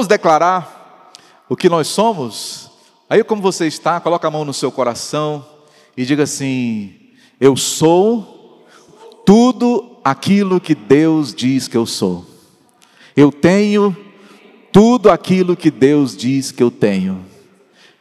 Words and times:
Vamos 0.00 0.08
declarar 0.08 1.12
o 1.46 1.54
que 1.54 1.68
nós 1.68 1.86
somos? 1.86 2.70
Aí, 3.06 3.22
como 3.22 3.42
você 3.42 3.66
está, 3.66 4.00
coloca 4.00 4.26
a 4.26 4.30
mão 4.30 4.46
no 4.46 4.54
seu 4.54 4.72
coração 4.72 5.44
e 5.94 6.06
diga 6.06 6.22
assim: 6.22 6.94
Eu 7.38 7.54
sou 7.54 8.64
tudo 9.26 9.98
aquilo 10.02 10.58
que 10.58 10.74
Deus 10.74 11.34
diz 11.34 11.68
que 11.68 11.76
eu 11.76 11.84
sou. 11.84 12.24
Eu 13.14 13.30
tenho 13.30 13.94
tudo 14.72 15.10
aquilo 15.10 15.54
que 15.54 15.70
Deus 15.70 16.16
diz 16.16 16.50
que 16.50 16.62
eu 16.62 16.70
tenho. 16.70 17.22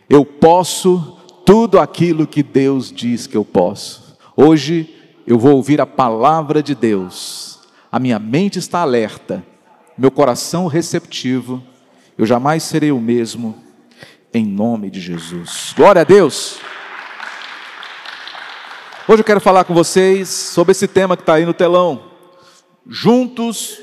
Eu 0.10 0.24
posso 0.24 1.18
tudo 1.46 1.82
aquilo 1.82 2.26
que 2.26 2.42
Deus 2.42 2.94
diz 2.94 3.28
que 3.28 3.36
eu 3.36 3.44
posso. 3.44 4.18
Hoje 4.38 4.96
eu 5.28 5.38
vou 5.38 5.58
ouvir 5.58 5.82
a 5.82 5.86
palavra 5.86 6.64
de 6.64 6.74
Deus. 6.74 7.60
A 7.92 8.00
minha 8.00 8.20
mente 8.20 8.58
está 8.58 8.80
alerta, 8.80 9.44
meu 9.98 10.10
coração 10.10 10.66
receptivo. 10.66 11.62
Eu 12.20 12.26
jamais 12.26 12.64
serei 12.64 12.92
o 12.92 13.00
mesmo, 13.00 13.56
em 14.34 14.46
nome 14.46 14.90
de 14.90 15.00
Jesus. 15.00 15.74
Glória 15.74 16.02
a 16.02 16.04
Deus. 16.04 16.58
Hoje 19.08 19.22
eu 19.22 19.24
quero 19.24 19.40
falar 19.40 19.64
com 19.64 19.74
vocês 19.74 20.28
sobre 20.28 20.74
esse 20.74 20.86
tema 20.86 21.16
que 21.16 21.24
está 21.24 21.36
aí 21.36 21.46
no 21.46 21.54
telão: 21.54 22.12
juntos 22.86 23.80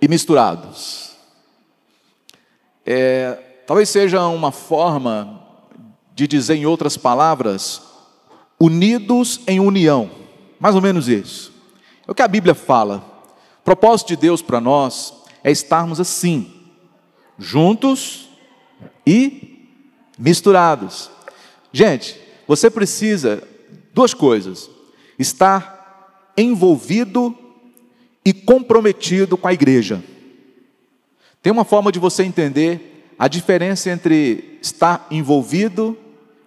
e 0.00 0.08
misturados. 0.08 1.10
É, 2.86 3.38
talvez 3.66 3.90
seja 3.90 4.26
uma 4.28 4.50
forma 4.50 5.46
de 6.14 6.26
dizer, 6.26 6.54
em 6.54 6.64
outras 6.64 6.96
palavras, 6.96 7.82
unidos 8.58 9.42
em 9.46 9.60
união, 9.60 10.10
mais 10.58 10.74
ou 10.74 10.80
menos 10.80 11.06
isso. 11.06 11.52
É 12.06 12.10
o 12.10 12.14
que 12.14 12.22
a 12.22 12.28
Bíblia 12.28 12.54
fala. 12.54 13.04
O 13.60 13.62
propósito 13.62 14.08
de 14.08 14.16
Deus 14.16 14.40
para 14.40 14.58
nós 14.58 15.12
é 15.44 15.50
estarmos 15.50 16.00
assim, 16.00 16.57
juntos 17.38 18.28
e 19.06 19.66
misturados. 20.18 21.10
Gente, 21.72 22.18
você 22.46 22.68
precisa 22.70 23.42
duas 23.94 24.12
coisas: 24.12 24.68
estar 25.18 26.32
envolvido 26.36 27.36
e 28.24 28.32
comprometido 28.32 29.36
com 29.36 29.48
a 29.48 29.52
igreja. 29.52 30.02
Tem 31.40 31.52
uma 31.52 31.64
forma 31.64 31.92
de 31.92 31.98
você 31.98 32.24
entender 32.24 33.14
a 33.18 33.28
diferença 33.28 33.90
entre 33.90 34.58
estar 34.60 35.06
envolvido 35.10 35.96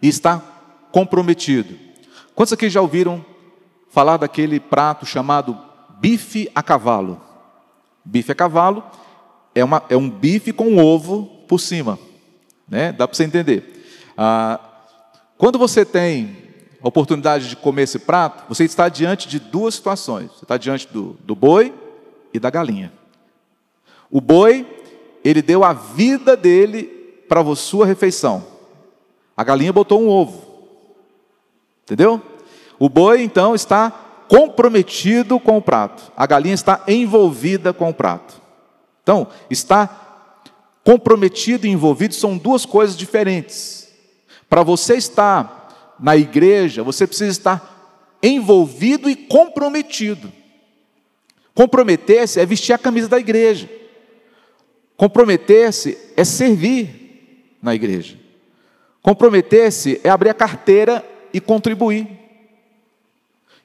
e 0.01 0.07
estar 0.07 0.89
comprometido. 0.91 1.77
Quantos 2.35 2.53
aqui 2.53 2.69
já 2.69 2.81
ouviram 2.81 3.25
falar 3.89 4.17
daquele 4.17 4.59
prato 4.59 5.05
chamado 5.05 5.57
bife 5.99 6.49
a 6.53 6.61
cavalo? 6.61 7.21
Bife 8.03 8.31
a 8.31 8.35
cavalo 8.35 8.83
é, 9.53 9.63
uma, 9.63 9.83
é 9.89 9.97
um 9.97 10.09
bife 10.09 10.51
com 10.53 10.77
ovo 10.77 11.25
por 11.47 11.59
cima, 11.59 11.99
né? 12.67 12.91
Dá 12.91 13.07
para 13.07 13.15
você 13.15 13.23
entender. 13.23 13.85
Ah, 14.17 14.59
quando 15.37 15.57
você 15.57 15.83
tem 15.83 16.37
a 16.81 16.87
oportunidade 16.87 17.49
de 17.49 17.55
comer 17.55 17.83
esse 17.83 17.99
prato, 17.99 18.43
você 18.49 18.63
está 18.63 18.89
diante 18.89 19.27
de 19.27 19.39
duas 19.39 19.75
situações. 19.75 20.31
Você 20.31 20.45
está 20.45 20.57
diante 20.57 20.87
do, 20.87 21.17
do 21.23 21.35
boi 21.35 21.73
e 22.33 22.39
da 22.39 22.49
galinha. 22.49 22.91
O 24.09 24.19
boi, 24.19 24.65
ele 25.23 25.41
deu 25.41 25.63
a 25.63 25.73
vida 25.73 26.35
dele 26.35 26.83
para 27.29 27.41
a 27.41 27.55
sua 27.55 27.85
refeição. 27.85 28.45
A 29.37 29.43
galinha 29.43 29.71
botou 29.71 30.01
um 30.01 30.07
ovo. 30.09 30.45
Entendeu? 31.83 32.21
O 32.79 32.89
boi, 32.89 33.21
então, 33.21 33.53
está 33.53 33.91
comprometido 34.27 35.39
com 35.39 35.57
o 35.57 35.61
prato. 35.61 36.11
A 36.15 36.25
galinha 36.25 36.55
está 36.55 36.83
envolvida 36.87 37.73
com 37.73 37.89
o 37.89 37.93
prato. 37.93 38.40
Então, 39.11 39.27
está 39.49 40.37
comprometido 40.85 41.67
e 41.67 41.69
envolvido 41.69 42.13
são 42.13 42.37
duas 42.37 42.65
coisas 42.65 42.95
diferentes. 42.95 43.91
Para 44.49 44.63
você 44.63 44.95
estar 44.95 45.97
na 45.99 46.15
igreja, 46.15 46.81
você 46.81 47.05
precisa 47.05 47.29
estar 47.29 48.17
envolvido 48.23 49.09
e 49.09 49.15
comprometido. 49.17 50.31
Comprometer-se 51.53 52.39
é 52.39 52.45
vestir 52.45 52.71
a 52.71 52.77
camisa 52.77 53.09
da 53.09 53.19
igreja. 53.19 53.69
Comprometer-se 54.95 55.97
é 56.15 56.23
servir 56.23 57.57
na 57.61 57.75
igreja. 57.75 58.17
Comprometer-se 59.01 59.99
é 60.05 60.09
abrir 60.09 60.29
a 60.29 60.33
carteira 60.33 61.05
e 61.33 61.41
contribuir. 61.41 62.07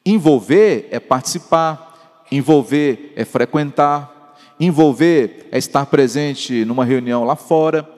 Envolver 0.05 0.89
é 0.91 0.99
participar, 0.99 2.27
envolver 2.33 3.13
é 3.15 3.25
frequentar, 3.25 4.16
envolver 4.59 5.49
é 5.51 5.59
estar 5.59 5.87
presente 5.87 6.65
numa 6.65 6.85
reunião 6.85 7.25
lá 7.25 7.37
fora, 7.37 7.89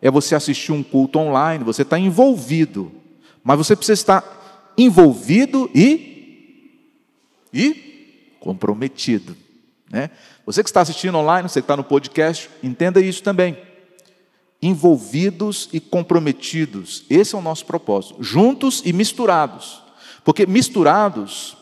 é 0.00 0.10
você 0.10 0.34
assistir 0.34 0.72
um 0.72 0.82
culto 0.82 1.18
online, 1.18 1.64
você 1.64 1.82
está 1.82 1.98
envolvido, 1.98 2.90
mas 3.44 3.58
você 3.58 3.76
precisa 3.76 3.94
estar 3.94 4.72
envolvido 4.76 5.70
e, 5.74 6.78
e 7.52 8.34
comprometido. 8.40 9.36
Né? 9.90 10.10
Você 10.46 10.62
que 10.62 10.70
está 10.70 10.80
assistindo 10.80 11.18
online, 11.18 11.48
você 11.48 11.60
que 11.60 11.64
está 11.64 11.76
no 11.76 11.84
podcast, 11.84 12.48
entenda 12.62 13.00
isso 13.00 13.22
também 13.22 13.56
envolvidos 14.62 15.68
e 15.72 15.80
comprometidos. 15.80 17.04
Esse 17.08 17.34
é 17.34 17.38
o 17.38 17.42
nosso 17.42 17.64
propósito. 17.64 18.22
Juntos 18.22 18.82
e 18.84 18.92
misturados. 18.92 19.82
Porque 20.22 20.46
misturados, 20.46 21.56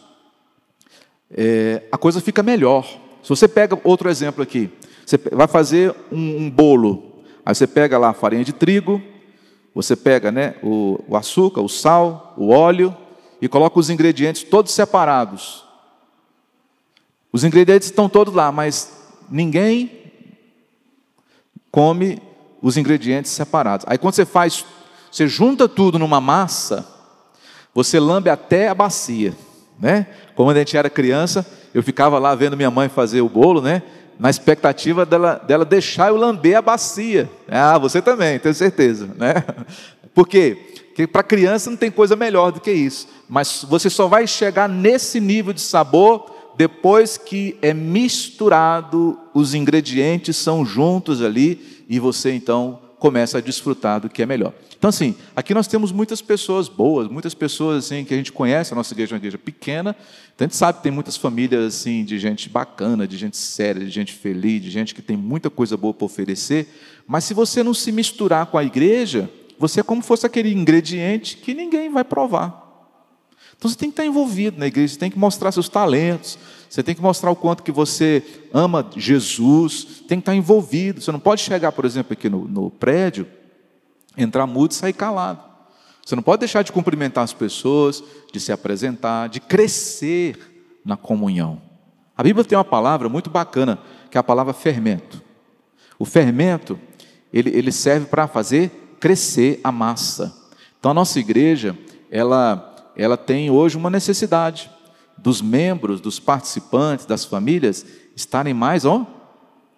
é, 1.30 1.84
a 1.92 1.98
coisa 1.98 2.20
fica 2.20 2.42
melhor. 2.42 2.86
Se 3.22 3.28
você 3.28 3.48
pega 3.48 3.78
outro 3.84 4.08
exemplo 4.08 4.42
aqui, 4.42 4.70
você 5.04 5.18
vai 5.32 5.48
fazer 5.48 5.94
um, 6.12 6.44
um 6.44 6.50
bolo. 6.50 7.22
Aí 7.44 7.54
você 7.54 7.66
pega 7.66 7.98
lá 7.98 8.10
a 8.10 8.14
farinha 8.14 8.44
de 8.44 8.52
trigo, 8.52 9.02
você 9.74 9.96
pega 9.96 10.30
né, 10.30 10.54
o, 10.62 11.02
o 11.08 11.16
açúcar, 11.16 11.60
o 11.60 11.68
sal, 11.68 12.34
o 12.36 12.50
óleo 12.50 12.94
e 13.40 13.48
coloca 13.48 13.78
os 13.78 13.90
ingredientes 13.90 14.42
todos 14.42 14.72
separados. 14.72 15.64
Os 17.32 17.44
ingredientes 17.44 17.88
estão 17.88 18.08
todos 18.08 18.34
lá, 18.34 18.50
mas 18.50 18.92
ninguém 19.30 19.98
come 21.70 22.20
os 22.60 22.76
ingredientes 22.76 23.30
separados. 23.30 23.86
Aí 23.88 23.98
quando 23.98 24.14
você 24.14 24.24
faz, 24.24 24.64
você 25.10 25.28
junta 25.28 25.68
tudo 25.68 25.98
numa 25.98 26.20
massa, 26.20 26.86
você 27.74 28.00
lambe 28.00 28.30
até 28.30 28.68
a 28.68 28.74
bacia, 28.74 29.34
né? 29.78 30.08
Quando 30.34 30.56
a 30.56 30.58
gente 30.58 30.76
era 30.76 30.90
criança, 30.90 31.46
eu 31.78 31.82
ficava 31.84 32.18
lá 32.18 32.34
vendo 32.34 32.56
minha 32.56 32.72
mãe 32.72 32.88
fazer 32.88 33.20
o 33.20 33.28
bolo, 33.28 33.62
né? 33.62 33.84
Na 34.18 34.28
expectativa 34.28 35.06
dela, 35.06 35.40
dela 35.46 35.64
deixar 35.64 36.08
eu 36.08 36.16
lamber 36.16 36.58
a 36.58 36.60
bacia. 36.60 37.30
Ah, 37.46 37.78
você 37.78 38.02
também, 38.02 38.36
tenho 38.40 38.52
certeza, 38.52 39.08
né? 39.16 39.44
Por 40.12 40.26
quê? 40.26 40.58
Porque 40.88 41.06
para 41.06 41.22
criança 41.22 41.70
não 41.70 41.76
tem 41.76 41.88
coisa 41.88 42.16
melhor 42.16 42.50
do 42.50 42.58
que 42.58 42.72
isso. 42.72 43.06
Mas 43.28 43.64
você 43.68 43.88
só 43.88 44.08
vai 44.08 44.26
chegar 44.26 44.68
nesse 44.68 45.20
nível 45.20 45.52
de 45.52 45.60
sabor 45.60 46.28
depois 46.56 47.16
que 47.16 47.56
é 47.62 47.72
misturado, 47.72 49.16
os 49.32 49.54
ingredientes 49.54 50.36
são 50.36 50.66
juntos 50.66 51.22
ali 51.22 51.84
e 51.88 52.00
você 52.00 52.32
então 52.32 52.80
começa 52.98 53.38
a 53.38 53.40
desfrutar 53.40 54.00
do 54.00 54.08
que 54.08 54.20
é 54.20 54.26
melhor. 54.26 54.52
Então, 54.78 54.90
assim, 54.90 55.16
aqui 55.34 55.52
nós 55.52 55.66
temos 55.66 55.90
muitas 55.90 56.22
pessoas 56.22 56.68
boas, 56.68 57.08
muitas 57.08 57.34
pessoas 57.34 57.84
assim 57.84 58.04
que 58.04 58.14
a 58.14 58.16
gente 58.16 58.30
conhece, 58.30 58.72
a 58.72 58.76
nossa 58.76 58.94
igreja 58.94 59.12
é 59.12 59.14
uma 59.14 59.18
igreja 59.18 59.36
pequena, 59.36 59.94
então 60.32 60.44
a 60.44 60.48
gente 60.48 60.56
sabe 60.56 60.78
que 60.78 60.84
tem 60.84 60.92
muitas 60.92 61.16
famílias 61.16 61.64
assim 61.64 62.04
de 62.04 62.16
gente 62.16 62.48
bacana, 62.48 63.06
de 63.06 63.16
gente 63.16 63.36
séria, 63.36 63.84
de 63.84 63.90
gente 63.90 64.12
feliz, 64.12 64.62
de 64.62 64.70
gente 64.70 64.94
que 64.94 65.02
tem 65.02 65.16
muita 65.16 65.50
coisa 65.50 65.76
boa 65.76 65.92
para 65.92 66.04
oferecer, 66.04 66.68
mas 67.08 67.24
se 67.24 67.34
você 67.34 67.60
não 67.64 67.74
se 67.74 67.90
misturar 67.90 68.46
com 68.46 68.56
a 68.56 68.62
igreja, 68.62 69.28
você 69.58 69.80
é 69.80 69.82
como 69.82 70.00
fosse 70.00 70.24
aquele 70.24 70.54
ingrediente 70.54 71.38
que 71.38 71.54
ninguém 71.54 71.90
vai 71.90 72.04
provar. 72.04 72.68
Então 73.56 73.68
você 73.68 73.76
tem 73.76 73.88
que 73.88 73.94
estar 73.94 74.06
envolvido 74.06 74.60
na 74.60 74.68
igreja, 74.68 74.94
você 74.94 75.00
tem 75.00 75.10
que 75.10 75.18
mostrar 75.18 75.50
seus 75.50 75.68
talentos, 75.68 76.38
você 76.70 76.84
tem 76.84 76.94
que 76.94 77.02
mostrar 77.02 77.32
o 77.32 77.36
quanto 77.36 77.64
que 77.64 77.72
você 77.72 78.22
ama 78.54 78.88
Jesus, 78.96 80.02
tem 80.06 80.18
que 80.18 80.22
estar 80.22 80.36
envolvido. 80.36 81.00
Você 81.00 81.10
não 81.10 81.18
pode 81.18 81.40
chegar, 81.40 81.72
por 81.72 81.84
exemplo, 81.84 82.12
aqui 82.12 82.28
no, 82.28 82.46
no 82.46 82.70
prédio, 82.70 83.26
entrar 84.18 84.46
mudo 84.46 84.72
e 84.72 84.74
sair 84.74 84.92
calado. 84.92 85.40
Você 86.04 86.16
não 86.16 86.22
pode 86.22 86.40
deixar 86.40 86.62
de 86.62 86.72
cumprimentar 86.72 87.24
as 87.24 87.32
pessoas, 87.32 88.02
de 88.32 88.40
se 88.40 88.50
apresentar, 88.50 89.28
de 89.28 89.40
crescer 89.40 90.80
na 90.84 90.96
comunhão. 90.96 91.60
A 92.16 92.22
Bíblia 92.22 92.44
tem 92.44 92.58
uma 92.58 92.64
palavra 92.64 93.08
muito 93.08 93.30
bacana, 93.30 93.78
que 94.10 94.18
é 94.18 94.20
a 94.20 94.24
palavra 94.24 94.52
fermento. 94.52 95.22
O 95.98 96.04
fermento, 96.04 96.78
ele, 97.32 97.50
ele 97.50 97.70
serve 97.70 98.06
para 98.06 98.26
fazer 98.26 98.96
crescer 98.98 99.60
a 99.62 99.70
massa. 99.70 100.34
Então 100.78 100.90
a 100.90 100.94
nossa 100.94 101.18
igreja, 101.18 101.78
ela 102.10 102.68
ela 102.98 103.16
tem 103.16 103.48
hoje 103.48 103.76
uma 103.76 103.88
necessidade 103.88 104.68
dos 105.16 105.40
membros, 105.40 106.00
dos 106.00 106.18
participantes, 106.18 107.06
das 107.06 107.24
famílias 107.24 107.86
estarem 108.16 108.52
mais 108.52 108.84
ó, 108.84 109.06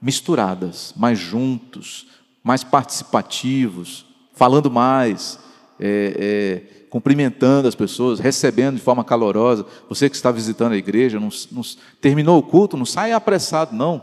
misturadas, 0.00 0.94
mais 0.96 1.18
juntos, 1.18 2.06
mais 2.42 2.64
participativos, 2.64 4.06
falando 4.40 4.70
mais, 4.70 5.38
é, 5.78 6.16
é, 6.18 6.86
cumprimentando 6.88 7.68
as 7.68 7.74
pessoas, 7.74 8.18
recebendo 8.18 8.76
de 8.76 8.80
forma 8.80 9.04
calorosa. 9.04 9.66
Você 9.86 10.08
que 10.08 10.16
está 10.16 10.32
visitando 10.32 10.72
a 10.72 10.78
igreja, 10.78 11.20
não, 11.20 11.28
não, 11.52 11.60
terminou 12.00 12.38
o 12.38 12.42
culto, 12.42 12.74
não 12.74 12.86
saia 12.86 13.16
apressado, 13.16 13.76
não. 13.76 14.02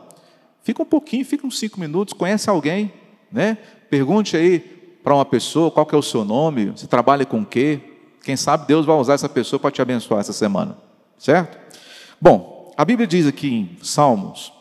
Fica 0.62 0.84
um 0.84 0.86
pouquinho, 0.86 1.26
fica 1.26 1.48
uns 1.48 1.58
cinco 1.58 1.80
minutos, 1.80 2.14
conhece 2.14 2.52
alguém, 2.52 2.94
né? 3.32 3.58
Pergunte 3.90 4.38
aí 4.38 4.60
para 5.04 5.16
uma 5.16 5.26
pessoa 5.26 5.72
qual 5.72 5.88
que 5.88 5.96
é 5.96 5.98
o 5.98 6.04
seu 6.04 6.24
nome, 6.24 6.68
você 6.68 6.86
trabalha 6.86 7.26
com 7.26 7.42
o 7.42 7.46
quê? 7.46 7.80
Quem 8.24 8.36
sabe 8.36 8.68
Deus 8.68 8.86
vai 8.86 8.96
usar 8.96 9.16
essa 9.16 9.28
pessoa 9.28 9.60
para 9.60 9.72
te 9.72 9.82
abençoar 9.82 10.20
essa 10.20 10.34
semana, 10.34 10.78
certo? 11.18 11.58
Bom, 12.22 12.72
a 12.78 12.86
Bíblia 12.86 13.08
diz 13.08 13.26
aqui 13.26 13.48
em 13.52 13.78
Salmos, 13.82 14.54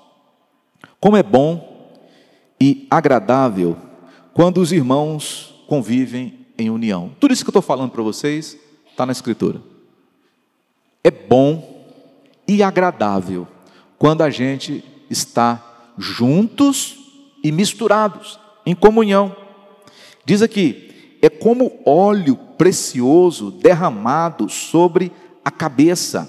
como 0.98 1.18
é 1.18 1.22
bom 1.22 1.92
e 2.58 2.86
agradável 2.90 3.76
quando 4.32 4.58
os 4.58 4.72
irmãos 4.72 5.54
convivem 5.66 6.46
em 6.58 6.70
união. 6.70 7.10
Tudo 7.20 7.32
isso 7.32 7.44
que 7.44 7.48
eu 7.48 7.52
estou 7.52 7.62
falando 7.62 7.90
para 7.90 8.02
vocês 8.02 8.58
está 8.90 9.04
na 9.04 9.12
Escritura. 9.12 9.60
É 11.02 11.10
bom 11.10 11.84
e 12.48 12.62
agradável 12.62 13.46
quando 13.98 14.22
a 14.22 14.30
gente 14.30 14.84
está 15.10 15.62
juntos 15.98 16.98
e 17.42 17.52
misturados, 17.52 18.38
em 18.64 18.74
comunhão. 18.74 19.34
Diz 20.24 20.42
aqui: 20.42 21.16
é 21.22 21.28
como 21.28 21.80
óleo 21.84 22.36
precioso 22.58 23.50
derramado 23.50 24.48
sobre 24.48 25.12
a 25.44 25.50
cabeça, 25.50 26.28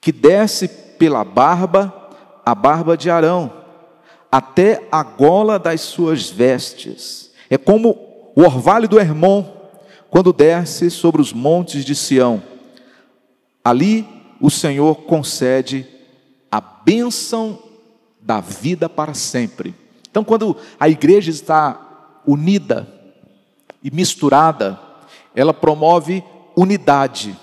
que 0.00 0.12
desce 0.12 0.68
pela 0.68 1.24
barba, 1.24 2.10
a 2.44 2.54
barba 2.54 2.96
de 2.96 3.10
Arão, 3.10 3.52
até 4.30 4.86
a 4.92 5.02
gola 5.02 5.58
das 5.58 5.80
suas 5.80 6.28
vestes. 6.28 7.25
É 7.48 7.56
como 7.56 7.90
o 8.34 8.42
orvalho 8.42 8.88
do 8.88 8.98
Hermon, 8.98 9.44
quando 10.10 10.32
desce 10.32 10.90
sobre 10.90 11.20
os 11.20 11.32
montes 11.32 11.84
de 11.84 11.94
Sião. 11.94 12.42
Ali 13.64 14.06
o 14.40 14.50
Senhor 14.50 15.02
concede 15.02 15.86
a 16.50 16.60
bênção 16.60 17.58
da 18.20 18.40
vida 18.40 18.88
para 18.88 19.14
sempre. 19.14 19.74
Então, 20.10 20.24
quando 20.24 20.56
a 20.78 20.88
igreja 20.88 21.30
está 21.30 22.22
unida 22.26 22.88
e 23.82 23.90
misturada, 23.90 24.78
ela 25.34 25.52
promove 25.54 26.24
unidade. 26.56 27.36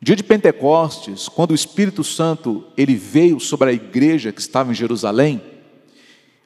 O 0.00 0.04
dia 0.04 0.16
de 0.16 0.22
Pentecostes, 0.22 1.28
quando 1.28 1.52
o 1.52 1.54
Espírito 1.54 2.02
Santo 2.04 2.64
ele 2.76 2.94
veio 2.94 3.38
sobre 3.40 3.70
a 3.70 3.72
igreja 3.72 4.32
que 4.32 4.40
estava 4.40 4.70
em 4.70 4.74
Jerusalém, 4.74 5.40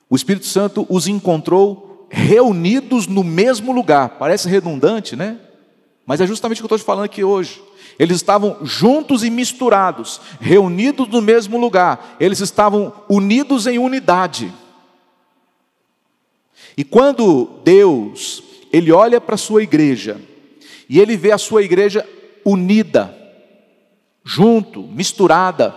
o 0.08 0.14
Espírito 0.14 0.46
Santo 0.46 0.86
os 0.88 1.08
encontrou 1.08 1.85
reunidos 2.08 3.06
no 3.06 3.24
mesmo 3.24 3.72
lugar. 3.72 4.10
Parece 4.18 4.48
redundante, 4.48 5.16
né? 5.16 5.38
Mas 6.06 6.20
é 6.20 6.26
justamente 6.26 6.58
o 6.58 6.60
que 6.60 6.64
eu 6.72 6.76
estou 6.76 6.78
te 6.78 6.84
falando 6.84 7.04
aqui 7.04 7.24
hoje. 7.24 7.62
Eles 7.98 8.16
estavam 8.16 8.58
juntos 8.62 9.24
e 9.24 9.30
misturados, 9.30 10.20
reunidos 10.40 11.08
no 11.08 11.20
mesmo 11.20 11.58
lugar. 11.58 12.16
Eles 12.20 12.40
estavam 12.40 12.92
unidos 13.08 13.66
em 13.66 13.78
unidade. 13.78 14.52
E 16.76 16.84
quando 16.84 17.60
Deus, 17.64 18.42
ele 18.72 18.92
olha 18.92 19.20
para 19.20 19.34
a 19.34 19.38
sua 19.38 19.62
igreja, 19.62 20.20
e 20.88 21.00
ele 21.00 21.16
vê 21.16 21.32
a 21.32 21.38
sua 21.38 21.62
igreja 21.62 22.06
unida, 22.44 23.16
junto, 24.22 24.82
misturada, 24.82 25.74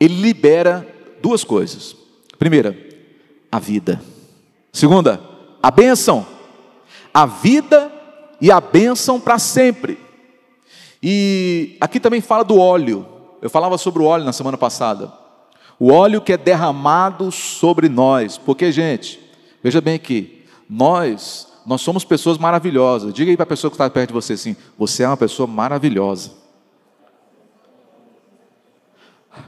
ele 0.00 0.20
libera 0.20 0.86
duas 1.20 1.44
coisas. 1.44 1.94
Primeira, 2.38 2.76
a 3.52 3.58
vida. 3.58 4.00
Segunda, 4.72 5.20
a 5.62 5.70
bênção. 5.70 6.26
A 7.12 7.26
vida 7.26 7.92
e 8.40 8.50
a 8.50 8.60
bênção 8.60 9.20
para 9.20 9.38
sempre. 9.38 9.98
E 11.02 11.76
aqui 11.80 11.98
também 12.00 12.20
fala 12.20 12.44
do 12.44 12.58
óleo. 12.58 13.06
Eu 13.40 13.48
falava 13.48 13.78
sobre 13.78 14.02
o 14.02 14.06
óleo 14.06 14.24
na 14.24 14.32
semana 14.32 14.56
passada. 14.56 15.12
O 15.78 15.92
óleo 15.92 16.20
que 16.20 16.32
é 16.32 16.36
derramado 16.36 17.30
sobre 17.30 17.88
nós. 17.88 18.36
Porque, 18.36 18.70
gente, 18.72 19.20
veja 19.62 19.80
bem 19.80 19.94
aqui, 19.94 20.44
nós, 20.68 21.46
nós 21.64 21.80
somos 21.80 22.04
pessoas 22.04 22.36
maravilhosas. 22.36 23.14
Diga 23.14 23.30
aí 23.30 23.36
para 23.36 23.44
a 23.44 23.46
pessoa 23.46 23.70
que 23.70 23.76
está 23.76 23.88
perto 23.88 24.08
de 24.08 24.14
você 24.14 24.32
assim: 24.32 24.56
você 24.76 25.04
é 25.04 25.08
uma 25.08 25.16
pessoa 25.16 25.46
maravilhosa. 25.46 26.32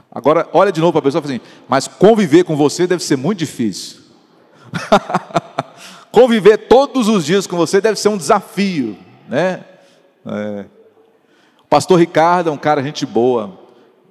Agora, 0.09 0.49
olha 0.53 0.71
de 0.71 0.79
novo 0.79 0.93
para 0.93 0.99
a 0.99 1.03
pessoa 1.03 1.19
e 1.19 1.23
fala 1.23 1.35
assim: 1.35 1.63
mas 1.67 1.87
conviver 1.87 2.45
com 2.45 2.55
você 2.55 2.87
deve 2.87 3.03
ser 3.03 3.17
muito 3.17 3.39
difícil. 3.39 4.00
conviver 6.11 6.57
todos 6.57 7.07
os 7.07 7.25
dias 7.25 7.47
com 7.47 7.55
você 7.55 7.79
deve 7.79 7.99
ser 7.99 8.09
um 8.09 8.17
desafio, 8.17 8.97
né? 9.27 9.63
É. 10.25 10.65
Pastor 11.69 11.97
Ricardo 11.97 12.49
é 12.49 12.51
um 12.51 12.57
cara 12.57 12.83
gente 12.83 13.05
boa, 13.05 13.57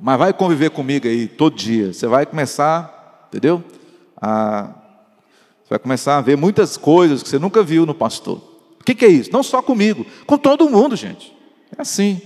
mas 0.01 0.19
vai 0.19 0.33
conviver 0.33 0.71
comigo 0.71 1.07
aí 1.07 1.29
todo 1.29 1.55
dia. 1.55 1.93
Você 1.93 2.07
vai 2.07 2.25
começar, 2.25 3.29
entendeu? 3.29 3.63
A, 4.17 4.71
você 5.63 5.71
vai 5.71 5.79
começar 5.79 6.17
a 6.17 6.21
ver 6.21 6.37
muitas 6.37 6.77
coisas 6.77 7.23
que 7.23 7.29
você 7.29 7.39
nunca 7.39 7.63
viu 7.63 7.85
no 7.85 7.95
pastor. 7.95 8.39
O 8.81 8.85
que, 8.85 8.95
que 8.95 9.05
é 9.05 9.09
isso? 9.09 9.31
Não 9.31 9.43
só 9.43 9.61
comigo, 9.61 10.07
com 10.27 10.39
todo 10.39 10.71
mundo, 10.71 10.97
gente. 10.97 11.37
É 11.77 11.83
assim. 11.83 12.21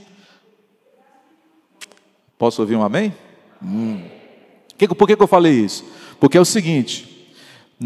Posso 2.39 2.63
ouvir 2.63 2.77
um 2.77 2.83
amém? 2.83 3.13
Hum. 3.63 4.03
Por 4.97 5.07
que, 5.07 5.17
que 5.17 5.23
eu 5.23 5.27
falei 5.27 5.53
isso? 5.53 5.85
Porque 6.21 6.39
é 6.39 6.41
o 6.41 6.45
seguinte: 6.45 7.14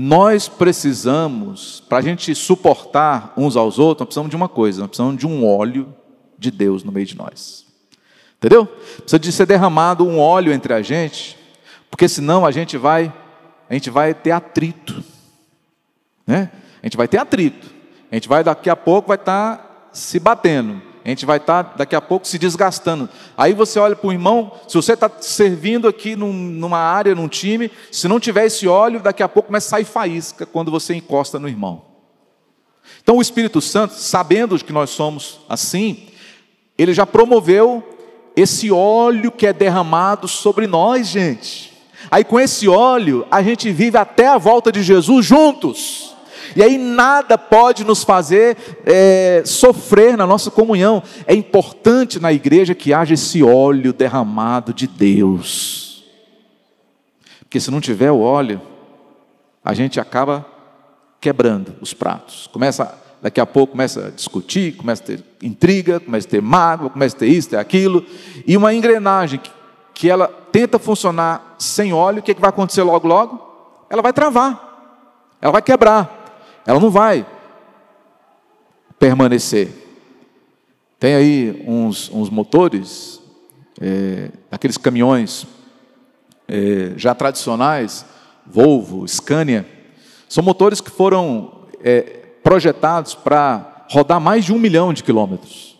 nós 0.00 0.46
precisamos, 0.46 1.82
para 1.88 1.98
a 1.98 2.00
gente 2.00 2.32
suportar 2.32 3.32
uns 3.36 3.56
aos 3.56 3.80
outros, 3.80 4.02
nós 4.02 4.06
precisamos 4.06 4.30
de 4.30 4.36
uma 4.36 4.48
coisa, 4.48 4.78
nós 4.78 4.90
precisamos 4.90 5.18
de 5.18 5.26
um 5.26 5.44
óleo 5.44 5.92
de 6.38 6.52
Deus 6.52 6.84
no 6.84 6.92
meio 6.92 7.04
de 7.04 7.16
nós. 7.16 7.66
Entendeu? 8.36 8.64
Precisa 8.64 9.18
de 9.18 9.32
ser 9.32 9.44
derramado 9.44 10.06
um 10.06 10.20
óleo 10.20 10.52
entre 10.52 10.72
a 10.72 10.82
gente, 10.82 11.36
porque 11.90 12.08
senão 12.08 12.46
a 12.46 12.52
gente 12.52 12.76
vai, 12.76 13.12
a 13.68 13.74
gente 13.74 13.90
vai 13.90 14.14
ter 14.14 14.30
atrito, 14.30 15.02
né? 16.24 16.52
A 16.80 16.86
gente 16.86 16.96
vai 16.96 17.08
ter 17.08 17.18
atrito. 17.18 17.68
A 18.08 18.14
gente 18.14 18.28
vai 18.28 18.44
daqui 18.44 18.70
a 18.70 18.76
pouco 18.76 19.08
vai 19.08 19.16
estar 19.16 19.56
tá 19.56 19.88
se 19.92 20.20
batendo. 20.20 20.80
A 21.04 21.08
gente 21.08 21.24
vai 21.24 21.38
estar 21.38 21.64
tá, 21.64 21.74
daqui 21.78 21.96
a 21.96 22.00
pouco 22.00 22.26
se 22.26 22.38
desgastando. 22.38 23.08
Aí 23.36 23.52
você 23.52 23.78
olha 23.78 23.96
para 23.96 24.08
o 24.08 24.12
irmão, 24.12 24.52
se 24.66 24.74
você 24.74 24.92
está 24.92 25.10
servindo 25.20 25.88
aqui 25.88 26.16
num, 26.16 26.32
numa 26.32 26.78
área, 26.78 27.14
num 27.14 27.28
time, 27.28 27.70
se 27.90 28.08
não 28.08 28.20
tiver 28.20 28.46
esse 28.46 28.66
óleo, 28.68 29.00
daqui 29.00 29.22
a 29.22 29.28
pouco 29.28 29.48
começa 29.48 29.68
a 29.68 29.70
sair 29.70 29.84
faísca 29.84 30.46
quando 30.46 30.70
você 30.70 30.94
encosta 30.94 31.38
no 31.38 31.48
irmão. 31.48 31.82
Então 33.02 33.16
o 33.16 33.22
Espírito 33.22 33.60
Santo, 33.60 33.94
sabendo 33.94 34.58
que 34.58 34.72
nós 34.72 34.90
somos 34.90 35.40
assim, 35.48 36.08
ele 36.76 36.92
já 36.92 37.06
promoveu 37.06 37.82
esse 38.36 38.70
óleo 38.70 39.32
que 39.32 39.46
é 39.46 39.52
derramado 39.52 40.28
sobre 40.28 40.66
nós, 40.66 41.08
gente. 41.08 41.72
Aí 42.10 42.22
com 42.22 42.38
esse 42.38 42.68
óleo, 42.68 43.26
a 43.30 43.42
gente 43.42 43.70
vive 43.72 43.98
até 43.98 44.28
a 44.28 44.38
volta 44.38 44.70
de 44.70 44.82
Jesus 44.82 45.26
juntos. 45.26 46.14
E 46.58 46.62
aí 46.64 46.76
nada 46.76 47.38
pode 47.38 47.84
nos 47.84 48.02
fazer 48.02 48.56
é, 48.84 49.44
sofrer 49.46 50.16
na 50.16 50.26
nossa 50.26 50.50
comunhão. 50.50 51.00
É 51.24 51.32
importante 51.32 52.18
na 52.18 52.32
igreja 52.32 52.74
que 52.74 52.92
haja 52.92 53.14
esse 53.14 53.44
óleo 53.44 53.92
derramado 53.92 54.74
de 54.74 54.88
Deus. 54.88 56.04
Porque 57.38 57.60
se 57.60 57.70
não 57.70 57.80
tiver 57.80 58.10
o 58.10 58.18
óleo, 58.18 58.60
a 59.64 59.72
gente 59.72 60.00
acaba 60.00 60.44
quebrando 61.20 61.76
os 61.80 61.94
pratos. 61.94 62.48
Começa 62.48 62.92
daqui 63.22 63.40
a 63.40 63.46
pouco 63.46 63.70
começa 63.72 64.08
a 64.08 64.10
discutir, 64.10 64.76
começa 64.76 65.04
a 65.04 65.06
ter 65.06 65.24
intriga, 65.40 66.00
começa 66.00 66.26
a 66.26 66.30
ter 66.30 66.42
mágoa, 66.42 66.90
começa 66.90 67.14
a 67.14 67.20
ter 67.20 67.28
isso, 67.28 67.50
ter 67.50 67.56
aquilo, 67.56 68.04
e 68.44 68.56
uma 68.56 68.74
engrenagem 68.74 69.38
que, 69.38 69.50
que 69.94 70.10
ela 70.10 70.26
tenta 70.50 70.76
funcionar 70.76 71.54
sem 71.56 71.92
óleo, 71.92 72.18
o 72.18 72.22
que, 72.22 72.32
é 72.32 72.34
que 72.34 72.40
vai 72.40 72.50
acontecer 72.50 72.82
logo, 72.82 73.06
logo? 73.06 73.86
Ela 73.88 74.02
vai 74.02 74.12
travar, 74.12 75.36
ela 75.40 75.52
vai 75.52 75.62
quebrar, 75.62 76.17
ela 76.68 76.78
não 76.78 76.90
vai 76.90 77.26
permanecer. 78.98 79.70
Tem 81.00 81.14
aí 81.14 81.64
uns, 81.66 82.10
uns 82.10 82.28
motores, 82.28 83.22
é, 83.80 84.30
aqueles 84.50 84.76
caminhões 84.76 85.46
é, 86.46 86.92
já 86.94 87.14
tradicionais, 87.14 88.04
Volvo, 88.44 89.08
Scania, 89.08 89.66
são 90.28 90.44
motores 90.44 90.78
que 90.78 90.90
foram 90.90 91.62
é, 91.82 92.02
projetados 92.42 93.14
para 93.14 93.86
rodar 93.90 94.20
mais 94.20 94.44
de 94.44 94.52
um 94.52 94.58
milhão 94.58 94.92
de 94.92 95.02
quilômetros. 95.02 95.78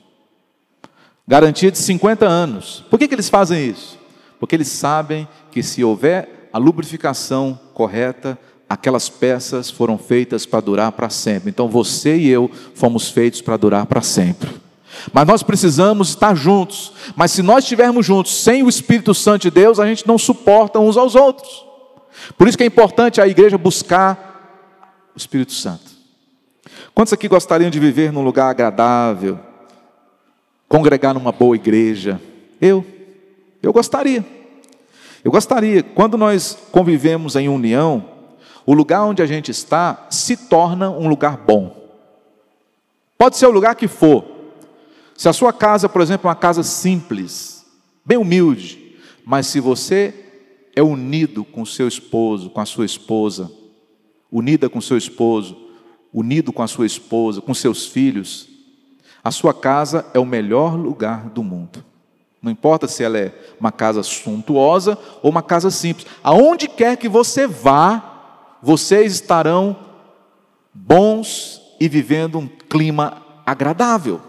Garantia 1.26 1.70
de 1.70 1.76
50 1.76 2.26
anos. 2.26 2.82
Por 2.88 2.98
que, 2.98 3.06
que 3.06 3.14
eles 3.14 3.28
fazem 3.28 3.68
isso? 3.68 3.98
Porque 4.40 4.56
eles 4.56 4.68
sabem 4.68 5.28
que 5.50 5.62
se 5.62 5.84
houver 5.84 6.48
a 6.50 6.56
lubrificação 6.56 7.60
correta, 7.74 8.38
aquelas 8.68 9.08
peças 9.08 9.70
foram 9.70 9.96
feitas 9.96 10.44
para 10.44 10.60
durar 10.60 10.92
para 10.92 11.08
sempre. 11.08 11.48
Então 11.48 11.68
você 11.68 12.16
e 12.16 12.28
eu 12.28 12.50
fomos 12.74 13.10
feitos 13.10 13.40
para 13.40 13.56
durar 13.56 13.86
para 13.86 14.02
sempre. 14.02 14.50
Mas 15.12 15.26
nós 15.26 15.42
precisamos 15.42 16.10
estar 16.10 16.34
juntos. 16.34 16.92
Mas 17.16 17.32
se 17.32 17.42
nós 17.42 17.64
estivermos 17.64 18.04
juntos 18.04 18.42
sem 18.42 18.62
o 18.62 18.68
Espírito 18.68 19.14
Santo 19.14 19.42
de 19.42 19.50
Deus, 19.50 19.80
a 19.80 19.86
gente 19.86 20.06
não 20.06 20.18
suporta 20.18 20.78
uns 20.78 20.96
aos 20.96 21.14
outros. 21.14 21.64
Por 22.36 22.48
isso 22.48 22.58
que 22.58 22.64
é 22.64 22.66
importante 22.66 23.20
a 23.20 23.26
igreja 23.28 23.56
buscar 23.56 25.10
o 25.14 25.18
Espírito 25.18 25.52
Santo. 25.52 25.88
Quantos 26.94 27.12
aqui 27.12 27.28
gostariam 27.28 27.70
de 27.70 27.78
viver 27.78 28.12
num 28.12 28.24
lugar 28.24 28.50
agradável, 28.50 29.38
congregar 30.68 31.14
numa 31.14 31.32
boa 31.32 31.54
igreja? 31.54 32.20
Eu, 32.60 32.84
eu 33.62 33.72
gostaria. 33.72 34.24
Eu 35.24 35.30
gostaria. 35.30 35.82
Quando 35.82 36.18
nós 36.18 36.58
convivemos 36.72 37.36
em 37.36 37.48
união, 37.48 38.17
o 38.68 38.74
lugar 38.74 39.02
onde 39.02 39.22
a 39.22 39.26
gente 39.26 39.50
está 39.50 40.06
se 40.10 40.36
torna 40.36 40.90
um 40.90 41.08
lugar 41.08 41.38
bom. 41.38 41.74
Pode 43.16 43.38
ser 43.38 43.46
o 43.46 43.50
lugar 43.50 43.74
que 43.74 43.88
for. 43.88 44.22
Se 45.16 45.26
a 45.26 45.32
sua 45.32 45.54
casa, 45.54 45.88
por 45.88 46.02
exemplo, 46.02 46.28
é 46.28 46.28
uma 46.28 46.36
casa 46.36 46.62
simples, 46.62 47.64
bem 48.04 48.18
humilde, 48.18 48.94
mas 49.24 49.46
se 49.46 49.58
você 49.58 50.12
é 50.76 50.82
unido 50.82 51.46
com 51.46 51.64
seu 51.64 51.88
esposo, 51.88 52.50
com 52.50 52.60
a 52.60 52.66
sua 52.66 52.84
esposa, 52.84 53.50
unida 54.30 54.68
com 54.68 54.82
seu 54.82 54.98
esposo, 54.98 55.56
unido 56.12 56.52
com 56.52 56.62
a 56.62 56.68
sua 56.68 56.84
esposa, 56.84 57.40
com 57.40 57.54
seus 57.54 57.86
filhos, 57.86 58.50
a 59.24 59.30
sua 59.30 59.54
casa 59.54 60.04
é 60.12 60.18
o 60.18 60.26
melhor 60.26 60.76
lugar 60.76 61.30
do 61.30 61.42
mundo. 61.42 61.82
Não 62.42 62.52
importa 62.52 62.86
se 62.86 63.02
ela 63.02 63.16
é 63.16 63.32
uma 63.58 63.72
casa 63.72 64.02
suntuosa 64.02 64.98
ou 65.22 65.30
uma 65.30 65.42
casa 65.42 65.70
simples. 65.70 66.06
Aonde 66.22 66.68
quer 66.68 66.98
que 66.98 67.08
você 67.08 67.46
vá, 67.46 68.17
vocês 68.62 69.12
estarão 69.12 69.76
bons 70.72 71.60
e 71.80 71.88
vivendo 71.88 72.38
um 72.38 72.48
clima 72.48 73.22
agradável. 73.44 74.20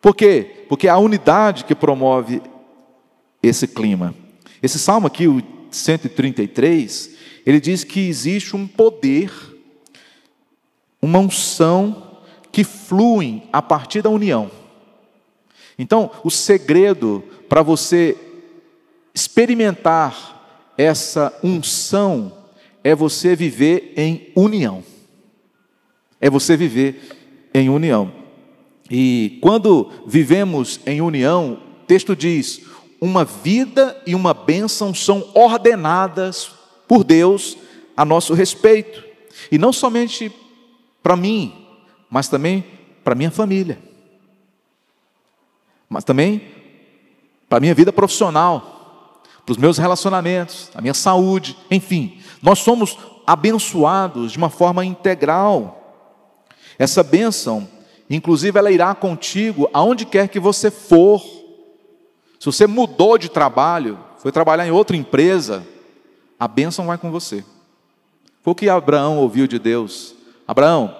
Por 0.00 0.14
quê? 0.14 0.66
Porque 0.68 0.86
é 0.86 0.90
a 0.90 0.98
unidade 0.98 1.64
que 1.64 1.74
promove 1.74 2.42
esse 3.42 3.66
clima. 3.66 4.14
Esse 4.62 4.78
salmo 4.78 5.06
aqui, 5.06 5.26
o 5.26 5.42
133, 5.70 7.10
ele 7.44 7.60
diz 7.60 7.84
que 7.84 8.08
existe 8.08 8.54
um 8.56 8.66
poder, 8.66 9.32
uma 11.00 11.18
unção 11.18 12.20
que 12.52 12.64
fluem 12.64 13.48
a 13.52 13.60
partir 13.60 14.00
da 14.00 14.10
união. 14.10 14.50
Então, 15.78 16.10
o 16.22 16.30
segredo 16.30 17.24
para 17.48 17.62
você 17.62 18.16
experimentar 19.14 20.72
essa 20.76 21.36
unção 21.42 22.43
é 22.84 22.94
você 22.94 23.34
viver 23.34 23.94
em 23.96 24.30
união. 24.36 24.84
É 26.20 26.30
você 26.30 26.56
viver 26.56 27.48
em 27.52 27.68
união. 27.68 28.12
E 28.88 29.38
quando 29.40 29.90
vivemos 30.06 30.78
em 30.86 31.00
união, 31.00 31.54
o 31.82 31.86
texto 31.86 32.14
diz: 32.14 32.60
uma 33.00 33.24
vida 33.24 34.00
e 34.06 34.14
uma 34.14 34.32
bênção 34.32 34.94
são 34.94 35.28
ordenadas 35.34 36.52
por 36.86 37.02
Deus 37.02 37.56
a 37.96 38.04
nosso 38.04 38.34
respeito. 38.34 39.02
E 39.50 39.58
não 39.58 39.72
somente 39.72 40.30
para 41.02 41.16
mim, 41.16 41.66
mas 42.10 42.28
também 42.28 42.62
para 43.02 43.14
minha 43.14 43.30
família 43.30 43.78
mas 45.94 46.02
também 46.02 46.42
para 47.48 47.60
minha 47.60 47.72
vida 47.72 47.92
profissional, 47.92 49.22
para 49.46 49.52
os 49.52 49.58
meus 49.58 49.78
relacionamentos, 49.78 50.70
a 50.74 50.80
minha 50.80 50.92
saúde, 50.92 51.56
enfim. 51.70 52.18
Nós 52.44 52.58
somos 52.58 52.98
abençoados 53.26 54.32
de 54.32 54.36
uma 54.36 54.50
forma 54.50 54.84
integral. 54.84 55.80
Essa 56.78 57.02
bênção, 57.02 57.66
inclusive, 58.10 58.58
ela 58.58 58.70
irá 58.70 58.94
contigo 58.94 59.66
aonde 59.72 60.04
quer 60.04 60.28
que 60.28 60.38
você 60.38 60.70
for. 60.70 61.22
Se 62.38 62.44
você 62.44 62.66
mudou 62.66 63.16
de 63.16 63.30
trabalho, 63.30 63.98
foi 64.18 64.30
trabalhar 64.30 64.66
em 64.66 64.70
outra 64.70 64.94
empresa, 64.94 65.66
a 66.38 66.46
bênção 66.46 66.84
vai 66.84 66.98
com 66.98 67.10
você. 67.10 67.42
Foi 68.42 68.52
o 68.52 68.54
que 68.54 68.68
Abraão 68.68 69.16
ouviu 69.16 69.46
de 69.46 69.58
Deus. 69.58 70.14
Abraão, 70.46 70.94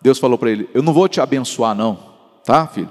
Deus 0.00 0.18
falou 0.18 0.38
para 0.38 0.50
ele: 0.50 0.70
Eu 0.72 0.82
não 0.82 0.94
vou 0.94 1.08
te 1.10 1.20
abençoar, 1.20 1.74
não, 1.74 1.98
tá, 2.42 2.66
filho? 2.66 2.90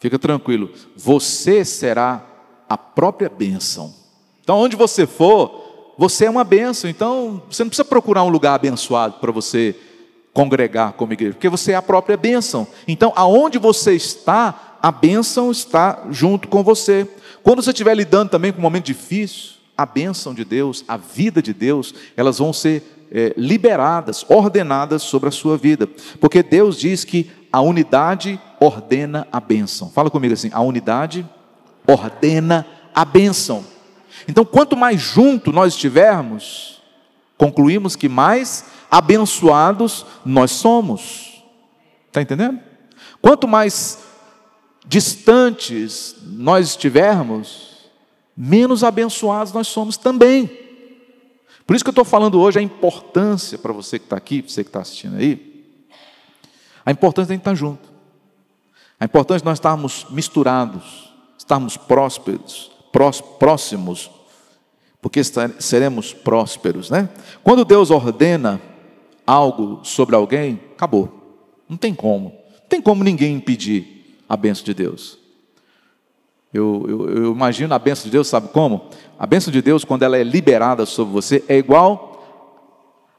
Fica 0.00 0.18
tranquilo, 0.18 0.70
você 0.96 1.62
será 1.62 2.24
a 2.66 2.78
própria 2.78 3.28
bênção. 3.28 3.94
Então, 4.40 4.58
onde 4.58 4.76
você 4.76 5.06
for, 5.06 5.61
você 5.98 6.26
é 6.26 6.30
uma 6.30 6.44
bênção. 6.44 6.88
Então, 6.88 7.42
você 7.50 7.62
não 7.62 7.68
precisa 7.68 7.84
procurar 7.84 8.24
um 8.24 8.28
lugar 8.28 8.54
abençoado 8.54 9.14
para 9.20 9.32
você 9.32 9.74
congregar 10.32 10.94
como 10.94 11.12
igreja, 11.12 11.34
porque 11.34 11.48
você 11.48 11.72
é 11.72 11.74
a 11.74 11.82
própria 11.82 12.16
bênção. 12.16 12.66
Então, 12.88 13.12
aonde 13.14 13.58
você 13.58 13.94
está, 13.94 14.78
a 14.80 14.90
bênção 14.90 15.50
está 15.50 16.04
junto 16.10 16.48
com 16.48 16.62
você. 16.62 17.06
Quando 17.42 17.62
você 17.62 17.70
estiver 17.70 17.94
lidando 17.94 18.30
também 18.30 18.50
com 18.50 18.58
um 18.58 18.62
momento 18.62 18.86
difícil, 18.86 19.52
a 19.76 19.84
bênção 19.84 20.32
de 20.32 20.44
Deus, 20.44 20.84
a 20.86 20.96
vida 20.96 21.42
de 21.42 21.52
Deus, 21.52 21.94
elas 22.16 22.38
vão 22.38 22.52
ser 22.52 22.82
é, 23.10 23.34
liberadas, 23.36 24.24
ordenadas 24.28 25.02
sobre 25.02 25.28
a 25.28 25.32
sua 25.32 25.56
vida, 25.56 25.86
porque 26.18 26.42
Deus 26.42 26.78
diz 26.78 27.04
que 27.04 27.30
a 27.52 27.60
unidade 27.60 28.40
ordena 28.58 29.28
a 29.30 29.38
bênção. 29.38 29.90
Fala 29.90 30.08
comigo 30.08 30.32
assim: 30.32 30.50
a 30.52 30.60
unidade 30.62 31.28
ordena 31.86 32.66
a 32.94 33.04
bênção. 33.04 33.64
Então, 34.28 34.44
quanto 34.44 34.76
mais 34.76 35.00
junto 35.00 35.52
nós 35.52 35.74
estivermos, 35.74 36.80
concluímos 37.36 37.96
que 37.96 38.08
mais 38.08 38.64
abençoados 38.90 40.04
nós 40.24 40.50
somos. 40.50 41.42
Está 42.08 42.20
entendendo? 42.20 42.60
Quanto 43.20 43.48
mais 43.48 44.00
distantes 44.86 46.16
nós 46.22 46.70
estivermos, 46.70 47.90
menos 48.36 48.82
abençoados 48.82 49.52
nós 49.52 49.68
somos 49.68 49.96
também. 49.96 50.46
Por 51.66 51.76
isso 51.76 51.84
que 51.84 51.88
eu 51.88 51.92
estou 51.92 52.04
falando 52.04 52.40
hoje 52.40 52.58
a 52.58 52.62
importância 52.62 53.56
para 53.56 53.72
você 53.72 53.98
que 53.98 54.06
está 54.06 54.16
aqui, 54.16 54.42
para 54.42 54.52
você 54.52 54.64
que 54.64 54.68
está 54.68 54.80
assistindo 54.80 55.16
aí, 55.16 55.64
a 56.84 56.90
importância 56.90 57.28
de 57.28 57.32
a 57.32 57.36
gente 57.36 57.42
estar 57.42 57.54
junto. 57.54 57.92
A 58.98 59.04
importância 59.04 59.40
de 59.40 59.44
nós 59.44 59.58
estarmos 59.58 60.06
misturados, 60.10 61.12
estarmos 61.38 61.76
prósperos, 61.76 62.71
próximos, 63.38 64.10
porque 65.00 65.20
seremos 65.58 66.12
prósperos, 66.12 66.90
né? 66.90 67.08
Quando 67.42 67.64
Deus 67.64 67.90
ordena 67.90 68.60
algo 69.26 69.80
sobre 69.82 70.14
alguém, 70.14 70.60
acabou. 70.74 71.10
Não 71.68 71.76
tem 71.76 71.94
como. 71.94 72.34
Não 72.60 72.68
tem 72.68 72.80
como 72.80 73.02
ninguém 73.02 73.34
impedir 73.34 74.20
a 74.28 74.36
bênção 74.36 74.64
de 74.64 74.74
Deus. 74.74 75.18
Eu, 76.52 76.84
eu, 76.86 77.10
eu, 77.10 77.32
imagino 77.32 77.72
a 77.74 77.78
bênção 77.78 78.04
de 78.04 78.10
Deus, 78.10 78.28
sabe 78.28 78.48
como? 78.48 78.90
A 79.18 79.26
bênção 79.26 79.50
de 79.50 79.62
Deus, 79.62 79.84
quando 79.84 80.02
ela 80.02 80.18
é 80.18 80.22
liberada 80.22 80.84
sobre 80.84 81.12
você, 81.12 81.42
é 81.48 81.56
igual 81.56 82.12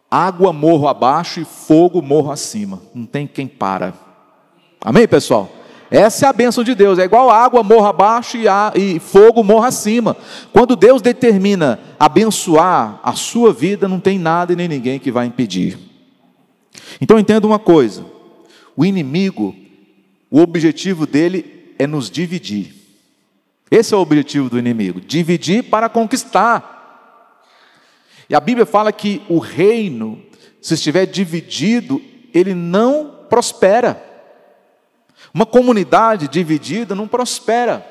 água 0.10 0.54
morro 0.54 0.88
abaixo 0.88 1.40
e 1.40 1.46
fogo 1.46 2.02
morro 2.02 2.32
acima. 2.32 2.80
Não 2.94 3.08
tem 3.08 3.26
quem 3.26 3.48
para. 3.48 3.94
Amém, 4.80 5.08
pessoal? 5.08 5.50
Essa 5.94 6.26
é 6.26 6.30
a 6.30 6.34
bênção 6.34 6.64
de 6.64 6.74
Deus. 6.74 6.98
É 6.98 7.04
igual 7.04 7.30
água 7.30 7.62
morro 7.62 7.86
abaixo 7.86 8.36
e, 8.36 8.48
a, 8.48 8.74
e 8.76 9.00
fogo 9.00 9.44
morro 9.44 9.64
acima. 9.64 10.18
Quando 10.52 10.76
Deus 10.76 11.04
determina 11.04 11.80
abençoar 12.00 13.00
a 13.04 13.14
sua 13.14 13.54
vida, 13.54 13.88
não 13.88 14.00
tem 14.00 14.18
nada 14.18 14.52
e 14.52 14.56
nem 14.56 14.68
ninguém 14.68 14.98
que 14.98 15.12
vai 15.12 15.28
impedir. 15.28 15.78
Então 17.00 17.20
entenda 17.20 17.46
uma 17.46 17.60
coisa: 17.60 18.04
o 18.76 18.84
inimigo, 18.84 19.56
o 20.32 20.40
objetivo 20.40 21.06
dele 21.06 21.76
é 21.78 21.86
nos 21.86 22.10
dividir. 22.10 22.74
Esse 23.70 23.94
é 23.94 23.98
o 23.98 24.02
objetivo 24.02 24.50
do 24.50 24.58
inimigo: 24.58 25.00
dividir 25.00 25.66
para 25.66 25.88
conquistar. 25.88 27.46
E 28.28 28.34
a 28.34 28.40
Bíblia 28.40 28.66
fala 28.66 28.92
que 28.92 29.22
o 29.30 29.38
reino, 29.38 30.20
se 30.60 30.74
estiver 30.74 31.06
dividido, 31.06 32.02
ele 32.34 32.56
não 32.56 33.12
prospera. 33.30 34.13
Uma 35.34 35.46
comunidade 35.46 36.28
dividida 36.28 36.94
não 36.94 37.08
prospera. 37.08 37.86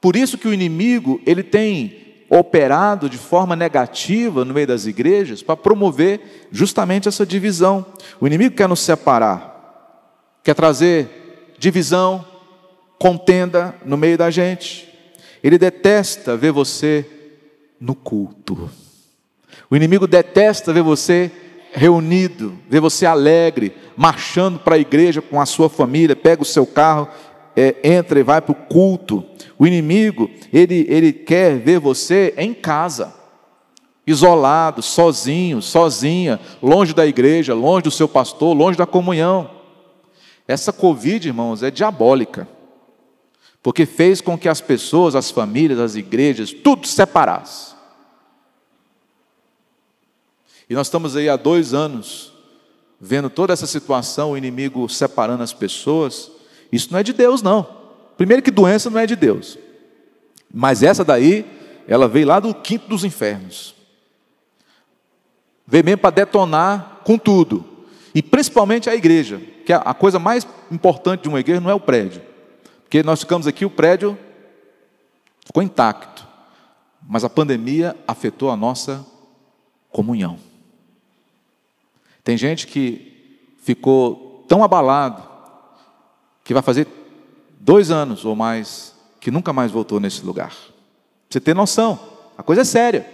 Por 0.00 0.16
isso 0.16 0.38
que 0.38 0.48
o 0.48 0.54
inimigo, 0.54 1.20
ele 1.26 1.42
tem 1.42 2.04
operado 2.30 3.08
de 3.08 3.18
forma 3.18 3.54
negativa 3.54 4.44
no 4.44 4.54
meio 4.54 4.66
das 4.66 4.86
igrejas 4.86 5.42
para 5.42 5.56
promover 5.56 6.48
justamente 6.50 7.08
essa 7.08 7.26
divisão. 7.26 7.84
O 8.20 8.26
inimigo 8.26 8.56
quer 8.56 8.68
nos 8.68 8.80
separar, 8.80 10.38
quer 10.42 10.54
trazer 10.54 11.54
divisão, 11.58 12.24
contenda 12.98 13.74
no 13.84 13.96
meio 13.96 14.16
da 14.16 14.30
gente. 14.30 14.88
Ele 15.42 15.58
detesta 15.58 16.36
ver 16.36 16.52
você 16.52 17.06
no 17.78 17.94
culto. 17.94 18.70
O 19.70 19.76
inimigo 19.76 20.06
detesta 20.06 20.72
ver 20.72 20.82
você 20.82 21.30
reunido, 21.74 22.56
ver 22.68 22.80
você 22.80 23.04
alegre, 23.04 23.74
marchando 23.96 24.58
para 24.58 24.76
a 24.76 24.78
igreja 24.78 25.20
com 25.20 25.40
a 25.40 25.46
sua 25.46 25.68
família, 25.68 26.14
pega 26.14 26.42
o 26.42 26.46
seu 26.46 26.64
carro, 26.64 27.08
é, 27.56 27.76
entra 27.82 28.18
e 28.18 28.22
vai 28.22 28.40
para 28.40 28.52
o 28.52 28.54
culto. 28.54 29.24
O 29.58 29.66
inimigo, 29.66 30.30
ele, 30.52 30.86
ele 30.88 31.12
quer 31.12 31.58
ver 31.58 31.80
você 31.80 32.32
em 32.36 32.54
casa, 32.54 33.12
isolado, 34.06 34.82
sozinho, 34.82 35.60
sozinha, 35.60 36.40
longe 36.62 36.94
da 36.94 37.06
igreja, 37.06 37.54
longe 37.54 37.84
do 37.84 37.90
seu 37.90 38.08
pastor, 38.08 38.56
longe 38.56 38.78
da 38.78 38.86
comunhão. 38.86 39.50
Essa 40.46 40.72
Covid, 40.72 41.26
irmãos, 41.26 41.62
é 41.62 41.70
diabólica, 41.70 42.46
porque 43.62 43.86
fez 43.86 44.20
com 44.20 44.38
que 44.38 44.48
as 44.48 44.60
pessoas, 44.60 45.14
as 45.14 45.30
famílias, 45.30 45.80
as 45.80 45.96
igrejas, 45.96 46.52
tudo 46.52 46.86
separasse. 46.86 47.73
E 50.68 50.74
nós 50.74 50.86
estamos 50.86 51.16
aí 51.16 51.28
há 51.28 51.36
dois 51.36 51.74
anos 51.74 52.32
vendo 53.00 53.28
toda 53.28 53.52
essa 53.52 53.66
situação, 53.66 54.32
o 54.32 54.36
inimigo 54.36 54.88
separando 54.88 55.42
as 55.42 55.52
pessoas. 55.52 56.30
Isso 56.72 56.88
não 56.90 56.98
é 56.98 57.02
de 57.02 57.12
Deus, 57.12 57.42
não. 57.42 57.66
Primeiro 58.16 58.42
que 58.42 58.50
doença 58.50 58.88
não 58.88 58.98
é 58.98 59.06
de 59.06 59.16
Deus. 59.16 59.58
Mas 60.52 60.82
essa 60.82 61.04
daí, 61.04 61.44
ela 61.86 62.08
veio 62.08 62.26
lá 62.26 62.40
do 62.40 62.54
quinto 62.54 62.88
dos 62.88 63.04
infernos. 63.04 63.74
Veio 65.66 65.84
mesmo 65.84 65.98
para 65.98 66.10
detonar 66.14 67.00
com 67.04 67.18
tudo. 67.18 67.64
E 68.14 68.22
principalmente 68.22 68.88
a 68.88 68.94
igreja, 68.94 69.40
que 69.66 69.72
a 69.72 69.92
coisa 69.92 70.18
mais 70.18 70.46
importante 70.70 71.22
de 71.22 71.28
uma 71.28 71.40
igreja 71.40 71.60
não 71.60 71.70
é 71.70 71.74
o 71.74 71.80
prédio. 71.80 72.22
Porque 72.84 73.02
nós 73.02 73.20
ficamos 73.20 73.46
aqui, 73.46 73.64
o 73.64 73.70
prédio 73.70 74.16
ficou 75.44 75.62
intacto. 75.62 76.26
Mas 77.06 77.24
a 77.24 77.28
pandemia 77.28 77.96
afetou 78.06 78.50
a 78.50 78.56
nossa 78.56 79.04
comunhão. 79.90 80.38
Tem 82.24 82.38
gente 82.38 82.66
que 82.66 83.46
ficou 83.62 84.44
tão 84.48 84.64
abalado 84.64 85.22
que 86.42 86.54
vai 86.54 86.62
fazer 86.62 86.88
dois 87.60 87.90
anos 87.90 88.24
ou 88.24 88.34
mais 88.34 88.94
que 89.20 89.30
nunca 89.30 89.52
mais 89.52 89.70
voltou 89.70 90.00
nesse 90.00 90.24
lugar. 90.24 90.54
Você 91.28 91.38
tem 91.38 91.54
noção, 91.54 91.98
a 92.36 92.42
coisa 92.42 92.62
é 92.62 92.64
séria. 92.64 93.06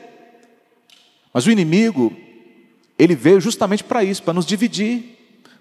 Mas 1.33 1.47
o 1.47 1.51
inimigo, 1.51 2.13
ele 2.99 3.15
veio 3.15 3.41
justamente 3.41 3.85
para 3.85 4.03
isso, 4.03 4.23
para 4.23 4.35
nos 4.35 4.47
dividir, 4.47 5.19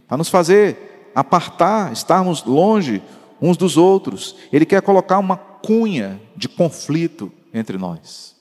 para 0.07 0.17
nos 0.17 0.29
fazer 0.29 1.11
apartar, 1.13 1.91
estarmos 1.91 2.43
longe 2.43 3.01
uns 3.41 3.57
dos 3.57 3.77
outros. 3.77 4.35
Ele 4.51 4.65
quer 4.65 4.81
colocar 4.81 5.19
uma 5.19 5.37
cunha 5.37 6.19
de 6.35 6.47
conflito 6.47 7.31
entre 7.53 7.77
nós. 7.77 8.35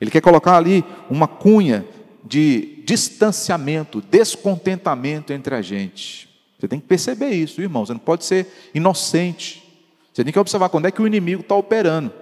Ele 0.00 0.10
quer 0.10 0.20
colocar 0.20 0.56
ali 0.56 0.84
uma 1.08 1.26
cunha 1.26 1.86
de 2.26 2.82
distanciamento, 2.84 4.00
descontentamento 4.00 5.32
entre 5.32 5.54
a 5.54 5.62
gente. 5.62 6.28
Você 6.58 6.66
tem 6.66 6.80
que 6.80 6.86
perceber 6.86 7.30
isso, 7.30 7.60
irmão. 7.60 7.84
Você 7.84 7.92
não 7.92 8.00
pode 8.00 8.24
ser 8.24 8.46
inocente. 8.74 9.62
Você 10.12 10.24
tem 10.24 10.32
que 10.32 10.38
observar 10.38 10.68
quando 10.68 10.86
é 10.86 10.90
que 10.90 11.00
o 11.00 11.06
inimigo 11.06 11.42
está 11.42 11.54
operando. 11.54 12.12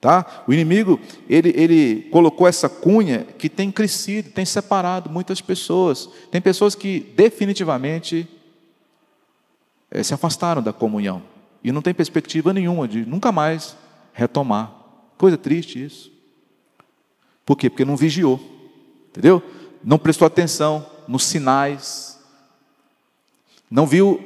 Tá? 0.00 0.44
O 0.46 0.52
inimigo, 0.52 1.00
ele, 1.28 1.52
ele 1.56 2.02
colocou 2.12 2.46
essa 2.46 2.68
cunha 2.68 3.26
que 3.36 3.48
tem 3.48 3.70
crescido, 3.70 4.30
tem 4.30 4.44
separado 4.44 5.10
muitas 5.10 5.40
pessoas. 5.40 6.08
Tem 6.30 6.40
pessoas 6.40 6.74
que 6.74 7.00
definitivamente 7.16 8.28
é, 9.90 10.02
se 10.02 10.14
afastaram 10.14 10.62
da 10.62 10.72
comunhão. 10.72 11.22
E 11.64 11.72
não 11.72 11.82
tem 11.82 11.92
perspectiva 11.92 12.52
nenhuma 12.52 12.86
de 12.86 13.04
nunca 13.04 13.32
mais 13.32 13.76
retomar. 14.12 14.72
Coisa 15.16 15.36
triste 15.36 15.84
isso. 15.84 16.12
Por 17.44 17.56
quê? 17.56 17.68
Porque 17.68 17.84
não 17.84 17.96
vigiou. 17.96 18.57
Entendeu? 19.08 19.42
Não 19.82 19.98
prestou 19.98 20.26
atenção 20.26 20.86
nos 21.06 21.24
sinais. 21.24 22.18
Não 23.70 23.86
viu 23.86 24.22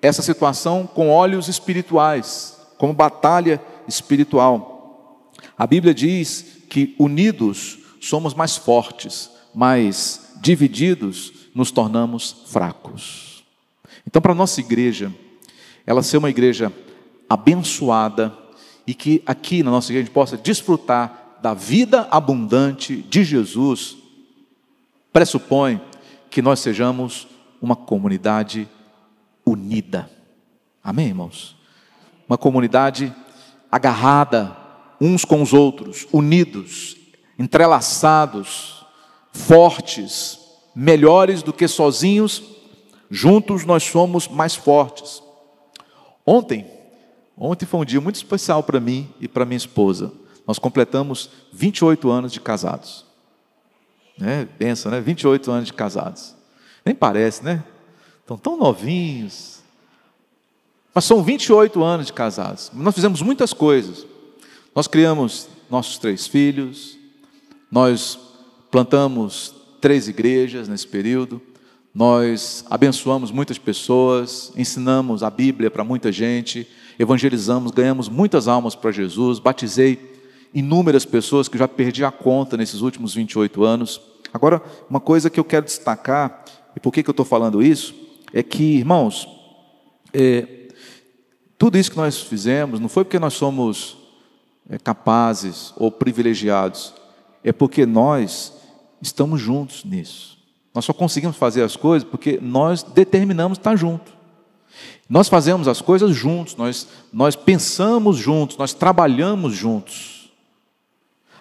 essa 0.00 0.22
situação 0.22 0.86
com 0.86 1.10
olhos 1.10 1.48
espirituais, 1.48 2.58
como 2.76 2.92
batalha 2.92 3.60
espiritual. 3.86 5.30
A 5.56 5.66
Bíblia 5.66 5.94
diz 5.94 6.62
que 6.68 6.94
unidos 6.98 7.78
somos 8.00 8.34
mais 8.34 8.56
fortes, 8.56 9.30
mas 9.54 10.32
divididos 10.40 11.32
nos 11.54 11.70
tornamos 11.70 12.44
fracos. 12.46 13.44
Então, 14.06 14.20
para 14.20 14.32
a 14.32 14.34
nossa 14.34 14.60
igreja, 14.60 15.12
ela 15.86 16.02
ser 16.02 16.16
uma 16.16 16.30
igreja 16.30 16.72
abençoada 17.28 18.36
e 18.86 18.94
que 18.94 19.22
aqui 19.24 19.62
na 19.62 19.70
nossa 19.70 19.92
igreja 19.92 20.02
a 20.02 20.06
gente 20.06 20.14
possa 20.14 20.36
desfrutar 20.36 21.38
da 21.40 21.54
vida 21.54 22.08
abundante 22.10 22.96
de 22.96 23.24
Jesus, 23.24 23.96
pressupõe 25.12 25.80
que 26.30 26.40
nós 26.40 26.60
sejamos 26.60 27.28
uma 27.60 27.76
comunidade 27.76 28.68
unida. 29.44 30.10
Amém, 30.82 31.08
irmãos? 31.08 31.56
Uma 32.28 32.38
comunidade 32.38 33.14
agarrada 33.70 34.56
uns 35.00 35.24
com 35.24 35.42
os 35.42 35.52
outros, 35.52 36.06
unidos, 36.12 36.96
entrelaçados, 37.38 38.86
fortes, 39.32 40.38
melhores 40.74 41.42
do 41.42 41.52
que 41.52 41.66
sozinhos, 41.66 42.42
juntos 43.10 43.64
nós 43.64 43.82
somos 43.82 44.28
mais 44.28 44.54
fortes. 44.54 45.22
Ontem, 46.24 46.66
ontem 47.36 47.66
foi 47.66 47.80
um 47.80 47.84
dia 47.84 48.00
muito 48.00 48.16
especial 48.16 48.62
para 48.62 48.78
mim 48.78 49.08
e 49.20 49.26
para 49.26 49.44
minha 49.44 49.56
esposa. 49.56 50.12
Nós 50.46 50.58
completamos 50.58 51.30
28 51.52 52.08
anos 52.10 52.32
de 52.32 52.40
casados. 52.40 53.04
Né? 54.18 54.48
Pensa, 54.58 54.90
né? 54.90 55.00
28 55.00 55.50
anos 55.50 55.66
de 55.66 55.72
casados. 55.72 56.34
Nem 56.84 56.94
parece, 56.94 57.44
né? 57.44 57.62
Estão 58.20 58.36
tão 58.36 58.56
novinhos. 58.56 59.60
Mas 60.94 61.04
são 61.04 61.22
28 61.22 61.82
anos 61.82 62.06
de 62.06 62.12
casados. 62.12 62.70
Nós 62.74 62.94
fizemos 62.94 63.22
muitas 63.22 63.52
coisas. 63.52 64.06
Nós 64.74 64.86
criamos 64.86 65.48
nossos 65.70 65.98
três 65.98 66.26
filhos, 66.26 66.98
nós 67.70 68.18
plantamos 68.70 69.54
três 69.80 70.06
igrejas 70.06 70.68
nesse 70.68 70.86
período, 70.86 71.40
nós 71.94 72.64
abençoamos 72.70 73.30
muitas 73.30 73.58
pessoas, 73.58 74.52
ensinamos 74.56 75.22
a 75.22 75.30
Bíblia 75.30 75.70
para 75.70 75.82
muita 75.84 76.12
gente, 76.12 76.66
evangelizamos, 76.98 77.72
ganhamos 77.72 78.08
muitas 78.08 78.48
almas 78.48 78.74
para 78.74 78.92
Jesus, 78.92 79.38
batizei 79.38 80.11
inúmeras 80.54 81.04
pessoas 81.04 81.48
que 81.48 81.58
já 81.58 81.66
perdi 81.66 82.04
a 82.04 82.10
conta 82.10 82.56
nesses 82.56 82.80
últimos 82.80 83.14
28 83.14 83.64
anos. 83.64 84.00
Agora, 84.32 84.62
uma 84.88 85.00
coisa 85.00 85.30
que 85.30 85.38
eu 85.38 85.44
quero 85.44 85.64
destacar, 85.64 86.44
e 86.76 86.80
por 86.80 86.92
que, 86.92 87.02
que 87.02 87.10
eu 87.10 87.12
estou 87.12 87.26
falando 87.26 87.62
isso, 87.62 87.94
é 88.32 88.42
que, 88.42 88.78
irmãos, 88.78 89.28
é, 90.12 90.68
tudo 91.58 91.78
isso 91.78 91.90
que 91.90 91.96
nós 91.96 92.20
fizemos 92.20 92.80
não 92.80 92.88
foi 92.88 93.04
porque 93.04 93.18
nós 93.18 93.34
somos 93.34 93.96
é, 94.68 94.78
capazes 94.78 95.72
ou 95.76 95.90
privilegiados, 95.90 96.94
é 97.44 97.52
porque 97.52 97.84
nós 97.86 98.52
estamos 99.00 99.40
juntos 99.40 99.84
nisso. 99.84 100.38
Nós 100.74 100.84
só 100.84 100.92
conseguimos 100.92 101.36
fazer 101.36 101.62
as 101.62 101.76
coisas 101.76 102.08
porque 102.08 102.38
nós 102.40 102.82
determinamos 102.82 103.58
estar 103.58 103.76
junto. 103.76 104.12
Nós 105.08 105.28
fazemos 105.28 105.68
as 105.68 105.82
coisas 105.82 106.14
juntos, 106.16 106.56
nós, 106.56 106.88
nós 107.12 107.36
pensamos 107.36 108.16
juntos, 108.16 108.56
nós 108.56 108.72
trabalhamos 108.72 109.54
juntos. 109.54 110.21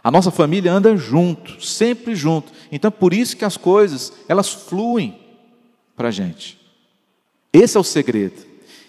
A 0.03 0.09
nossa 0.09 0.31
família 0.31 0.71
anda 0.71 0.97
junto, 0.97 1.63
sempre 1.63 2.15
junto. 2.15 2.51
Então, 2.71 2.91
por 2.91 3.13
isso 3.13 3.37
que 3.37 3.45
as 3.45 3.57
coisas, 3.57 4.11
elas 4.27 4.49
fluem 4.49 5.19
para 5.95 6.07
a 6.07 6.11
gente. 6.11 6.59
Esse 7.53 7.77
é 7.77 7.79
o 7.79 7.83
segredo. 7.83 8.41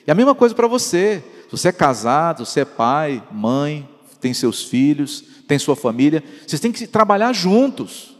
E 0.07 0.11
a 0.11 0.15
mesma 0.15 0.35
coisa 0.35 0.55
para 0.55 0.67
você. 0.67 1.23
Você 1.51 1.69
é 1.69 1.73
casado, 1.73 2.47
você 2.47 2.61
é 2.61 2.65
pai, 2.65 3.23
mãe, 3.31 3.87
tem 4.23 4.33
seus 4.33 4.65
filhos, 4.65 5.23
tem 5.47 5.59
sua 5.59 5.77
família, 5.77 6.25
vocês 6.47 6.61
têm 6.61 6.73
que 6.73 6.87
trabalhar 6.87 7.35
juntos. 7.35 8.17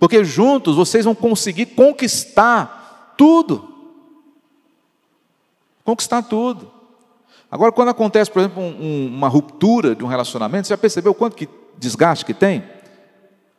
Porque 0.00 0.24
juntos 0.24 0.74
vocês 0.74 1.04
vão 1.04 1.14
conseguir 1.14 1.66
conquistar 1.66 3.14
tudo. 3.16 3.72
Conquistar 5.84 6.22
tudo. 6.22 6.72
Agora, 7.48 7.70
quando 7.70 7.90
acontece, 7.90 8.30
por 8.30 8.40
exemplo, 8.40 8.60
um, 8.60 9.06
uma 9.06 9.28
ruptura 9.28 9.94
de 9.94 10.02
um 10.02 10.08
relacionamento, 10.08 10.66
você 10.66 10.72
já 10.72 10.78
percebeu 10.78 11.14
quanto 11.14 11.36
que 11.36 11.46
desgaste 11.78 12.24
que 12.24 12.34
tem? 12.34 12.62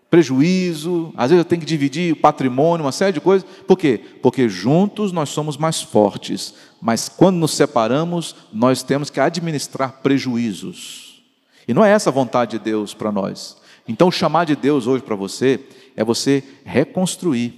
Prejuízo, 0.09 1.11
às 1.17 1.31
vezes 1.31 1.43
eu 1.43 1.49
tenho 1.49 1.61
que 1.61 1.65
dividir 1.65 2.13
o 2.13 2.15
patrimônio, 2.15 2.85
uma 2.85 2.91
série 2.91 3.13
de 3.13 3.21
coisas. 3.21 3.47
Por 3.67 3.77
quê? 3.77 3.99
Porque 4.21 4.47
juntos 4.47 5.11
nós 5.11 5.29
somos 5.29 5.57
mais 5.57 5.81
fortes, 5.81 6.53
mas 6.79 7.09
quando 7.09 7.37
nos 7.37 7.55
separamos, 7.55 8.35
nós 8.53 8.83
temos 8.83 9.09
que 9.09 9.19
administrar 9.19 10.01
prejuízos. 10.03 11.23
E 11.67 11.73
não 11.73 11.83
é 11.83 11.91
essa 11.91 12.09
a 12.09 12.13
vontade 12.13 12.57
de 12.57 12.63
Deus 12.63 12.93
para 12.93 13.11
nós. 13.11 13.57
Então, 13.87 14.11
chamar 14.11 14.45
de 14.45 14.55
Deus 14.55 14.87
hoje 14.87 15.03
para 15.03 15.15
você 15.15 15.59
é 15.95 16.03
você 16.03 16.43
reconstruir, 16.63 17.53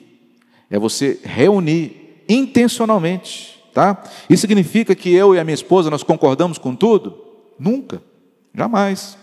é 0.70 0.80
você 0.80 1.20
reunir 1.24 2.24
intencionalmente, 2.28 3.62
tá? 3.74 4.02
Isso 4.30 4.42
significa 4.42 4.96
que 4.96 5.14
eu 5.14 5.36
e 5.36 5.40
a 5.40 5.44
minha 5.44 5.54
esposa 5.54 5.90
nós 5.90 6.04
concordamos 6.04 6.58
com 6.58 6.76
tudo? 6.76 7.22
Nunca, 7.60 8.02
jamais. 8.54 9.18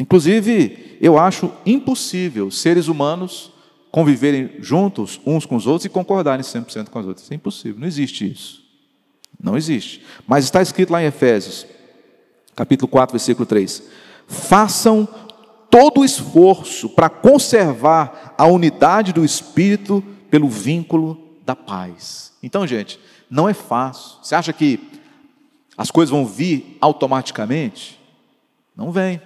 Inclusive, 0.00 0.96
eu 0.98 1.18
acho 1.18 1.52
impossível 1.66 2.50
seres 2.50 2.88
humanos 2.88 3.52
conviverem 3.90 4.52
juntos 4.60 5.20
uns 5.26 5.44
com 5.44 5.56
os 5.56 5.66
outros 5.66 5.84
e 5.84 5.90
concordarem 5.90 6.42
100% 6.42 6.88
com 6.88 7.00
os 7.00 7.06
outros. 7.06 7.30
É 7.30 7.34
impossível, 7.34 7.78
não 7.78 7.86
existe 7.86 8.32
isso. 8.32 8.64
Não 9.38 9.58
existe. 9.58 10.02
Mas 10.26 10.44
está 10.44 10.62
escrito 10.62 10.90
lá 10.90 11.02
em 11.02 11.06
Efésios, 11.06 11.66
capítulo 12.56 12.88
4, 12.88 13.12
versículo 13.12 13.44
3: 13.44 13.82
Façam 14.26 15.06
todo 15.68 16.00
o 16.00 16.04
esforço 16.04 16.88
para 16.88 17.10
conservar 17.10 18.34
a 18.38 18.46
unidade 18.46 19.12
do 19.12 19.22
espírito 19.22 20.02
pelo 20.30 20.48
vínculo 20.48 21.36
da 21.44 21.54
paz. 21.54 22.32
Então, 22.42 22.66
gente, 22.66 22.98
não 23.28 23.46
é 23.46 23.52
fácil. 23.52 24.16
Você 24.22 24.34
acha 24.34 24.52
que 24.54 24.80
as 25.76 25.90
coisas 25.90 26.10
vão 26.10 26.24
vir 26.24 26.78
automaticamente? 26.80 28.00
Não 28.74 28.90
vem. 28.90 29.20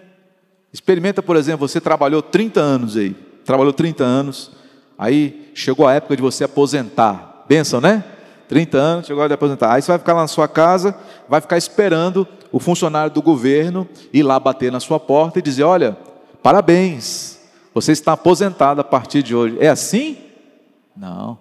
Experimenta, 0.74 1.22
por 1.22 1.36
exemplo, 1.36 1.66
você 1.66 1.80
trabalhou 1.80 2.20
30 2.20 2.60
anos 2.60 2.96
aí, 2.96 3.14
trabalhou 3.44 3.72
30 3.72 4.02
anos, 4.04 4.50
aí 4.98 5.50
chegou 5.54 5.86
a 5.86 5.94
época 5.94 6.16
de 6.16 6.22
você 6.22 6.42
aposentar. 6.44 7.44
Benção, 7.48 7.80
né? 7.80 8.04
30 8.48 8.76
anos, 8.76 9.06
chegou 9.06 9.20
a 9.20 9.22
hora 9.22 9.28
de 9.28 9.34
aposentar. 9.34 9.72
Aí 9.72 9.80
você 9.80 9.92
vai 9.92 9.98
ficar 9.98 10.14
lá 10.14 10.22
na 10.22 10.28
sua 10.28 10.48
casa, 10.48 10.94
vai 11.28 11.40
ficar 11.40 11.56
esperando 11.56 12.26
o 12.52 12.58
funcionário 12.58 13.14
do 13.14 13.22
governo 13.22 13.88
ir 14.12 14.22
lá 14.22 14.38
bater 14.38 14.70
na 14.70 14.80
sua 14.80 14.98
porta 15.00 15.38
e 15.38 15.42
dizer: 15.42 15.62
Olha, 15.62 15.96
Parabéns, 16.44 17.40
Você 17.72 17.92
está 17.92 18.12
aposentado 18.12 18.82
a 18.82 18.84
partir 18.84 19.22
de 19.22 19.34
hoje. 19.34 19.56
É 19.58 19.68
assim? 19.68 20.18
Não. 20.94 21.38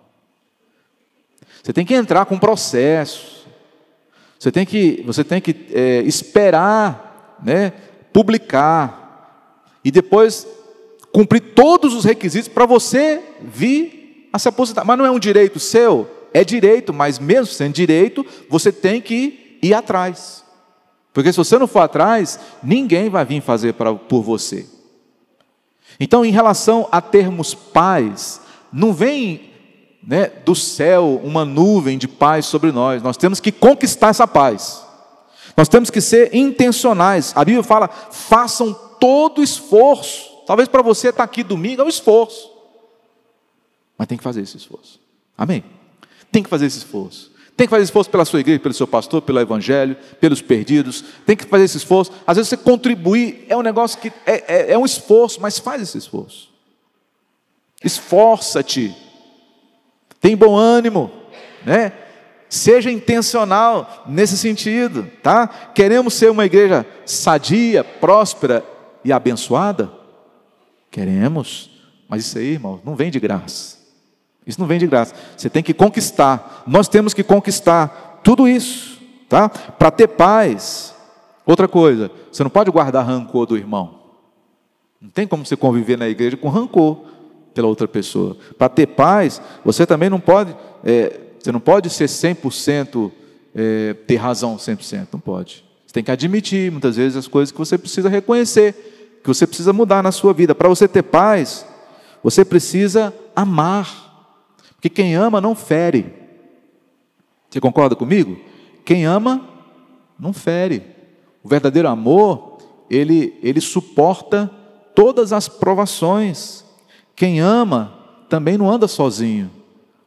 Você 1.61 1.73
tem 1.73 1.85
que 1.85 1.93
entrar 1.93 2.25
com 2.25 2.39
processo. 2.39 3.45
Você 4.39 4.49
tem 4.49 4.65
que, 4.65 5.03
você 5.05 5.25
tem 5.25 5.41
que 5.41 5.67
é, 5.73 6.01
esperar, 6.03 7.37
né, 7.43 7.73
publicar 8.13 9.02
e 9.83 9.91
depois 9.91 10.47
cumprir 11.11 11.41
todos 11.53 11.93
os 11.93 12.03
requisitos 12.03 12.47
para 12.47 12.65
você 12.65 13.21
vir 13.41 14.29
a 14.33 14.39
se 14.39 14.47
aposentar. 14.47 14.83
Mas 14.83 14.97
não 14.97 15.05
é 15.05 15.11
um 15.11 15.19
direito 15.19 15.59
seu, 15.59 16.09
é 16.33 16.43
direito, 16.43 16.91
mas 16.93 17.19
mesmo 17.19 17.53
sendo 17.53 17.73
direito, 17.73 18.25
você 18.49 18.71
tem 18.71 18.99
que 18.99 19.59
ir 19.61 19.73
atrás. 19.73 20.43
Porque 21.13 21.31
se 21.31 21.37
você 21.37 21.57
não 21.59 21.67
for 21.67 21.81
atrás, 21.81 22.39
ninguém 22.63 23.09
vai 23.09 23.23
vir 23.23 23.41
fazer 23.41 23.73
pra, 23.73 23.93
por 23.93 24.23
você. 24.23 24.65
Então, 25.99 26.25
em 26.25 26.31
relação 26.31 26.87
a 26.91 26.99
termos 26.99 27.53
paz, 27.53 28.41
não 28.71 28.91
vem 28.91 29.51
né, 30.05 30.31
do 30.43 30.55
céu 30.55 31.21
uma 31.23 31.45
nuvem 31.45 31.97
de 31.99 32.07
paz 32.07 32.47
sobre 32.47 32.71
nós. 32.71 33.03
Nós 33.03 33.15
temos 33.15 33.39
que 33.39 33.51
conquistar 33.51 34.09
essa 34.09 34.27
paz. 34.27 34.83
Nós 35.55 35.69
temos 35.69 35.91
que 35.91 36.01
ser 36.01 36.33
intencionais. 36.35 37.31
A 37.35 37.45
Bíblia 37.45 37.63
fala: 37.63 37.87
façam 37.87 38.73
todo 39.03 39.43
esforço. 39.43 40.31
Talvez 40.47 40.69
para 40.69 40.81
você 40.81 41.09
estar 41.09 41.25
aqui 41.25 41.43
domingo 41.43 41.81
é 41.81 41.83
um 41.85 41.89
esforço. 41.89 42.49
Mas 43.97 44.07
tem 44.07 44.17
que 44.17 44.23
fazer 44.23 44.39
esse 44.39 44.55
esforço. 44.55 44.97
Amém? 45.37 45.61
Tem 46.31 46.41
que 46.41 46.49
fazer 46.49 46.67
esse 46.67 46.77
esforço. 46.77 47.29
Tem 47.57 47.67
que 47.67 47.71
fazer 47.71 47.83
esforço 47.83 48.09
pela 48.09 48.23
sua 48.23 48.39
igreja, 48.39 48.61
pelo 48.61 48.73
seu 48.73 48.87
pastor, 48.87 49.21
pelo 49.21 49.41
evangelho, 49.41 49.97
pelos 50.21 50.41
perdidos. 50.41 51.03
Tem 51.25 51.35
que 51.35 51.43
fazer 51.43 51.65
esse 51.65 51.75
esforço. 51.75 52.13
Às 52.25 52.37
vezes 52.37 52.47
você 52.47 52.55
contribuir 52.55 53.45
é 53.49 53.57
um 53.57 53.61
negócio 53.61 53.99
que 53.99 54.07
é, 54.25 54.43
é, 54.47 54.71
é 54.71 54.77
um 54.77 54.85
esforço, 54.85 55.41
mas 55.41 55.59
faz 55.59 55.81
esse 55.81 55.97
esforço. 55.97 56.49
Esforça-te. 57.83 58.95
Tem 60.21 60.33
bom 60.33 60.55
ânimo, 60.55 61.11
né? 61.65 61.91
Seja 62.47 62.89
intencional 62.89 64.05
nesse 64.07 64.37
sentido, 64.37 65.11
tá? 65.21 65.45
Queremos 65.45 66.13
ser 66.13 66.31
uma 66.31 66.45
igreja 66.45 66.85
sadia, 67.05 67.83
próspera 67.83 68.71
e 69.03 69.11
abençoada? 69.11 69.91
Queremos, 70.89 71.69
mas 72.07 72.25
isso 72.25 72.37
aí, 72.37 72.51
irmão, 72.53 72.79
não 72.83 72.95
vem 72.95 73.09
de 73.09 73.19
graça. 73.19 73.77
Isso 74.45 74.59
não 74.59 74.67
vem 74.67 74.79
de 74.79 74.87
graça. 74.87 75.15
Você 75.35 75.49
tem 75.49 75.63
que 75.63 75.73
conquistar. 75.73 76.63
Nós 76.67 76.87
temos 76.87 77.13
que 77.13 77.23
conquistar 77.23 78.19
tudo 78.23 78.47
isso, 78.47 78.99
tá? 79.27 79.49
Para 79.49 79.89
ter 79.89 80.07
paz. 80.07 80.93
Outra 81.45 81.67
coisa, 81.67 82.11
você 82.31 82.43
não 82.43 82.49
pode 82.49 82.71
guardar 82.71 83.05
rancor 83.05 83.45
do 83.45 83.57
irmão. 83.57 83.99
Não 85.01 85.09
tem 85.09 85.27
como 85.27 85.45
você 85.45 85.57
conviver 85.57 85.97
na 85.97 86.07
igreja 86.07 86.37
com 86.37 86.47
rancor 86.47 87.05
pela 87.53 87.67
outra 87.67 87.87
pessoa. 87.87 88.37
Para 88.57 88.69
ter 88.69 88.87
paz, 88.87 89.41
você 89.63 89.85
também 89.85 90.09
não 90.09 90.19
pode, 90.19 90.55
é, 90.83 91.19
você 91.39 91.51
não 91.51 91.59
pode 91.59 91.89
ser 91.89 92.05
100% 92.05 93.11
é, 93.53 93.93
ter 94.07 94.15
razão 94.15 94.55
100%, 94.57 95.07
não 95.11 95.19
pode. 95.19 95.63
Você 95.85 95.93
tem 95.93 96.03
que 96.03 96.11
admitir 96.11 96.71
muitas 96.71 96.95
vezes 96.95 97.17
as 97.17 97.27
coisas 97.27 97.51
que 97.51 97.57
você 97.57 97.77
precisa 97.77 98.09
reconhecer, 98.09 98.92
que 99.23 99.27
você 99.29 99.47
precisa 99.47 99.71
mudar 99.71 100.03
na 100.03 100.11
sua 100.11 100.33
vida. 100.33 100.53
Para 100.53 100.67
você 100.67 100.85
ter 100.85 101.01
paz, 101.01 101.65
você 102.21 102.43
precisa 102.43 103.13
amar. 103.33 104.01
Que 104.81 104.89
quem 104.89 105.15
ama 105.15 105.39
não 105.39 105.55
fere. 105.55 106.13
Você 107.49 107.61
concorda 107.61 107.95
comigo? 107.95 108.37
Quem 108.83 109.05
ama 109.05 109.47
não 110.19 110.33
fere. 110.33 110.83
O 111.41 111.47
verdadeiro 111.47 111.87
amor, 111.87 112.57
ele, 112.89 113.39
ele 113.41 113.61
suporta 113.61 114.51
todas 114.93 115.31
as 115.31 115.47
provações. 115.47 116.65
Quem 117.15 117.39
ama 117.39 117.93
também 118.27 118.57
não 118.57 118.69
anda 118.69 118.89
sozinho. 118.89 119.49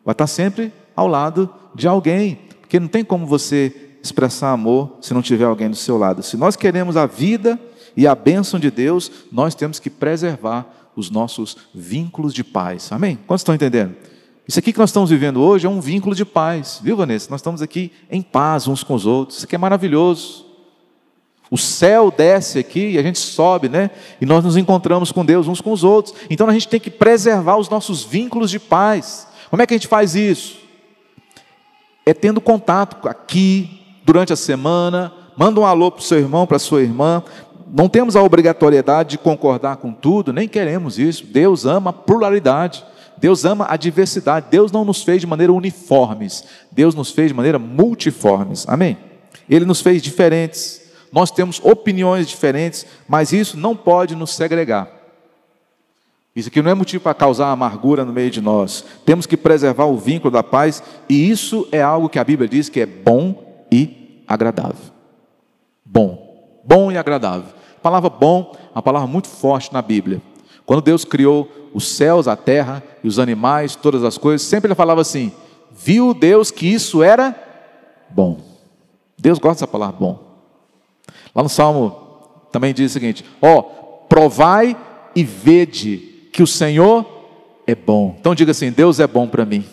Vai 0.04 0.12
estar 0.12 0.26
sempre 0.26 0.70
ao 0.94 1.08
lado 1.08 1.48
de 1.74 1.88
alguém. 1.88 2.40
Porque 2.60 2.78
não 2.78 2.88
tem 2.88 3.02
como 3.02 3.24
você 3.26 3.96
expressar 4.02 4.52
amor 4.52 4.98
se 5.00 5.14
não 5.14 5.22
tiver 5.22 5.44
alguém 5.44 5.70
do 5.70 5.76
seu 5.76 5.96
lado. 5.96 6.22
Se 6.22 6.36
nós 6.36 6.54
queremos 6.54 6.98
a 6.98 7.06
vida 7.06 7.58
e 7.96 8.06
a 8.06 8.14
bênção 8.14 8.60
de 8.60 8.70
Deus, 8.70 9.10
nós 9.32 9.54
temos 9.54 9.78
que 9.78 9.88
preservar 9.88 10.66
os 10.94 11.10
nossos 11.10 11.56
vínculos 11.74 12.34
de 12.34 12.44
paz. 12.44 12.90
Amém? 12.92 13.18
Quantos 13.26 13.40
estão 13.40 13.54
entendendo? 13.54 13.94
Isso 14.46 14.58
aqui 14.58 14.72
que 14.72 14.78
nós 14.78 14.90
estamos 14.90 15.10
vivendo 15.10 15.40
hoje 15.40 15.66
é 15.66 15.70
um 15.70 15.80
vínculo 15.80 16.14
de 16.14 16.24
paz, 16.24 16.80
viu, 16.82 16.96
Vanessa? 16.96 17.28
Nós 17.30 17.40
estamos 17.40 17.60
aqui 17.60 17.90
em 18.10 18.22
paz 18.22 18.68
uns 18.68 18.84
com 18.84 18.94
os 18.94 19.04
outros. 19.04 19.38
Isso 19.38 19.46
aqui 19.46 19.54
é 19.54 19.58
maravilhoso. 19.58 20.46
O 21.50 21.58
céu 21.58 22.12
desce 22.16 22.58
aqui 22.58 22.90
e 22.90 22.98
a 22.98 23.02
gente 23.02 23.18
sobe, 23.18 23.68
né? 23.68 23.90
E 24.20 24.26
nós 24.26 24.44
nos 24.44 24.56
encontramos 24.56 25.12
com 25.12 25.24
Deus 25.24 25.48
uns 25.48 25.60
com 25.60 25.72
os 25.72 25.84
outros. 25.84 26.14
Então 26.28 26.48
a 26.48 26.52
gente 26.52 26.68
tem 26.68 26.80
que 26.80 26.90
preservar 26.90 27.56
os 27.56 27.68
nossos 27.68 28.04
vínculos 28.04 28.50
de 28.50 28.58
paz. 28.58 29.28
Como 29.50 29.62
é 29.62 29.66
que 29.66 29.74
a 29.74 29.76
gente 29.76 29.88
faz 29.88 30.14
isso? 30.14 30.58
É 32.04 32.12
tendo 32.14 32.40
contato 32.40 33.08
aqui 33.08 33.80
durante 34.04 34.32
a 34.32 34.36
semana. 34.36 35.12
Manda 35.36 35.60
um 35.60 35.66
alô 35.66 35.90
para 35.90 36.00
o 36.00 36.04
seu 36.04 36.18
irmão, 36.18 36.46
para 36.46 36.56
a 36.56 36.60
sua 36.60 36.82
irmã. 36.82 37.22
Não 37.76 37.90
temos 37.90 38.16
a 38.16 38.22
obrigatoriedade 38.22 39.10
de 39.10 39.18
concordar 39.18 39.76
com 39.76 39.92
tudo, 39.92 40.32
nem 40.32 40.48
queremos 40.48 40.98
isso. 40.98 41.26
Deus 41.26 41.66
ama 41.66 41.90
a 41.90 41.92
pluralidade. 41.92 42.82
Deus 43.18 43.44
ama 43.44 43.66
a 43.68 43.76
diversidade. 43.76 44.46
Deus 44.50 44.72
não 44.72 44.82
nos 44.82 45.02
fez 45.02 45.20
de 45.20 45.26
maneira 45.26 45.52
uniformes. 45.52 46.42
Deus 46.72 46.94
nos 46.94 47.10
fez 47.10 47.28
de 47.28 47.34
maneira 47.34 47.58
multiformes. 47.58 48.66
Amém? 48.66 48.96
Ele 49.46 49.66
nos 49.66 49.82
fez 49.82 50.00
diferentes. 50.00 50.90
Nós 51.12 51.30
temos 51.30 51.60
opiniões 51.62 52.26
diferentes, 52.26 52.86
mas 53.06 53.30
isso 53.30 53.58
não 53.58 53.76
pode 53.76 54.16
nos 54.16 54.34
segregar. 54.34 54.88
Isso 56.34 56.48
aqui 56.48 56.62
não 56.62 56.70
é 56.70 56.74
motivo 56.74 57.04
para 57.04 57.12
causar 57.12 57.50
amargura 57.50 58.06
no 58.06 58.12
meio 58.12 58.30
de 58.30 58.40
nós. 58.40 58.86
Temos 59.04 59.26
que 59.26 59.36
preservar 59.36 59.84
o 59.84 59.98
vínculo 59.98 60.30
da 60.30 60.42
paz, 60.42 60.82
e 61.10 61.28
isso 61.28 61.68
é 61.70 61.82
algo 61.82 62.08
que 62.08 62.18
a 62.18 62.24
Bíblia 62.24 62.48
diz 62.48 62.70
que 62.70 62.80
é 62.80 62.86
bom 62.86 63.66
e 63.70 64.22
agradável. 64.26 64.94
Bom, 65.84 66.62
bom 66.64 66.90
e 66.90 66.96
agradável. 66.96 67.55
Palavra 67.86 68.10
bom 68.10 68.52
uma 68.74 68.82
palavra 68.82 69.06
muito 69.06 69.28
forte 69.28 69.72
na 69.72 69.80
Bíblia. 69.80 70.20
Quando 70.64 70.82
Deus 70.82 71.04
criou 71.04 71.48
os 71.72 71.86
céus, 71.86 72.26
a 72.26 72.34
terra 72.34 72.82
e 73.04 73.06
os 73.06 73.20
animais, 73.20 73.76
todas 73.76 74.02
as 74.02 74.18
coisas, 74.18 74.44
sempre 74.44 74.66
ele 74.66 74.74
falava 74.74 75.00
assim: 75.00 75.30
viu 75.70 76.12
Deus 76.12 76.50
que 76.50 76.66
isso 76.66 77.00
era 77.00 77.32
bom. 78.10 78.38
Deus 79.16 79.38
gosta 79.38 79.54
dessa 79.54 79.68
palavra 79.68 79.96
bom. 80.00 80.18
Lá 81.32 81.44
no 81.44 81.48
Salmo 81.48 81.96
também 82.50 82.74
diz 82.74 82.90
o 82.90 82.94
seguinte: 82.94 83.24
ó, 83.40 83.62
provai 83.62 84.76
e 85.14 85.22
vede 85.22 86.28
que 86.32 86.42
o 86.42 86.46
Senhor 86.46 87.06
é 87.68 87.74
bom. 87.76 88.16
Então 88.18 88.34
diga 88.34 88.50
assim: 88.50 88.72
Deus 88.72 88.98
é 88.98 89.06
bom 89.06 89.28
para 89.28 89.44
mim. 89.44 89.64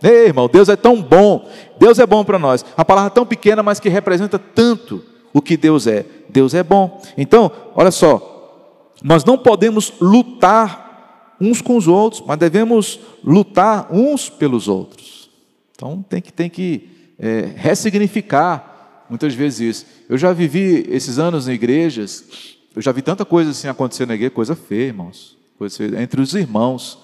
Ei, 0.00 0.26
irmão, 0.26 0.48
Deus 0.48 0.68
é 0.68 0.76
tão 0.76 1.02
bom, 1.02 1.50
Deus 1.76 1.98
é 1.98 2.06
bom 2.06 2.22
para 2.22 2.38
nós. 2.38 2.64
A 2.76 2.84
palavra 2.84 3.10
tão 3.10 3.26
pequena, 3.26 3.64
mas 3.64 3.80
que 3.80 3.88
representa 3.88 4.38
tanto 4.38 5.10
o 5.32 5.40
que 5.40 5.56
Deus 5.56 5.86
é. 5.86 6.04
Deus 6.28 6.54
é 6.54 6.62
bom. 6.62 7.00
Então, 7.16 7.50
olha 7.74 7.90
só, 7.90 8.94
nós 9.02 9.24
não 9.24 9.36
podemos 9.36 9.92
lutar 10.00 11.36
uns 11.40 11.60
com 11.60 11.76
os 11.76 11.88
outros, 11.88 12.22
mas 12.24 12.38
devemos 12.38 13.00
lutar 13.24 13.88
uns 13.92 14.28
pelos 14.28 14.68
outros. 14.68 15.28
Então 15.74 16.04
tem 16.08 16.22
que, 16.22 16.32
tem 16.32 16.48
que 16.48 16.88
é, 17.18 17.50
ressignificar 17.56 19.04
muitas 19.08 19.34
vezes 19.34 19.60
isso. 19.60 19.86
Eu 20.08 20.16
já 20.16 20.32
vivi 20.32 20.86
esses 20.88 21.18
anos 21.18 21.48
em 21.48 21.52
igrejas, 21.52 22.56
eu 22.74 22.80
já 22.80 22.92
vi 22.92 23.02
tanta 23.02 23.24
coisa 23.24 23.50
assim 23.50 23.66
acontecer 23.66 24.06
na 24.06 24.14
igreja, 24.14 24.30
coisa 24.30 24.54
feia, 24.54 24.86
irmãos, 24.86 25.36
coisa 25.58 25.76
feia, 25.76 26.00
entre 26.00 26.20
os 26.20 26.34
irmãos, 26.34 26.98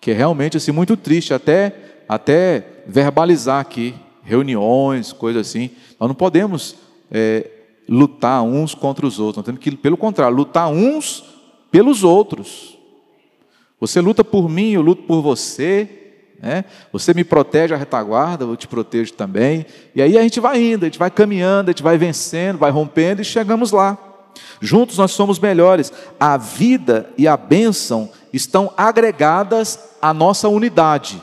que 0.00 0.10
é 0.10 0.14
realmente 0.14 0.56
assim 0.56 0.72
muito 0.72 0.96
triste, 0.96 1.34
até, 1.34 2.04
até 2.08 2.64
verbalizar 2.86 3.60
aqui, 3.60 3.94
reuniões, 4.24 5.12
coisas 5.12 5.46
assim. 5.46 5.70
Nós 6.00 6.08
não 6.08 6.14
podemos 6.14 6.76
é, 7.10 7.46
lutar 7.88 8.42
uns 8.42 8.74
contra 8.74 9.06
os 9.06 9.18
outros, 9.18 9.38
nós 9.38 9.46
temos 9.46 9.60
que, 9.60 9.76
pelo 9.76 9.96
contrário, 9.96 10.36
lutar 10.36 10.68
uns 10.68 11.24
pelos 11.70 12.04
outros. 12.04 12.78
Você 13.80 14.00
luta 14.00 14.22
por 14.22 14.48
mim, 14.48 14.70
eu 14.72 14.82
luto 14.82 15.02
por 15.02 15.20
você. 15.20 15.88
Né? 16.40 16.64
Você 16.92 17.14
me 17.14 17.24
protege 17.24 17.74
a 17.74 17.76
retaguarda, 17.76 18.44
eu 18.44 18.56
te 18.56 18.68
protejo 18.68 19.12
também. 19.12 19.64
E 19.94 20.02
aí 20.02 20.18
a 20.18 20.22
gente 20.22 20.40
vai 20.40 20.62
indo, 20.62 20.84
a 20.84 20.86
gente 20.86 20.98
vai 20.98 21.10
caminhando, 21.10 21.68
a 21.68 21.72
gente 21.72 21.82
vai 21.82 21.96
vencendo, 21.96 22.58
vai 22.58 22.70
rompendo 22.70 23.22
e 23.22 23.24
chegamos 23.24 23.72
lá. 23.72 23.98
Juntos 24.60 24.98
nós 24.98 25.12
somos 25.12 25.38
melhores. 25.38 25.92
A 26.18 26.36
vida 26.36 27.10
e 27.16 27.26
a 27.26 27.36
bênção 27.36 28.10
estão 28.32 28.72
agregadas 28.76 29.96
à 30.00 30.12
nossa 30.12 30.48
unidade. 30.48 31.20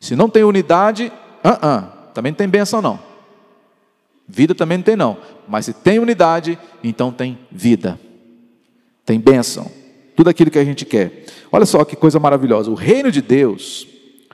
Se 0.00 0.14
não 0.14 0.28
tem 0.28 0.44
unidade, 0.44 1.12
uh 1.42 1.48
-uh, 1.48 1.88
também 2.12 2.32
não 2.32 2.36
tem 2.36 2.48
bênção 2.48 2.82
não. 2.82 3.13
Vida 4.26 4.54
também 4.54 4.78
não 4.78 4.84
tem 4.84 4.96
não. 4.96 5.18
Mas 5.48 5.66
se 5.66 5.72
tem 5.72 5.98
unidade, 5.98 6.58
então 6.82 7.12
tem 7.12 7.38
vida 7.50 7.98
tem 9.04 9.20
bênção, 9.20 9.70
tudo 10.16 10.30
aquilo 10.30 10.50
que 10.50 10.58
a 10.58 10.64
gente 10.64 10.84
quer. 10.84 11.24
Olha 11.52 11.66
só 11.66 11.84
que 11.84 11.96
coisa 11.96 12.18
maravilhosa. 12.18 12.70
O 12.70 12.74
reino 12.74 13.10
de 13.10 13.20
Deus, 13.20 13.86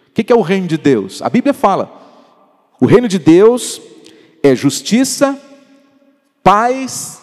o 0.09 0.13
que 0.13 0.33
é 0.33 0.37
o 0.37 0.43
reino 0.43 0.67
de 0.67 0.77
Deus? 0.77 1.21
A 1.23 1.29
Bíblia 1.29 1.53
fala: 1.53 1.91
o 2.81 2.87
reino 2.87 3.09
de 3.09 3.19
Deus 3.19 3.81
é 4.43 4.55
justiça, 4.55 5.39
paz 6.43 7.21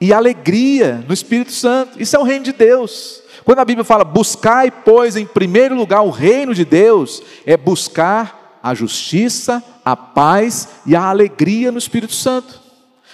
e 0.00 0.12
alegria 0.12 1.04
no 1.06 1.14
Espírito 1.14 1.52
Santo. 1.52 2.00
Isso 2.00 2.16
é 2.16 2.18
o 2.18 2.24
reino 2.24 2.44
de 2.44 2.52
Deus. 2.52 3.22
Quando 3.44 3.60
a 3.60 3.64
Bíblia 3.64 3.84
fala 3.84 4.04
buscai, 4.04 4.70
pois, 4.70 5.16
em 5.16 5.26
primeiro 5.26 5.74
lugar 5.74 6.02
o 6.02 6.10
reino 6.10 6.54
de 6.54 6.64
Deus, 6.64 7.22
é 7.46 7.56
buscar 7.56 8.58
a 8.62 8.74
justiça, 8.74 9.62
a 9.92 9.96
paz 9.96 10.68
e 10.86 10.94
a 10.96 11.02
alegria 11.02 11.70
no 11.72 11.78
Espírito 11.78 12.12
Santo. 12.12 12.60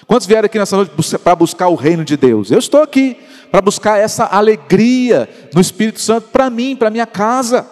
Quantos 0.06 0.26
vieram 0.26 0.46
aqui 0.46 0.58
nessa 0.58 0.76
noite 0.76 0.92
para 1.18 1.34
buscar 1.34 1.68
o 1.68 1.74
reino 1.74 2.04
de 2.04 2.16
Deus? 2.16 2.50
Eu 2.50 2.58
estou 2.58 2.82
aqui 2.82 3.16
para 3.50 3.60
buscar 3.60 3.98
essa 3.98 4.24
alegria 4.24 5.28
no 5.54 5.60
Espírito 5.60 6.00
Santo 6.00 6.28
para 6.28 6.48
mim, 6.50 6.76
para 6.76 6.90
minha 6.90 7.06
casa. 7.06 7.66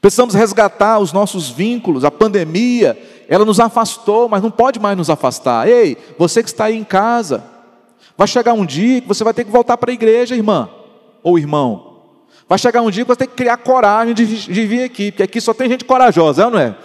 Precisamos 0.00 0.34
resgatar 0.34 0.98
os 0.98 1.12
nossos 1.12 1.48
vínculos. 1.48 2.04
A 2.04 2.10
pandemia, 2.10 2.96
ela 3.28 3.44
nos 3.44 3.58
afastou, 3.58 4.28
mas 4.28 4.42
não 4.42 4.50
pode 4.50 4.78
mais 4.78 4.96
nos 4.96 5.10
afastar. 5.10 5.66
Ei, 5.66 5.96
você 6.18 6.42
que 6.42 6.48
está 6.48 6.66
aí 6.66 6.76
em 6.76 6.84
casa, 6.84 7.42
vai 8.16 8.28
chegar 8.28 8.52
um 8.52 8.66
dia 8.66 9.00
que 9.00 9.08
você 9.08 9.24
vai 9.24 9.34
ter 9.34 9.44
que 9.44 9.50
voltar 9.50 9.76
para 9.76 9.90
a 9.90 9.94
igreja, 9.94 10.36
irmã 10.36 10.68
ou 11.22 11.38
irmão. 11.38 11.88
Vai 12.48 12.58
chegar 12.58 12.82
um 12.82 12.90
dia 12.90 13.04
que 13.04 13.08
você 13.08 13.18
tem 13.18 13.28
que 13.28 13.34
criar 13.34 13.56
coragem 13.58 14.14
de, 14.14 14.24
de 14.24 14.66
vir 14.66 14.84
aqui, 14.84 15.10
porque 15.10 15.22
aqui 15.22 15.40
só 15.40 15.52
tem 15.52 15.68
gente 15.68 15.84
corajosa, 15.84 16.48
não 16.48 16.58
é? 16.58 16.76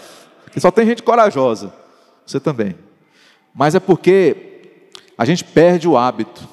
Aqui 0.54 0.62
só 0.62 0.70
tem 0.70 0.86
gente 0.86 1.02
corajosa. 1.02 1.74
Você 2.24 2.40
também. 2.40 2.76
Mas 3.56 3.74
é 3.74 3.80
porque 3.80 4.92
a 5.18 5.26
gente 5.26 5.44
perde 5.44 5.88
o 5.88 5.98
hábito. 5.98 6.48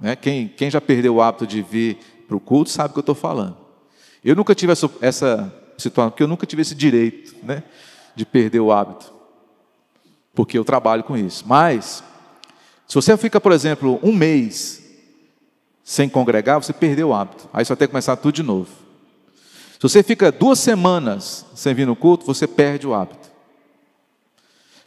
Né? 0.00 0.14
Quem, 0.14 0.46
quem 0.46 0.70
já 0.70 0.80
perdeu 0.80 1.16
o 1.16 1.20
hábito 1.20 1.48
de 1.48 1.60
vir 1.60 1.98
para 2.28 2.36
o 2.36 2.40
culto 2.40 2.70
sabe 2.70 2.90
o 2.90 2.92
que 2.92 3.00
eu 3.00 3.02
estou 3.02 3.14
falando. 3.14 3.56
Eu 4.24 4.36
nunca 4.36 4.54
tive 4.54 4.70
essa, 4.70 4.88
essa 5.00 5.52
situação, 5.76 6.12
porque 6.12 6.22
eu 6.22 6.28
nunca 6.28 6.46
tive 6.46 6.62
esse 6.62 6.76
direito 6.76 7.34
né, 7.42 7.64
de 8.14 8.24
perder 8.24 8.60
o 8.60 8.70
hábito. 8.70 9.12
Porque 10.32 10.56
eu 10.56 10.64
trabalho 10.64 11.02
com 11.02 11.16
isso. 11.16 11.42
Mas, 11.44 12.04
se 12.86 12.94
você 12.94 13.16
fica, 13.16 13.40
por 13.40 13.50
exemplo, 13.50 13.98
um 14.00 14.12
mês 14.12 14.80
sem 15.82 16.08
congregar, 16.08 16.62
você 16.62 16.72
perdeu 16.72 17.08
o 17.08 17.14
hábito. 17.14 17.48
Aí 17.52 17.64
você 17.64 17.70
vai 17.70 17.78
ter 17.78 17.86
que 17.88 17.90
começar 17.90 18.14
tudo 18.14 18.32
de 18.32 18.44
novo. 18.44 18.70
Se 19.72 19.82
você 19.82 20.04
fica 20.04 20.30
duas 20.30 20.60
semanas 20.60 21.44
sem 21.52 21.74
vir 21.74 21.88
no 21.88 21.96
culto, 21.96 22.24
você 22.24 22.46
perde 22.46 22.86
o 22.86 22.94
hábito. 22.94 23.19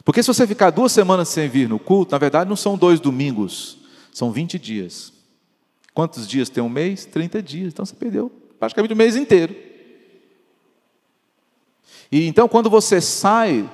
Porque 0.04 0.22
se 0.22 0.26
você 0.26 0.46
ficar 0.46 0.70
duas 0.70 0.92
semanas 0.92 1.28
sem 1.28 1.48
vir 1.48 1.68
no 1.68 1.78
culto, 1.78 2.12
na 2.12 2.18
verdade 2.18 2.48
não 2.48 2.56
são 2.56 2.76
dois 2.76 3.00
domingos, 3.00 3.78
são 4.12 4.30
20 4.30 4.58
dias. 4.58 5.12
Quantos 5.94 6.28
dias 6.28 6.50
tem 6.50 6.62
um 6.62 6.68
mês? 6.68 7.06
30 7.06 7.42
dias. 7.42 7.72
Então 7.72 7.86
você 7.86 7.94
perdeu 7.94 8.30
praticamente 8.58 8.92
o 8.92 8.96
mês 8.96 9.16
inteiro. 9.16 9.56
E 12.12 12.26
então 12.26 12.46
quando 12.46 12.68
você 12.68 13.00
sai 13.00 13.68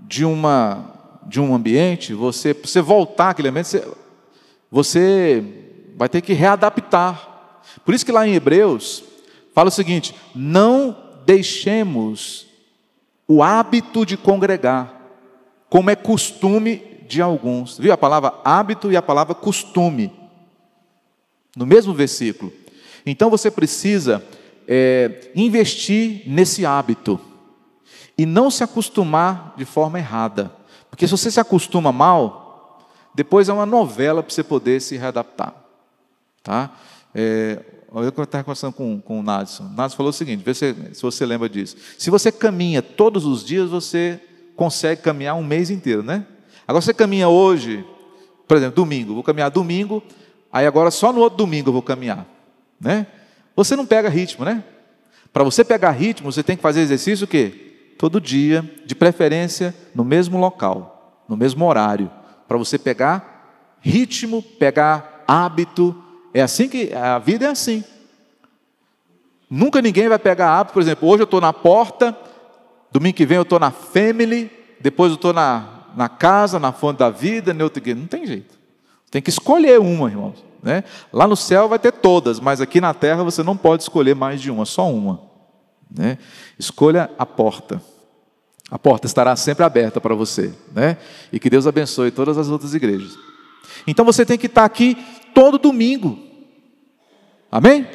de 0.00 0.24
uma 0.24 0.90
de 1.26 1.40
um 1.40 1.54
ambiente, 1.54 2.14
você 2.14 2.54
você 2.54 2.80
voltar 2.80 3.30
aquele 3.30 3.48
ambiente, 3.48 3.68
você, 3.68 3.86
você 4.70 5.44
vai 5.96 6.08
ter 6.08 6.22
que 6.22 6.32
readaptar. 6.32 7.60
Por 7.84 7.94
isso 7.94 8.06
que 8.06 8.10
lá 8.10 8.26
em 8.26 8.34
Hebreus 8.34 9.04
fala 9.54 9.68
o 9.68 9.72
seguinte: 9.72 10.14
não 10.34 10.96
deixemos 11.26 12.46
o 13.28 13.42
hábito 13.42 14.06
de 14.06 14.16
congregar 14.16 15.01
como 15.72 15.88
é 15.88 15.96
costume 15.96 16.82
de 17.08 17.22
alguns. 17.22 17.78
Viu 17.78 17.94
a 17.94 17.96
palavra 17.96 18.34
hábito 18.44 18.92
e 18.92 18.96
a 18.96 19.00
palavra 19.00 19.34
costume? 19.34 20.12
No 21.56 21.64
mesmo 21.64 21.94
versículo. 21.94 22.52
Então 23.06 23.30
você 23.30 23.50
precisa 23.50 24.22
é, 24.68 25.30
investir 25.34 26.24
nesse 26.26 26.66
hábito 26.66 27.18
e 28.18 28.26
não 28.26 28.50
se 28.50 28.62
acostumar 28.62 29.54
de 29.56 29.64
forma 29.64 29.98
errada. 29.98 30.52
Porque 30.90 31.06
se 31.06 31.12
você 31.12 31.30
se 31.30 31.40
acostuma 31.40 31.90
mal, 31.90 32.78
depois 33.14 33.48
é 33.48 33.52
uma 33.54 33.64
novela 33.64 34.22
para 34.22 34.30
você 34.30 34.42
poder 34.42 34.78
se 34.78 34.98
readaptar. 34.98 35.54
Tá? 36.42 36.70
É, 37.14 37.58
eu 37.94 38.08
estava 38.10 38.44
conversando 38.44 38.74
com, 38.74 39.00
com 39.00 39.20
o 39.20 39.22
Nadson. 39.22 39.64
O 39.64 39.70
Nadson 39.70 39.96
falou 39.96 40.10
o 40.10 40.12
seguinte: 40.12 40.44
vê 40.44 40.52
se, 40.52 40.74
se 40.92 41.00
você 41.00 41.24
lembra 41.24 41.48
disso. 41.48 41.78
Se 41.96 42.10
você 42.10 42.30
caminha 42.30 42.82
todos 42.82 43.24
os 43.24 43.42
dias, 43.42 43.70
você 43.70 44.20
consegue 44.56 45.02
caminhar 45.02 45.34
um 45.34 45.44
mês 45.44 45.70
inteiro, 45.70 46.02
né? 46.02 46.26
Agora 46.66 46.82
você 46.82 46.94
caminha 46.94 47.28
hoje, 47.28 47.84
por 48.46 48.56
exemplo, 48.56 48.76
domingo, 48.76 49.14
vou 49.14 49.22
caminhar 49.22 49.50
domingo, 49.50 50.02
aí 50.52 50.66
agora 50.66 50.90
só 50.90 51.12
no 51.12 51.20
outro 51.20 51.38
domingo 51.38 51.68
eu 51.68 51.72
vou 51.72 51.82
caminhar, 51.82 52.26
né? 52.80 53.06
Você 53.56 53.76
não 53.76 53.86
pega 53.86 54.08
ritmo, 54.08 54.44
né? 54.44 54.62
Para 55.32 55.44
você 55.44 55.64
pegar 55.64 55.90
ritmo, 55.90 56.30
você 56.30 56.42
tem 56.42 56.56
que 56.56 56.62
fazer 56.62 56.80
exercício 56.80 57.24
o 57.24 57.28
quê? 57.28 57.94
Todo 57.98 58.20
dia, 58.20 58.68
de 58.84 58.94
preferência 58.94 59.74
no 59.94 60.04
mesmo 60.04 60.38
local, 60.38 61.24
no 61.28 61.36
mesmo 61.36 61.64
horário, 61.66 62.10
para 62.46 62.58
você 62.58 62.78
pegar 62.78 63.76
ritmo, 63.80 64.42
pegar 64.42 65.24
hábito. 65.26 65.96
É 66.34 66.42
assim 66.42 66.68
que 66.68 66.92
a 66.92 67.18
vida 67.18 67.46
é 67.46 67.48
assim. 67.48 67.82
Nunca 69.48 69.82
ninguém 69.82 70.08
vai 70.08 70.18
pegar 70.18 70.58
hábito, 70.58 70.74
por 70.74 70.82
exemplo, 70.82 71.08
hoje 71.08 71.22
eu 71.22 71.24
estou 71.24 71.40
na 71.40 71.52
porta, 71.52 72.16
Domingo 72.92 73.16
que 73.16 73.24
vem 73.24 73.36
eu 73.36 73.42
estou 73.42 73.58
na 73.58 73.70
family, 73.70 74.50
depois 74.78 75.10
eu 75.10 75.16
estou 75.16 75.32
na, 75.32 75.86
na 75.96 76.08
casa, 76.08 76.58
na 76.58 76.72
fonte 76.72 76.98
da 76.98 77.08
vida, 77.08 77.56
outro 77.62 77.82
Não 77.96 78.06
tem 78.06 78.26
jeito. 78.26 78.58
Tem 79.10 79.22
que 79.22 79.30
escolher 79.30 79.80
uma, 79.80 80.08
irmãos. 80.08 80.44
Né? 80.62 80.84
Lá 81.12 81.26
no 81.26 81.36
céu 81.36 81.68
vai 81.68 81.78
ter 81.78 81.92
todas, 81.92 82.38
mas 82.38 82.60
aqui 82.60 82.80
na 82.80 82.94
terra 82.94 83.24
você 83.24 83.42
não 83.42 83.56
pode 83.56 83.82
escolher 83.82 84.14
mais 84.14 84.40
de 84.40 84.50
uma, 84.50 84.64
só 84.64 84.90
uma. 84.90 85.20
Né? 85.90 86.18
Escolha 86.58 87.10
a 87.18 87.26
porta. 87.26 87.82
A 88.70 88.78
porta 88.78 89.06
estará 89.06 89.34
sempre 89.36 89.64
aberta 89.64 90.00
para 90.00 90.14
você. 90.14 90.52
Né? 90.72 90.96
E 91.32 91.40
que 91.40 91.50
Deus 91.50 91.66
abençoe 91.66 92.10
todas 92.10 92.38
as 92.38 92.48
outras 92.48 92.74
igrejas. 92.74 93.18
Então 93.86 94.04
você 94.04 94.24
tem 94.24 94.38
que 94.38 94.46
estar 94.46 94.64
aqui 94.64 94.96
todo 95.34 95.58
domingo. 95.58 96.18
Amém? 97.50 97.86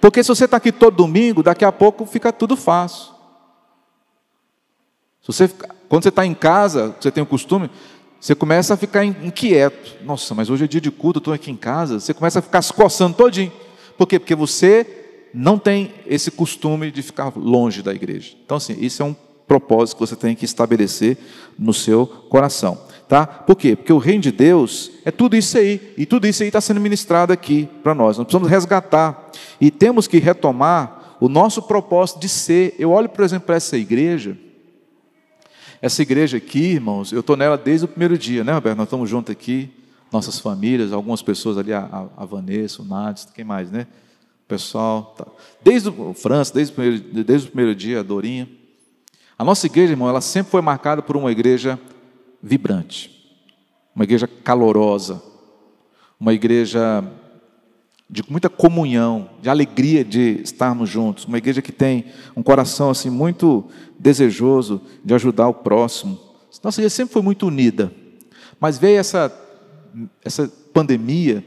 Porque 0.00 0.22
se 0.22 0.28
você 0.28 0.44
está 0.44 0.58
aqui 0.58 0.70
todo 0.70 0.96
domingo, 0.96 1.42
daqui 1.42 1.64
a 1.64 1.72
pouco 1.72 2.06
fica 2.06 2.32
tudo 2.32 2.56
fácil. 2.56 3.15
Se 5.26 5.32
você, 5.32 5.50
quando 5.88 6.04
você 6.04 6.08
está 6.08 6.24
em 6.24 6.34
casa, 6.34 6.94
você 7.00 7.10
tem 7.10 7.22
o 7.22 7.26
costume, 7.26 7.68
você 8.20 8.34
começa 8.34 8.74
a 8.74 8.76
ficar 8.76 9.04
inquieto. 9.04 10.04
Nossa, 10.04 10.34
mas 10.34 10.48
hoje 10.48 10.64
é 10.64 10.68
dia 10.68 10.80
de 10.80 10.90
culto, 10.90 11.18
estou 11.18 11.34
aqui 11.34 11.50
em 11.50 11.56
casa. 11.56 11.98
Você 11.98 12.14
começa 12.14 12.38
a 12.38 12.42
ficar 12.42 12.62
se 12.62 12.72
coçando 12.72 13.16
todinho. 13.16 13.52
Por 13.98 14.06
quê? 14.06 14.18
Porque 14.18 14.34
você 14.34 14.86
não 15.34 15.58
tem 15.58 15.92
esse 16.06 16.30
costume 16.30 16.90
de 16.90 17.02
ficar 17.02 17.32
longe 17.36 17.82
da 17.82 17.92
igreja. 17.92 18.34
Então, 18.44 18.56
assim, 18.56 18.76
isso 18.80 19.02
é 19.02 19.04
um 19.04 19.16
propósito 19.48 19.96
que 19.96 20.06
você 20.06 20.16
tem 20.16 20.34
que 20.34 20.44
estabelecer 20.44 21.18
no 21.58 21.74
seu 21.74 22.06
coração. 22.06 22.78
Tá? 23.08 23.26
Por 23.26 23.56
quê? 23.56 23.76
Porque 23.76 23.92
o 23.92 23.98
reino 23.98 24.22
de 24.22 24.32
Deus 24.32 24.90
é 25.04 25.10
tudo 25.10 25.36
isso 25.36 25.58
aí. 25.58 25.92
E 25.96 26.06
tudo 26.06 26.26
isso 26.26 26.42
aí 26.42 26.48
está 26.48 26.60
sendo 26.60 26.80
ministrado 26.80 27.32
aqui 27.32 27.68
para 27.82 27.94
nós. 27.94 28.16
Nós 28.16 28.26
precisamos 28.26 28.48
resgatar. 28.48 29.30
E 29.60 29.70
temos 29.70 30.06
que 30.06 30.18
retomar 30.18 31.16
o 31.20 31.28
nosso 31.28 31.62
propósito 31.62 32.20
de 32.20 32.28
ser. 32.28 32.74
Eu 32.78 32.90
olho, 32.90 33.08
por 33.08 33.24
exemplo, 33.24 33.46
para 33.46 33.56
essa 33.56 33.76
igreja. 33.76 34.36
Essa 35.80 36.02
igreja 36.02 36.38
aqui, 36.38 36.72
irmãos, 36.72 37.12
eu 37.12 37.20
estou 37.20 37.36
nela 37.36 37.58
desde 37.58 37.84
o 37.84 37.88
primeiro 37.88 38.16
dia, 38.16 38.42
né, 38.42 38.52
Roberto? 38.52 38.76
Nós 38.78 38.86
estamos 38.86 39.10
juntos 39.10 39.30
aqui, 39.30 39.70
nossas 40.10 40.38
famílias, 40.38 40.92
algumas 40.92 41.20
pessoas 41.20 41.58
ali, 41.58 41.72
a, 41.72 42.08
a 42.16 42.24
Vanessa, 42.24 42.80
o 42.80 42.84
Nádio, 42.84 43.26
quem 43.34 43.44
mais, 43.44 43.70
né? 43.70 43.86
O 44.44 44.48
pessoal, 44.48 45.14
tá. 45.16 45.26
desde 45.62 45.88
o 45.88 46.14
França, 46.14 46.54
desde 46.54 46.72
o, 46.72 46.76
primeiro, 46.76 47.24
desde 47.24 47.48
o 47.48 47.50
primeiro 47.50 47.74
dia, 47.74 48.00
a 48.00 48.02
Dorinha. 48.02 48.48
A 49.38 49.44
nossa 49.44 49.66
igreja, 49.66 49.92
irmão, 49.92 50.08
ela 50.08 50.20
sempre 50.20 50.50
foi 50.50 50.62
marcada 50.62 51.02
por 51.02 51.16
uma 51.16 51.30
igreja 51.30 51.78
vibrante, 52.42 53.10
uma 53.94 54.04
igreja 54.04 54.26
calorosa, 54.26 55.22
uma 56.18 56.32
igreja 56.32 57.04
de 58.08 58.22
muita 58.28 58.48
comunhão, 58.48 59.30
de 59.42 59.48
alegria 59.48 60.04
de 60.04 60.40
estarmos 60.42 60.88
juntos, 60.88 61.24
uma 61.24 61.38
igreja 61.38 61.60
que 61.60 61.72
tem 61.72 62.06
um 62.36 62.42
coração 62.42 62.90
assim 62.90 63.10
muito 63.10 63.64
desejoso 63.98 64.80
de 65.04 65.14
ajudar 65.14 65.48
o 65.48 65.54
próximo. 65.54 66.18
Nossa 66.62 66.80
igreja 66.80 66.94
sempre 66.94 67.12
foi 67.12 67.22
muito 67.22 67.46
unida, 67.46 67.92
mas 68.60 68.78
veio 68.78 68.98
essa 68.98 69.32
essa 70.24 70.48
pandemia 70.72 71.44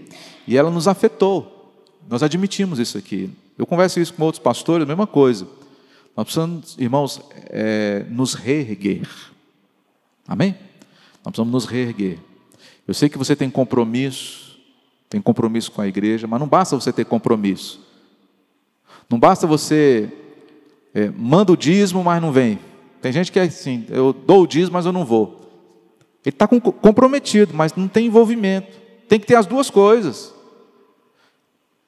e 0.47 0.57
ela 0.57 0.71
nos 0.71 0.87
afetou. 0.87 1.73
Nós 2.09 2.23
admitimos 2.23 2.79
isso 2.79 2.97
aqui. 2.97 3.29
Eu 3.57 3.65
converso 3.65 3.99
isso 3.99 4.13
com 4.13 4.23
outros 4.23 4.41
pastores, 4.41 4.83
a 4.83 4.87
mesma 4.87 5.05
coisa. 5.05 5.47
Nós 6.15 6.25
precisamos, 6.25 6.75
irmãos, 6.79 7.21
é, 7.49 8.05
nos 8.09 8.33
reerguer. 8.33 9.07
Amém? 10.27 10.55
Nós 11.23 11.33
precisamos 11.33 11.51
nos 11.51 11.65
reerguer. 11.65 12.17
Eu 12.87 12.93
sei 12.93 13.09
que 13.09 13.17
você 13.17 13.35
tem 13.35 13.49
compromisso, 13.49 14.48
tem 15.09 15.19
compromisso 15.19 15.71
com 15.71 15.81
a 15.81 15.87
igreja, 15.87 16.27
mas 16.27 16.39
não 16.39 16.47
basta 16.47 16.75
você 16.75 16.93
ter 16.93 17.05
compromisso. 17.05 17.83
Não 19.09 19.19
basta 19.19 19.47
você 19.47 20.11
é, 20.93 21.09
manda 21.09 21.51
o 21.51 21.57
dízimo, 21.57 22.03
mas 22.03 22.21
não 22.21 22.31
vem. 22.31 22.59
Tem 23.01 23.11
gente 23.11 23.31
que 23.31 23.39
é 23.39 23.43
assim, 23.43 23.85
eu 23.89 24.13
dou 24.13 24.43
o 24.43 24.47
dízimo, 24.47 24.73
mas 24.73 24.85
eu 24.85 24.91
não 24.91 25.03
vou. 25.03 25.39
Ele 26.23 26.35
está 26.35 26.47
comprometido, 26.47 27.53
mas 27.55 27.73
não 27.73 27.87
tem 27.87 28.05
envolvimento. 28.05 28.77
Tem 29.07 29.19
que 29.19 29.25
ter 29.25 29.35
as 29.35 29.47
duas 29.47 29.69
coisas. 29.69 30.33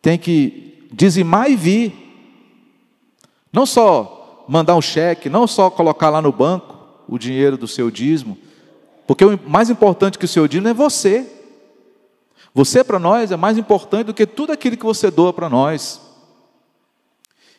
Tem 0.01 0.17
que 0.17 0.88
dizimar 0.91 1.51
e 1.51 1.55
vir. 1.55 1.93
Não 3.53 3.65
só 3.65 4.45
mandar 4.47 4.75
um 4.75 4.81
cheque, 4.81 5.29
não 5.29 5.45
só 5.45 5.69
colocar 5.69 6.10
lá 6.10 6.21
no 6.21 6.31
banco 6.31 6.77
o 7.07 7.19
dinheiro 7.19 7.57
do 7.57 7.67
seu 7.67 7.91
dízimo, 7.91 8.38
porque 9.05 9.25
o 9.25 9.39
mais 9.45 9.69
importante 9.69 10.17
que 10.17 10.25
o 10.25 10.27
seu 10.27 10.47
dízimo 10.47 10.69
é 10.69 10.73
você. 10.73 11.40
Você 12.53 12.83
para 12.83 12.99
nós 12.99 13.31
é 13.31 13.37
mais 13.37 13.57
importante 13.57 14.07
do 14.07 14.13
que 14.13 14.25
tudo 14.25 14.51
aquilo 14.51 14.75
que 14.75 14.85
você 14.85 15.09
doa 15.09 15.31
para 15.31 15.49
nós. 15.49 16.01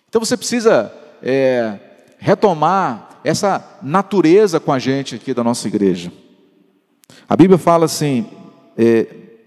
Então 0.09 0.23
você 0.23 0.37
precisa 0.37 0.93
é, 1.23 1.79
retomar 2.19 3.21
essa 3.25 3.79
natureza 3.83 4.61
com 4.61 4.73
a 4.73 4.79
gente 4.79 5.15
aqui 5.15 5.33
da 5.33 5.43
nossa 5.43 5.67
igreja. 5.67 6.13
A 7.27 7.35
Bíblia 7.35 7.57
fala 7.57 7.87
assim: 7.87 8.27
é, 8.77 9.07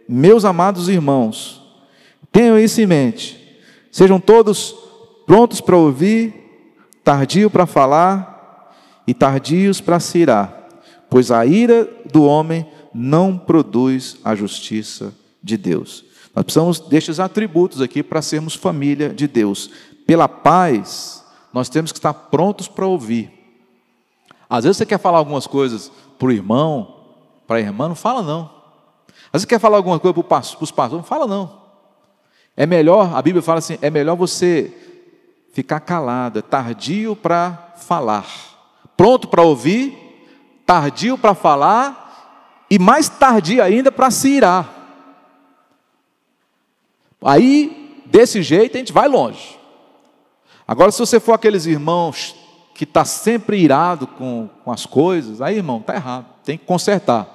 meus 0.10 0.45
amados 0.45 0.89
irmãos, 0.89 1.62
tenham 2.31 2.58
isso 2.58 2.81
em 2.81 2.88
mente, 2.88 3.60
sejam 3.91 4.19
todos 4.19 4.75
prontos 5.27 5.62
para 5.62 5.77
ouvir, 5.77 6.34
tardio 7.03 7.51
para 7.51 7.67
falar 7.67 8.73
e 9.05 9.13
tardios 9.13 9.79
para 9.79 9.99
se 9.99 10.17
irar, 10.17 10.69
pois 11.08 11.29
a 11.29 11.45
ira 11.45 11.88
do 12.12 12.23
homem 12.23 12.67
não 12.91 13.38
produz 13.38 14.17
a 14.23 14.34
justiça 14.34 15.13
de 15.45 15.55
Deus. 15.58 16.03
Nós 16.36 16.43
precisamos 16.43 16.79
destes 16.79 17.19
atributos 17.19 17.79
aqui 17.79 18.01
para 18.01 18.21
sermos 18.21 18.55
família 18.55 19.10
de 19.10 19.27
Deus. 19.27 19.69
Pela 20.08 20.27
paz, 20.27 21.23
nós 21.53 21.69
temos 21.69 21.91
que 21.91 21.99
estar 21.99 22.13
prontos 22.13 22.67
para 22.67 22.88
ouvir. 22.88 23.31
Às 24.49 24.63
vezes 24.63 24.77
você 24.77 24.86
quer 24.86 24.97
falar 24.97 25.19
algumas 25.19 25.45
coisas 25.45 25.91
para 26.17 26.27
o 26.27 26.31
irmão, 26.31 26.95
para 27.47 27.58
a 27.58 27.62
irmã, 27.62 27.88
não 27.88 27.95
fala 27.95 28.23
não. 28.23 28.49
Às 29.27 29.34
vezes 29.34 29.43
você 29.43 29.47
quer 29.47 29.60
falar 29.60 29.77
alguma 29.77 29.99
coisa 29.99 30.13
para 30.13 30.39
os 30.39 30.71
pastores, 30.71 30.93
não 30.93 31.03
fala 31.03 31.27
não. 31.27 31.62
É 32.58 32.65
melhor, 32.65 33.15
a 33.15 33.21
Bíblia 33.21 33.43
fala 33.43 33.60
assim, 33.60 33.77
é 33.81 33.89
melhor 33.89 34.15
você 34.15 34.73
ficar 35.53 35.79
calado, 35.79 36.41
tardio 36.41 37.15
para 37.15 37.73
falar, 37.77 38.25
pronto 38.97 39.27
para 39.27 39.41
ouvir, 39.41 39.95
tardio 40.65 41.17
para 41.17 41.36
falar 41.36 42.65
e 42.69 42.79
mais 42.79 43.08
tardio 43.08 43.63
ainda 43.63 43.91
para 43.91 44.10
se 44.10 44.29
irar. 44.29 44.85
Aí, 47.27 48.03
desse 48.05 48.43
jeito, 48.43 48.75
a 48.75 48.77
gente 48.77 48.93
vai 48.93 49.07
longe. 49.07 49.57
Agora, 50.67 50.91
se 50.91 50.99
você 50.99 51.19
for 51.19 51.33
aqueles 51.33 51.65
irmãos 51.65 52.35
que 52.75 52.83
está 52.83 53.03
sempre 53.03 53.57
irado 53.57 54.05
com, 54.05 54.47
com 54.63 54.71
as 54.71 54.85
coisas, 54.85 55.41
aí, 55.41 55.57
irmão, 55.57 55.79
está 55.79 55.95
errado. 55.95 56.27
Tem 56.43 56.55
que 56.55 56.65
consertar. 56.65 57.27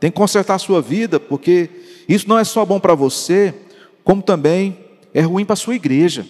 Tem 0.00 0.10
que 0.10 0.16
consertar 0.16 0.56
a 0.56 0.58
sua 0.58 0.82
vida, 0.82 1.20
porque 1.20 1.70
isso 2.08 2.28
não 2.28 2.36
é 2.36 2.42
só 2.42 2.66
bom 2.66 2.80
para 2.80 2.96
você, 2.96 3.54
como 4.02 4.22
também 4.22 4.76
é 5.14 5.20
ruim 5.20 5.44
para 5.44 5.52
a 5.52 5.56
sua 5.56 5.76
igreja. 5.76 6.26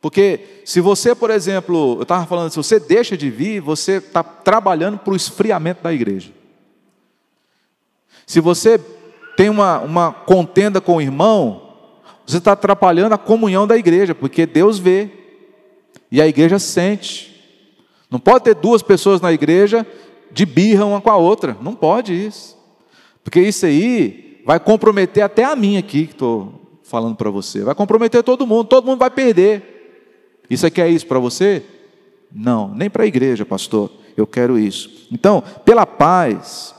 Porque 0.00 0.62
se 0.64 0.80
você, 0.80 1.14
por 1.14 1.30
exemplo, 1.30 1.98
eu 1.98 2.02
estava 2.02 2.26
falando, 2.26 2.50
se 2.50 2.56
você 2.56 2.80
deixa 2.80 3.16
de 3.16 3.30
vir, 3.30 3.60
você 3.60 3.98
está 3.98 4.24
trabalhando 4.24 4.98
para 4.98 5.12
o 5.12 5.16
esfriamento 5.16 5.84
da 5.84 5.92
igreja. 5.92 6.32
Se 8.26 8.40
você 8.40 8.80
tem 9.36 9.48
uma, 9.48 9.78
uma 9.78 10.12
contenda 10.12 10.80
com 10.80 10.96
o 10.96 11.00
irmão, 11.00 11.67
você 12.32 12.38
está 12.38 12.52
atrapalhando 12.52 13.14
a 13.14 13.18
comunhão 13.18 13.66
da 13.66 13.76
igreja, 13.76 14.14
porque 14.14 14.44
Deus 14.44 14.78
vê 14.78 15.08
e 16.10 16.20
a 16.20 16.28
igreja 16.28 16.58
sente. 16.58 17.34
Não 18.10 18.20
pode 18.20 18.44
ter 18.44 18.54
duas 18.54 18.82
pessoas 18.82 19.20
na 19.20 19.32
igreja 19.32 19.86
de 20.30 20.44
birra 20.44 20.84
uma 20.84 21.00
com 21.00 21.10
a 21.10 21.16
outra. 21.16 21.56
Não 21.62 21.74
pode 21.74 22.12
isso. 22.12 22.54
Porque 23.24 23.40
isso 23.40 23.64
aí 23.64 24.42
vai 24.44 24.60
comprometer 24.60 25.22
até 25.22 25.42
a 25.42 25.56
mim 25.56 25.78
aqui, 25.78 26.06
que 26.06 26.12
estou 26.12 26.78
falando 26.82 27.16
para 27.16 27.30
você. 27.30 27.62
Vai 27.62 27.74
comprometer 27.74 28.22
todo 28.22 28.46
mundo, 28.46 28.64
todo 28.64 28.84
mundo 28.84 28.98
vai 28.98 29.10
perder. 29.10 30.04
Isso 30.50 30.66
aqui 30.66 30.82
é 30.82 30.88
isso 30.88 31.06
para 31.06 31.18
você? 31.18 31.62
Não, 32.30 32.68
nem 32.74 32.90
para 32.90 33.04
a 33.04 33.06
igreja, 33.06 33.46
pastor. 33.46 33.90
Eu 34.14 34.26
quero 34.26 34.58
isso. 34.58 35.08
Então, 35.10 35.42
pela 35.64 35.86
paz, 35.86 36.74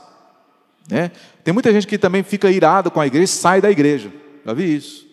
né? 0.88 1.10
Tem 1.42 1.52
muita 1.52 1.72
gente 1.72 1.88
que 1.88 1.98
também 1.98 2.22
fica 2.22 2.50
irado 2.50 2.88
com 2.88 3.00
a 3.00 3.06
igreja 3.06 3.24
e 3.24 3.36
sai 3.36 3.60
da 3.60 3.70
igreja. 3.70 4.12
Já 4.46 4.52
vi 4.52 4.76
isso. 4.76 5.09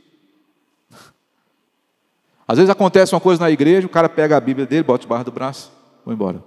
Às 2.48 2.58
vezes 2.58 2.70
acontece 2.70 3.14
uma 3.14 3.20
coisa 3.20 3.42
na 3.42 3.52
igreja, 3.52 3.86
o 3.86 3.90
cara 3.90 4.08
pega 4.08 4.38
a 4.38 4.40
Bíblia 4.40 4.66
dele, 4.66 4.84
bota 4.84 5.02
debaixo 5.02 5.26
do 5.26 5.32
braço, 5.32 5.72
vai 6.06 6.16
embora. 6.16 6.42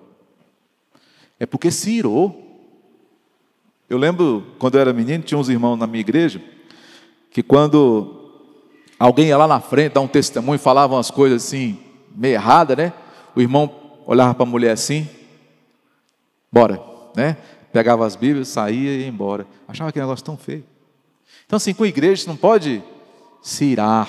É 1.38 1.44
porque 1.44 1.70
se 1.70 1.90
irou. 1.90 2.46
Eu 3.88 3.98
lembro, 3.98 4.46
quando 4.58 4.76
eu 4.76 4.80
era 4.80 4.92
menino, 4.92 5.22
tinha 5.22 5.36
uns 5.36 5.48
irmãos 5.48 5.76
na 5.76 5.86
minha 5.86 6.00
igreja, 6.00 6.40
que 7.30 7.42
quando 7.42 8.32
alguém 8.98 9.28
ia 9.28 9.36
lá 9.36 9.46
na 9.46 9.60
frente, 9.60 9.94
dar 9.94 10.00
um 10.00 10.08
testemunho, 10.08 10.58
falava 10.58 10.94
umas 10.94 11.10
coisas 11.10 11.44
assim, 11.44 11.78
meio 12.14 12.34
erradas, 12.34 12.76
né? 12.76 12.92
O 13.34 13.40
irmão 13.40 13.70
olhava 14.06 14.34
para 14.34 14.44
a 14.44 14.48
mulher 14.48 14.72
assim, 14.72 15.08
bora, 16.50 16.80
né? 17.14 17.36
Pegava 17.72 18.06
as 18.06 18.16
Bíblias, 18.16 18.48
saía 18.48 18.92
e 18.92 19.00
ia 19.00 19.06
embora. 19.06 19.46
Achava 19.68 19.92
que 19.92 20.00
negócio 20.00 20.24
tão 20.24 20.36
feio. 20.36 20.64
Então, 21.46 21.56
assim, 21.56 21.74
com 21.74 21.84
a 21.84 21.88
igreja, 21.88 22.22
você 22.22 22.28
não 22.28 22.36
pode 22.36 22.82
se 23.42 23.64
irar. 23.64 24.08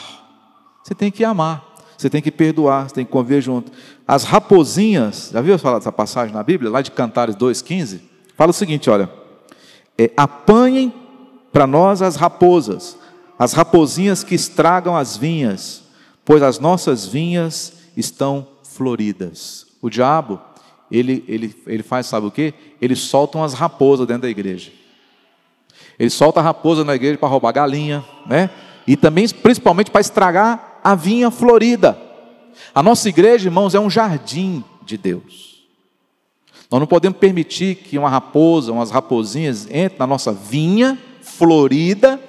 Você 0.84 0.96
tem 0.96 1.12
que 1.12 1.24
amar. 1.24 1.71
Você 2.02 2.10
tem 2.10 2.20
que 2.20 2.32
perdoar, 2.32 2.90
você 2.90 2.96
tem 2.96 3.06
que 3.06 3.12
conviver 3.12 3.42
junto. 3.42 3.72
As 4.08 4.24
raposinhas, 4.24 5.30
já 5.32 5.40
viu 5.40 5.60
falar 5.60 5.78
dessa 5.78 5.92
passagem 5.92 6.34
na 6.34 6.42
Bíblia, 6.42 6.72
lá 6.72 6.82
de 6.82 6.90
Cantares 6.90 7.36
2,15? 7.36 8.00
Fala 8.36 8.50
o 8.50 8.54
seguinte: 8.54 8.90
olha, 8.90 9.08
é, 9.96 10.10
apanhem 10.18 10.92
para 11.54 11.68
nós 11.68 12.02
as 12.02 12.16
raposas, 12.16 12.98
as 13.38 13.54
raposinhas 13.54 14.24
que 14.24 14.34
estragam 14.34 14.98
as 14.98 15.16
vinhas, 15.16 15.84
pois 16.26 16.42
as 16.42 16.58
nossas 16.58 17.06
vinhas 17.06 17.74
estão 17.96 18.48
floridas. 18.64 19.68
O 19.80 19.88
diabo, 19.88 20.42
ele, 20.90 21.24
ele, 21.28 21.56
ele 21.68 21.84
faz, 21.84 22.08
sabe 22.08 22.26
o 22.26 22.32
que? 22.32 22.52
Ele 22.82 22.96
solta 22.96 23.38
umas 23.38 23.54
raposas 23.54 24.08
dentro 24.08 24.24
da 24.24 24.30
igreja. 24.30 24.72
Ele 26.00 26.10
solta 26.10 26.40
a 26.40 26.44
raposa 26.44 26.84
na 26.84 26.96
igreja 26.96 27.20
para 27.20 27.30
roubar 27.30 27.52
galinha, 27.52 28.04
né? 28.26 28.50
E 28.88 28.98
também, 28.98 29.30
principalmente, 29.30 29.92
para 29.92 30.02
estragar 30.02 30.71
a 30.84 30.96
vinha 30.96 31.30
florida. 31.32 31.98
A 32.74 32.82
nossa 32.82 33.10
igreja, 33.10 33.48
irmãos, 33.48 33.76
é 33.76 33.80
um 33.80 33.90
jardim 33.90 34.64
de 34.86 34.98
Deus. 34.98 35.66
Nós 36.70 36.80
não 36.80 36.88
podemos 36.88 37.20
permitir 37.20 37.76
que 37.76 37.98
uma 37.98 38.10
raposa, 38.10 38.72
umas 38.72 38.92
raposinhas 38.92 39.66
entrem 39.66 40.00
na 40.00 40.08
nossa 40.08 40.32
vinha 40.32 40.98
florida 41.22 42.20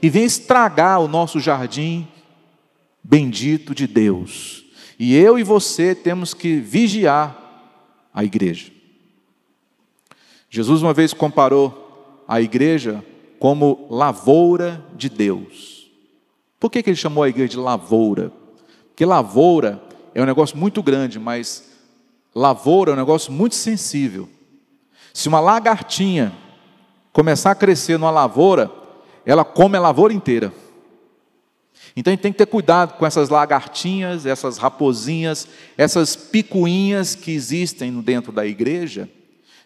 e 0.00 0.08
venham 0.08 0.26
estragar 0.26 1.00
o 1.00 1.08
nosso 1.08 1.40
jardim 1.40 2.06
bendito 3.02 3.74
de 3.74 3.86
Deus. 3.86 4.64
E 4.98 5.16
eu 5.16 5.38
e 5.38 5.42
você 5.42 5.94
temos 5.94 6.34
que 6.34 6.56
vigiar 6.60 7.36
a 8.12 8.24
igreja. 8.24 8.72
Jesus 10.50 10.82
uma 10.82 10.94
vez 10.94 11.12
comparou 11.12 12.24
a 12.26 12.40
igreja 12.40 13.04
como 13.38 13.86
lavoura 13.90 14.84
de 14.96 15.08
Deus. 15.08 15.77
Por 16.58 16.70
que, 16.70 16.82
que 16.82 16.90
ele 16.90 16.96
chamou 16.96 17.22
a 17.22 17.28
igreja 17.28 17.50
de 17.50 17.56
lavoura? 17.56 18.32
Porque 18.88 19.04
lavoura 19.04 19.82
é 20.14 20.20
um 20.20 20.26
negócio 20.26 20.56
muito 20.56 20.82
grande, 20.82 21.18
mas 21.18 21.68
lavoura 22.34 22.90
é 22.90 22.94
um 22.94 22.96
negócio 22.96 23.32
muito 23.32 23.54
sensível. 23.54 24.28
Se 25.14 25.28
uma 25.28 25.40
lagartinha 25.40 26.32
começar 27.12 27.52
a 27.52 27.54
crescer 27.54 27.98
numa 27.98 28.10
lavoura, 28.10 28.70
ela 29.24 29.44
come 29.44 29.76
a 29.76 29.80
lavoura 29.80 30.12
inteira. 30.12 30.52
Então 31.96 32.10
a 32.10 32.14
gente 32.14 32.22
tem 32.22 32.32
que 32.32 32.38
ter 32.38 32.46
cuidado 32.46 32.94
com 32.94 33.06
essas 33.06 33.28
lagartinhas, 33.28 34.26
essas 34.26 34.58
raposinhas, 34.58 35.48
essas 35.76 36.14
picuinhas 36.14 37.14
que 37.14 37.32
existem 37.32 38.00
dentro 38.00 38.30
da 38.32 38.46
igreja, 38.46 39.08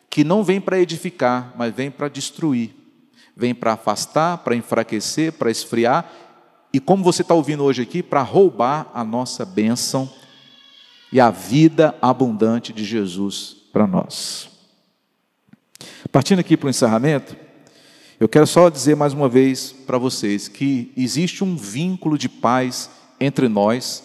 que 0.08 0.24
não 0.24 0.44
vêm 0.44 0.60
para 0.60 0.80
edificar, 0.80 1.54
mas 1.56 1.74
vêm 1.74 1.90
para 1.90 2.08
destruir. 2.08 2.74
Vêm 3.34 3.54
para 3.54 3.72
afastar, 3.72 4.38
para 4.38 4.54
enfraquecer, 4.54 5.32
para 5.32 5.50
esfriar 5.50 6.10
e 6.72 6.80
como 6.80 7.04
você 7.04 7.22
está 7.22 7.34
ouvindo 7.34 7.62
hoje 7.62 7.82
aqui, 7.82 8.02
para 8.02 8.22
roubar 8.22 8.90
a 8.94 9.04
nossa 9.04 9.44
bênção 9.44 10.10
e 11.12 11.20
a 11.20 11.30
vida 11.30 11.94
abundante 12.00 12.72
de 12.72 12.84
Jesus 12.84 13.56
para 13.72 13.86
nós. 13.86 14.48
Partindo 16.10 16.38
aqui 16.38 16.56
para 16.56 16.68
o 16.68 16.70
encerramento, 16.70 17.36
eu 18.18 18.28
quero 18.28 18.46
só 18.46 18.70
dizer 18.70 18.96
mais 18.96 19.12
uma 19.12 19.28
vez 19.28 19.72
para 19.72 19.98
vocês 19.98 20.48
que 20.48 20.92
existe 20.96 21.44
um 21.44 21.56
vínculo 21.56 22.16
de 22.16 22.28
paz 22.28 22.88
entre 23.20 23.48
nós, 23.48 24.02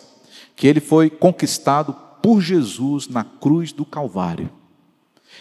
que 0.56 0.68
ele 0.68 0.80
foi 0.80 1.10
conquistado 1.10 1.96
por 2.22 2.42
Jesus 2.42 3.08
na 3.08 3.24
cruz 3.24 3.72
do 3.72 3.86
Calvário. 3.86 4.50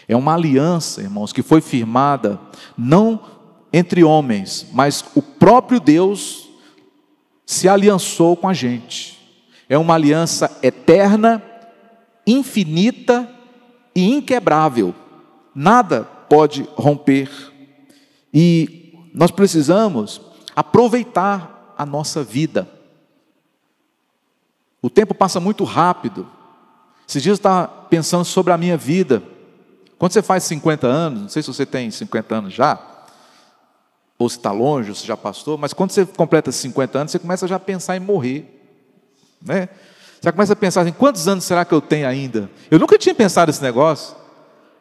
É 0.07 0.15
uma 0.15 0.35
aliança, 0.35 1.01
irmãos, 1.01 1.33
que 1.33 1.41
foi 1.41 1.59
firmada 1.59 2.39
não 2.77 3.19
entre 3.73 4.03
homens, 4.03 4.67
mas 4.71 5.03
o 5.15 5.21
próprio 5.21 5.79
Deus 5.79 6.46
se 7.47 7.69
aliançou 7.69 8.35
com 8.35 8.49
a 8.49 8.53
gente. 8.53 9.17
É 9.69 9.77
uma 9.77 9.93
aliança 9.93 10.59
eterna, 10.61 11.41
infinita 12.27 13.27
e 13.95 14.13
inquebrável. 14.13 14.93
Nada 15.55 16.03
pode 16.03 16.67
romper. 16.75 17.29
E 18.33 19.09
nós 19.13 19.31
precisamos 19.31 20.19
aproveitar 20.53 21.73
a 21.77 21.85
nossa 21.85 22.21
vida. 22.21 22.67
O 24.81 24.89
tempo 24.89 25.15
passa 25.15 25.39
muito 25.39 25.63
rápido. 25.63 26.29
Esses 27.07 27.23
dias 27.23 27.37
eu 27.37 27.39
estava 27.39 27.67
pensando 27.67 28.25
sobre 28.25 28.51
a 28.51 28.57
minha 28.57 28.75
vida. 28.75 29.23
Quando 29.97 30.11
você 30.11 30.21
faz 30.21 30.43
50 30.43 30.85
anos, 30.85 31.21
não 31.21 31.29
sei 31.29 31.41
se 31.41 31.47
você 31.47 31.65
tem 31.65 31.89
50 31.89 32.35
anos 32.35 32.53
já, 32.53 32.75
ou 34.17 34.27
se 34.27 34.37
está 34.37 34.51
longe, 34.51 34.89
ou 34.89 34.95
se 34.95 35.05
já 35.05 35.15
passou, 35.15 35.57
mas 35.57 35.73
quando 35.73 35.91
você 35.91 36.05
completa 36.05 36.51
50 36.51 36.97
anos, 36.97 37.11
você 37.11 37.19
começa 37.19 37.47
já 37.47 37.57
a 37.57 37.59
pensar 37.59 37.95
em 37.95 37.99
morrer. 37.99 38.45
Né? 39.41 39.69
Você 40.19 40.31
começa 40.31 40.53
a 40.53 40.55
pensar 40.55 40.81
assim, 40.81 40.91
quantos 40.91 41.27
anos 41.27 41.43
será 41.43 41.63
que 41.63 41.73
eu 41.73 41.81
tenho 41.81 42.07
ainda? 42.07 42.49
Eu 42.71 42.79
nunca 42.79 42.97
tinha 42.97 43.13
pensado 43.13 43.49
nesse 43.49 43.61
negócio. 43.61 44.15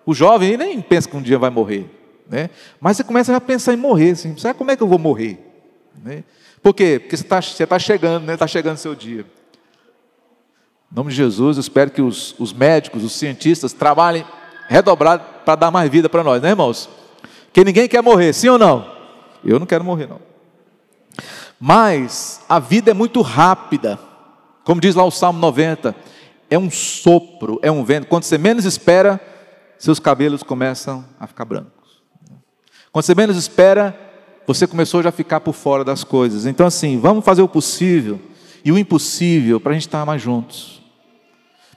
O 0.07 0.14
jovem 0.14 0.57
nem 0.57 0.80
pensa 0.80 1.09
que 1.09 1.16
um 1.16 1.20
dia 1.20 1.39
vai 1.39 1.51
morrer. 1.51 1.91
Né? 2.28 2.49
Mas 2.80 2.97
você 2.97 3.05
começa 3.05 3.37
a 3.37 3.41
pensar 3.41 3.74
em 3.74 3.76
morrer, 3.76 4.12
assim, 4.12 4.37
será 4.39 4.55
como 4.55 4.70
é 4.70 4.76
que 4.76 4.82
eu 4.82 4.89
vou 4.89 4.99
morrer? 4.99 5.39
Né? 6.03 6.24
Por 6.62 6.72
quê? 6.72 6.99
Porque 6.99 7.16
você 7.16 7.22
está 7.22 7.66
tá 7.66 7.78
chegando, 7.78 8.22
está 8.22 8.32
né? 8.32 8.37
Tá 8.37 8.47
chegando 8.47 8.76
o 8.76 8.80
seu 8.80 8.95
dia. 8.95 9.26
Em 10.91 10.97
nome 10.97 11.11
de 11.11 11.16
Jesus, 11.16 11.59
eu 11.59 11.61
espero 11.61 11.91
que 11.91 12.01
os, 12.01 12.34
os 12.39 12.53
médicos, 12.53 13.05
os 13.05 13.12
cientistas 13.12 13.72
trabalhem 13.72 14.24
redobrado 14.68 15.22
para 15.45 15.55
dar 15.55 15.70
mais 15.70 15.91
vida 15.91 16.09
para 16.09 16.24
nós, 16.24 16.41
né, 16.41 16.51
irmãos? 16.51 16.89
Que 17.53 17.62
ninguém 17.64 17.87
quer 17.87 18.03
morrer, 18.03 18.32
sim 18.32 18.49
ou 18.49 18.59
não? 18.59 18.95
Eu 19.47 19.59
não 19.59 19.66
quero 19.66 19.84
morrer, 19.84 20.07
não. 20.07 20.20
Mas 21.59 22.40
a 22.49 22.59
vida 22.59 22.90
é 22.90 22.94
muito 22.94 23.22
rápida. 23.22 23.99
Como 24.64 24.80
diz 24.80 24.94
lá 24.94 25.05
o 25.05 25.11
Salmo 25.11 25.38
90, 25.38 25.94
é 26.51 26.59
um 26.59 26.70
sopro, 26.70 27.59
é 27.62 27.70
um 27.70 27.84
vento. 27.84 28.07
Quando 28.09 28.24
você 28.24 28.36
menos 28.36 28.64
espera, 28.64 29.20
seus 29.78 29.99
cabelos 29.99 30.42
começam 30.42 31.05
a 31.18 31.26
ficar 31.26 31.44
brancos. 31.44 32.03
Quando 32.92 33.05
você 33.05 33.14
menos 33.14 33.36
espera, 33.36 33.99
você 34.47 34.66
começou 34.66 35.03
já 35.03 35.09
a 35.11 35.12
ficar 35.12 35.40
por 35.40 35.53
fora 35.53 35.84
das 35.84 36.05
coisas. 36.05 36.47
Então, 36.47 36.66
assim, 36.66 36.99
vamos 36.99 37.24
fazer 37.24 37.42
o 37.42 37.49
possível 37.49 38.20
e 38.64 38.72
o 38.72 38.78
impossível 38.78 39.61
para 39.61 39.72
a 39.72 39.74
gente 39.74 39.86
estar 39.86 40.05
mais 40.05 40.20
juntos, 40.22 40.82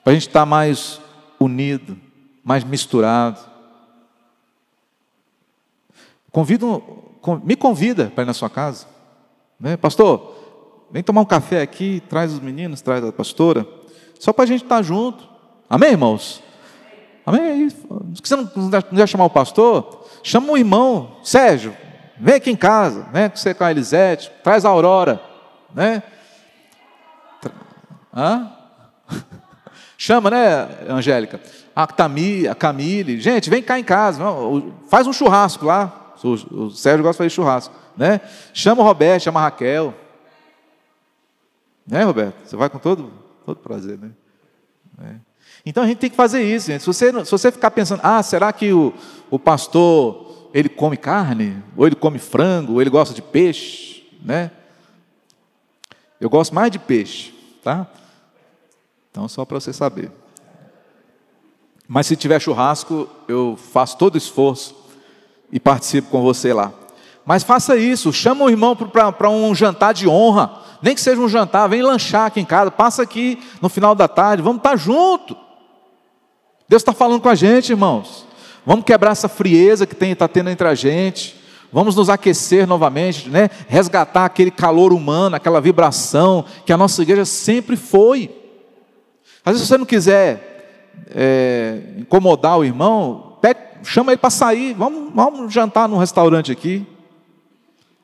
para 0.04 0.12
a 0.12 0.14
gente 0.14 0.28
estar 0.28 0.46
mais 0.46 1.02
unido, 1.40 1.98
mais 2.44 2.64
misturado. 2.64 3.40
Convido, 6.32 6.82
me 7.44 7.56
convida 7.56 8.12
para 8.14 8.24
ir 8.24 8.28
na 8.28 8.34
sua 8.34 8.50
casa, 8.50 8.88
né? 9.60 9.76
Pastor, 9.78 10.36
vem 10.92 11.04
tomar 11.04 11.22
um 11.22 11.26
café 11.26 11.62
aqui, 11.62 12.02
traz 12.10 12.34
os 12.34 12.40
meninos, 12.40 12.82
traz 12.82 13.04
a 13.04 13.12
pastora, 13.12 13.68
só 14.20 14.34
para 14.34 14.44
a 14.44 14.48
gente 14.48 14.64
estar 14.64 14.82
junto. 14.82 15.28
Amém, 15.70 15.92
irmãos? 15.92 16.42
Amém? 17.26 17.70
Você 18.24 18.36
não, 18.36 18.50
não 18.92 19.08
chamar 19.08 19.26
o 19.26 19.30
pastor? 19.30 20.06
Chama 20.24 20.52
o 20.52 20.58
irmão, 20.58 21.18
Sérgio, 21.24 21.76
vem 22.18 22.36
aqui 22.36 22.50
em 22.50 22.56
casa, 22.56 23.06
vem 23.14 23.30
você 23.30 23.54
com 23.54 23.64
a 23.64 23.72
Elisete, 23.72 24.32
traz 24.44 24.66
a 24.66 24.70
Aurora, 24.70 25.22
né? 25.74 26.02
Hã? 28.16 28.52
Chama, 29.98 30.30
né, 30.30 30.68
Angélica? 30.88 31.40
A 31.76 31.86
Tami, 31.86 32.48
a 32.48 32.56
Camille, 32.56 33.20
gente, 33.20 33.50
vem 33.50 33.62
cá 33.62 33.78
em 33.78 33.84
casa, 33.84 34.24
faz 34.90 35.06
um 35.06 35.14
churrasco 35.14 35.66
lá. 35.66 36.09
O 36.24 36.70
Sérgio 36.70 37.04
gosta 37.04 37.14
de 37.14 37.18
fazer 37.18 37.30
churrasco, 37.30 37.74
né? 37.96 38.22
Chama 38.54 38.82
o 38.82 38.86
Roberto, 38.86 39.24
chama 39.24 39.40
a 39.40 39.44
Raquel. 39.44 39.94
Né, 41.88 42.04
Roberto? 42.04 42.36
Você 42.46 42.56
vai 42.56 42.70
com 42.70 42.78
todo, 42.78 43.12
todo 43.46 43.58
prazer, 43.58 43.98
né? 43.98 44.12
É. 45.02 45.16
Então 45.66 45.84
a 45.84 45.88
gente 45.88 45.98
tem 45.98 46.10
que 46.10 46.16
fazer 46.16 46.42
isso, 46.44 46.68
gente. 46.68 46.82
Se 46.82 46.88
você, 46.88 47.26
se 47.26 47.32
você 47.32 47.52
ficar 47.52 47.72
pensando, 47.72 48.02
ah, 48.04 48.22
será 48.22 48.52
que 48.52 48.72
o, 48.72 48.94
o 49.30 49.40
pastor 49.40 50.50
ele 50.54 50.70
come 50.70 50.98
carne? 50.98 51.64
Ou 51.76 51.88
ele 51.88 51.96
come 51.96 52.20
frango? 52.20 52.74
Ou 52.74 52.82
ele 52.82 52.90
gosta 52.90 53.14
de 53.14 53.22
peixe? 53.22 54.08
Né? 54.22 54.52
Eu 56.20 56.30
gosto 56.30 56.54
mais 56.54 56.72
de 56.72 56.80
peixe, 56.80 57.34
tá? 57.64 57.88
Então, 59.12 59.28
só 59.28 59.46
para 59.46 59.60
você 59.60 59.72
saber. 59.72 60.12
Mas 61.88 62.08
se 62.08 62.16
tiver 62.16 62.40
churrasco, 62.40 63.10
eu 63.28 63.58
faço 63.58 63.98
todo 63.98 64.16
o 64.16 64.18
esforço 64.18 64.76
e 65.52 65.60
participo 65.60 66.10
com 66.10 66.22
você 66.22 66.54
lá. 66.54 66.72
Mas 67.26 67.44
faça 67.44 67.78
isso, 67.78 68.12
chama 68.12 68.46
o 68.46 68.50
irmão 68.50 68.76
para 68.76 69.30
um 69.30 69.54
jantar 69.54 69.94
de 69.94 70.08
honra, 70.08 70.52
nem 70.82 70.96
que 70.96 71.02
seja 71.02 71.22
um 71.22 71.30
jantar, 71.30 71.68
vem 71.68 71.82
lanchar 71.82 72.28
aqui 72.28 72.40
em 72.40 72.46
casa, 72.46 72.72
passa 72.72 73.04
aqui 73.04 73.40
no 73.62 73.70
final 73.70 73.94
da 73.94 74.08
tarde, 74.08 74.42
vamos 74.42 74.60
estar 74.60 74.72
tá 74.72 74.76
junto. 74.76 75.36
Deus 76.68 76.82
está 76.82 76.94
falando 76.94 77.22
com 77.22 77.30
a 77.30 77.36
gente, 77.36 77.72
irmãos. 77.72 78.26
Vamos 78.66 78.86
quebrar 78.86 79.12
essa 79.12 79.28
frieza 79.28 79.88
que 79.88 79.96
está 80.04 80.28
tendo 80.28 80.50
entre 80.50 80.68
a 80.68 80.76
gente. 80.76 81.36
Vamos 81.72 81.96
nos 81.96 82.10
aquecer 82.10 82.68
novamente, 82.68 83.30
né? 83.30 83.50
resgatar 83.68 84.26
aquele 84.26 84.52
calor 84.52 84.92
humano, 84.92 85.36
aquela 85.36 85.62
vibração 85.62 86.44
que 86.66 86.74
a 86.74 86.78
nossa 86.78 87.02
igreja 87.02 87.26
sempre 87.26 87.76
foi. 87.76 88.36
Às 89.46 89.54
vezes, 89.54 89.62
se 89.62 89.68
você 89.68 89.78
não 89.78 89.86
quiser 89.86 90.94
é, 91.10 91.80
incomodar 91.98 92.58
o 92.58 92.66
irmão, 92.66 93.29
chama 93.84 94.12
ele 94.12 94.20
para 94.20 94.30
sair, 94.30 94.74
vamos, 94.74 95.14
vamos 95.14 95.54
jantar 95.54 95.88
num 95.88 95.98
restaurante 95.98 96.52
aqui. 96.52 96.86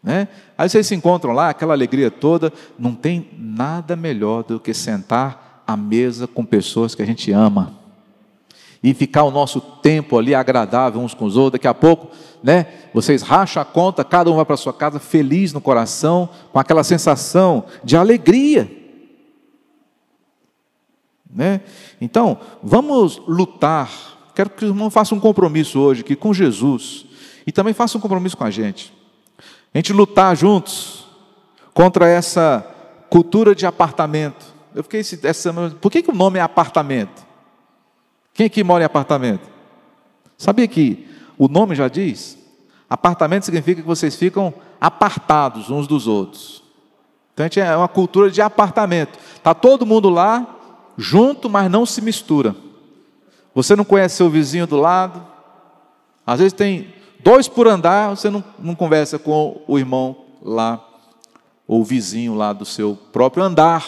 Né? 0.04 0.28
Aí 0.58 0.70
vocês 0.70 0.86
se 0.86 0.94
encontram 0.94 1.34
lá, 1.34 1.50
aquela 1.50 1.74
alegria 1.74 2.12
toda. 2.12 2.54
Não 2.78 2.94
tem 2.94 3.30
nada 3.38 3.96
melhor 3.96 4.44
do 4.44 4.60
que 4.60 4.74
sentar 4.74 5.64
à 5.66 5.76
mesa 5.76 6.28
com 6.28 6.46
pessoas 6.46 6.94
que 6.94 7.02
a 7.02 7.06
gente 7.06 7.32
ama. 7.32 7.74
E 8.84 8.94
ficar 8.94 9.24
o 9.24 9.32
nosso 9.32 9.60
tempo 9.60 10.18
ali 10.18 10.36
agradável 10.36 11.02
uns 11.02 11.16
com 11.16 11.26
os 11.26 11.36
outros. 11.36 11.54
Daqui 11.54 11.68
a 11.68 11.74
pouco, 11.74 12.12
né? 12.44 12.68
Vocês 12.94 13.24
racham 13.24 13.62
a 13.62 13.66
conta, 13.66 14.04
cada 14.04 14.30
um 14.32 14.36
vai 14.36 14.46
para 14.46 14.56
sua 14.56 14.72
casa 14.72 15.00
feliz 15.00 15.52
no 15.52 15.60
coração, 15.60 16.30
com 16.54 16.60
aquela 16.60 16.84
sensação 16.84 17.66
de 17.84 17.98
alegria. 17.98 18.86
Né? 21.36 21.62
Então, 22.00 22.38
vamos 22.64 23.22
lutar. 23.28 24.15
Quero 24.36 24.50
que 24.50 24.66
o 24.66 24.68
irmão 24.68 24.92
faça 24.92 25.16
um 25.16 25.20
compromisso 25.20 25.80
hoje 25.80 26.02
aqui 26.02 26.16
com 26.16 26.34
Jesus 26.34 27.06
e 27.48 27.52
também 27.52 27.74
faça 27.74 27.98
um 27.98 28.02
compromisso 28.02 28.36
com 28.36 28.44
a 28.44 28.52
gente 28.52 28.94
a 29.76 29.78
gente 29.78 29.92
lutar 29.92 30.34
juntos 30.38 31.06
contra 31.74 32.08
essa 32.08 32.66
cultura 33.10 33.54
de 33.54 33.66
apartamento. 33.66 34.46
Eu 34.74 34.84
fiquei 34.84 35.02
essa 35.02 35.54
por 35.82 35.92
que, 35.92 36.02
que 36.02 36.10
o 36.10 36.16
nome 36.16 36.40
é 36.40 36.42
apartamento? 36.42 37.26
Quem 38.34 38.46
aqui 38.46 38.64
mora 38.64 38.84
em 38.84 38.86
apartamento? 38.86 39.50
Sabia 40.38 40.66
que 40.66 41.06
o 41.38 41.50
nome 41.50 41.76
já 41.76 41.90
diz? 41.90 42.38
Apartamento 42.90 43.44
significa 43.44 43.82
que 43.82 43.88
vocês 43.88 44.16
ficam 44.16 44.54
apartados 44.80 45.70
uns 45.70 45.88
dos 45.88 46.08
outros. 46.08 46.64
Então 47.34 47.44
a 47.44 47.48
gente 47.48 47.60
é 47.60 47.76
uma 47.76 47.90
cultura 47.90 48.32
de 48.32 48.42
apartamento. 48.42 49.20
Tá 49.44 49.54
todo 49.54 49.86
mundo 49.86 50.10
lá 50.10 50.56
junto, 50.98 51.50
mas 51.50 51.70
não 51.70 51.86
se 51.86 52.02
mistura. 52.02 52.56
Você 53.56 53.76
não 53.76 53.84
conhece 53.84 54.18
seu 54.18 54.30
vizinho 54.30 54.68
do 54.68 54.78
lado. 54.78 55.26
Às 56.28 56.40
vezes 56.40 56.54
tem 56.54 56.94
Dois 57.26 57.48
por 57.48 57.68
andar, 57.68 58.12
você 58.12 58.30
não, 58.30 58.44
não 58.60 58.76
conversa 58.76 59.18
com 59.18 59.60
o 59.68 59.80
irmão 59.80 60.16
lá, 60.44 60.80
ou 61.68 61.82
o 61.82 61.84
vizinho 61.84 62.36
lá 62.36 62.54
do 62.54 62.64
seu 62.64 62.96
próprio 63.12 63.44
andar. 63.44 63.84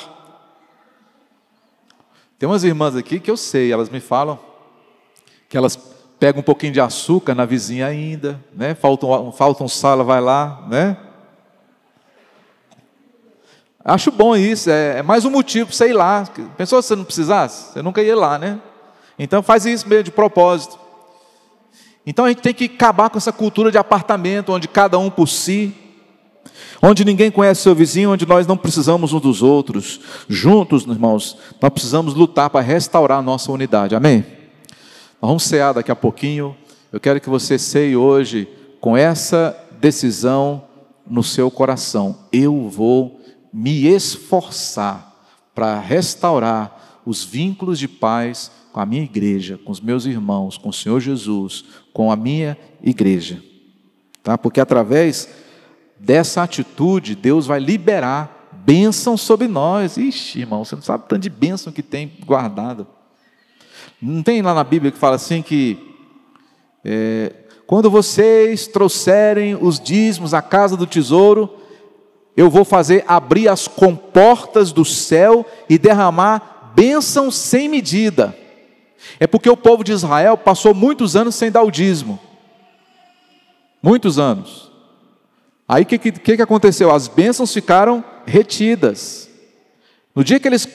Tem 2.40 2.50
umas 2.50 2.64
irmãs 2.64 2.96
aqui 2.96 3.20
que 3.20 3.30
eu 3.30 3.38
sei, 3.38 3.72
elas 3.72 3.92
me 3.92 4.00
falam 4.00 4.40
que 5.48 5.56
elas 5.56 5.78
pegam 6.20 6.40
um 6.40 6.44
pouquinho 6.44 6.74
de 6.74 6.82
açúcar 6.82 7.36
na 7.36 7.46
vizinha 7.46 7.86
ainda, 7.86 8.44
né? 8.56 8.74
Falta 8.74 9.06
um, 9.06 9.32
falta 9.32 9.64
um 9.64 9.68
sal, 9.68 9.92
ela 9.94 10.04
vai 10.04 10.20
lá, 10.20 10.66
né? 10.68 10.98
Acho 13.86 14.12
bom 14.12 14.36
isso, 14.36 14.72
é, 14.72 14.98
é 14.98 15.04
mais 15.04 15.26
um 15.26 15.30
motivo 15.30 15.68
para 15.68 15.76
você 15.76 15.90
ir 15.90 15.94
lá. 15.94 16.28
Pensou 16.58 16.82
se 16.82 16.88
você 16.88 16.96
não 16.96 17.06
precisasse? 17.06 17.74
Você 17.74 17.84
nunca 17.84 18.02
ia 18.02 18.16
lá, 18.16 18.40
né? 18.40 18.60
Então 19.18 19.42
faz 19.42 19.66
isso 19.66 19.88
meio 19.88 20.04
de 20.04 20.12
propósito. 20.12 20.78
Então 22.06 22.26
a 22.26 22.30
gente 22.30 22.42
tem 22.42 22.54
que 22.54 22.66
acabar 22.66 23.10
com 23.10 23.18
essa 23.18 23.34
cultura 23.34 23.72
de 23.72 23.78
apartamento, 23.78 24.54
onde 24.54 24.68
cada 24.68 24.98
um 24.98 25.10
por 25.10 25.28
si, 25.28 25.76
onde 26.82 27.04
ninguém 27.04 27.30
conhece 27.30 27.62
seu 27.62 27.76
vizinho, 27.76 28.12
onde 28.12 28.26
nós 28.26 28.48
não 28.48 28.56
precisamos 28.56 29.12
uns 29.12 29.22
dos 29.22 29.42
outros. 29.42 30.00
Juntos, 30.30 30.86
irmãos, 30.86 31.38
nós 31.62 31.72
precisamos 31.72 32.14
lutar 32.14 32.50
para 32.50 32.62
restaurar 32.62 33.20
a 33.20 33.22
nossa 33.22 33.52
unidade. 33.52 33.96
Amém? 33.96 34.26
Nós 35.22 35.30
vamos 35.30 35.44
cear 35.44 35.74
daqui 35.74 35.92
a 35.92 35.96
pouquinho. 35.96 36.56
Eu 36.94 37.00
quero 37.00 37.20
que 37.20 37.30
você 37.30 37.60
ceie 37.60 37.98
hoje 37.98 38.48
com 38.80 38.96
essa 38.96 39.58
decisão 39.80 40.64
no 41.06 41.24
seu 41.24 41.52
coração. 41.52 42.20
Eu 42.32 42.70
vou 42.70 43.20
me 43.52 43.88
esforçar 43.88 45.14
para 45.54 45.80
restaurar 45.80 47.02
os 47.06 47.24
vínculos 47.24 47.80
de 47.80 47.88
paz 47.88 48.52
com 48.78 48.82
a 48.82 48.86
minha 48.86 49.02
igreja, 49.02 49.60
com 49.66 49.72
os 49.72 49.82
meus 49.82 50.06
irmãos, 50.06 50.56
com 50.56 50.70
o 50.70 50.74
Senhor 50.74 51.00
Jesus, 51.00 51.66
com 51.92 52.12
a 52.12 52.16
minha 52.16 52.56
igreja. 52.84 53.42
Tá? 54.22 54.38
Porque 54.38 54.62
através 54.62 55.28
dessa 55.98 56.44
atitude, 56.44 57.16
Deus 57.16 57.48
vai 57.48 57.60
liberar 57.60 58.52
bênção 58.54 59.18
sobre 59.18 59.48
nós. 59.48 59.98
Ixi, 59.98 60.42
irmão, 60.42 60.64
você 60.64 60.76
não 60.76 60.84
sabe 60.84 61.06
o 61.06 61.08
tanto 61.08 61.24
de 61.24 61.30
bênção 61.32 61.74
que 61.74 61.82
tem 61.82 62.20
guardado. 62.24 62.86
Não 64.00 64.22
tem 64.22 64.44
lá 64.44 64.54
na 64.54 64.64
Bíblia 64.64 64.92
que 64.92 65.00
fala 65.00 65.16
assim 65.16 65.42
que 65.42 65.80
é, 66.86 67.34
quando 67.66 67.90
vocês 67.90 68.68
trouxerem 68.68 69.58
os 69.60 69.80
dízimos 69.80 70.36
à 70.36 70.42
casa 70.44 70.78
do 70.78 70.86
tesouro, 70.86 71.52
eu 72.36 72.48
vou 72.48 72.64
fazer 72.64 73.04
abrir 73.08 73.50
as 73.50 73.68
comportas 73.68 74.72
do 74.72 74.86
céu 74.86 75.44
e 75.68 75.80
derramar 75.80 76.74
bênção 76.76 77.32
sem 77.32 77.68
medida. 77.68 78.46
É 79.20 79.28
porque 79.28 79.50
o 79.50 79.58
povo 79.58 79.84
de 79.84 79.92
Israel 79.92 80.38
passou 80.38 80.74
muitos 80.74 81.16
anos 81.16 81.36
sem 81.36 81.52
dar 81.52 81.64
o 81.64 81.72
dízimo. 81.72 82.20
Muitos 83.82 84.18
anos. 84.18 84.72
Aí 85.68 85.84
o 85.84 85.86
que, 85.86 85.98
que, 85.98 86.38
que 86.38 86.42
aconteceu? 86.42 86.92
As 86.92 87.08
bênçãos 87.08 87.54
ficaram 87.54 88.04
retidas. 88.26 89.30
No 90.16 90.24
dia 90.24 90.40
que 90.40 90.48
eles 90.48 90.68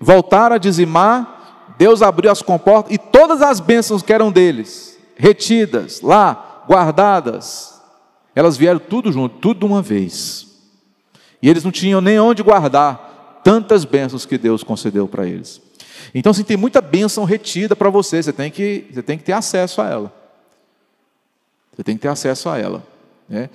voltaram 0.00 0.56
a 0.56 0.58
dizimar, 0.58 1.74
Deus 1.78 2.02
abriu 2.02 2.30
as 2.30 2.42
comportas 2.42 2.92
e 2.92 2.98
todas 2.98 3.42
as 3.42 3.60
bênçãos 3.60 4.02
que 4.02 4.12
eram 4.12 4.32
deles, 4.32 4.98
retidas 5.16 6.00
lá, 6.00 6.64
guardadas, 6.68 7.80
elas 8.34 8.56
vieram 8.56 8.78
tudo 8.78 9.12
junto, 9.12 9.36
tudo 9.38 9.60
de 9.60 9.66
uma 9.66 9.82
vez. 9.82 10.46
E 11.40 11.48
eles 11.48 11.64
não 11.64 11.70
tinham 11.70 12.00
nem 12.00 12.18
onde 12.18 12.42
guardar 12.42 13.40
tantas 13.44 13.84
bênçãos 13.84 14.24
que 14.24 14.38
Deus 14.38 14.62
concedeu 14.62 15.08
para 15.08 15.26
eles. 15.26 15.60
Então, 16.14 16.30
assim, 16.30 16.44
tem 16.44 16.56
muita 16.56 16.80
bênção 16.80 17.24
retida 17.24 17.74
para 17.74 17.88
você, 17.88 18.22
você 18.22 18.32
tem, 18.32 18.50
que, 18.50 18.86
você 18.92 19.02
tem 19.02 19.16
que 19.16 19.24
ter 19.24 19.32
acesso 19.32 19.80
a 19.80 19.88
ela. 19.88 20.12
Você 21.74 21.82
tem 21.82 21.96
que 21.96 22.02
ter 22.02 22.08
acesso 22.08 22.48
a 22.50 22.58
ela. 22.58 22.82
Né? 23.28 23.48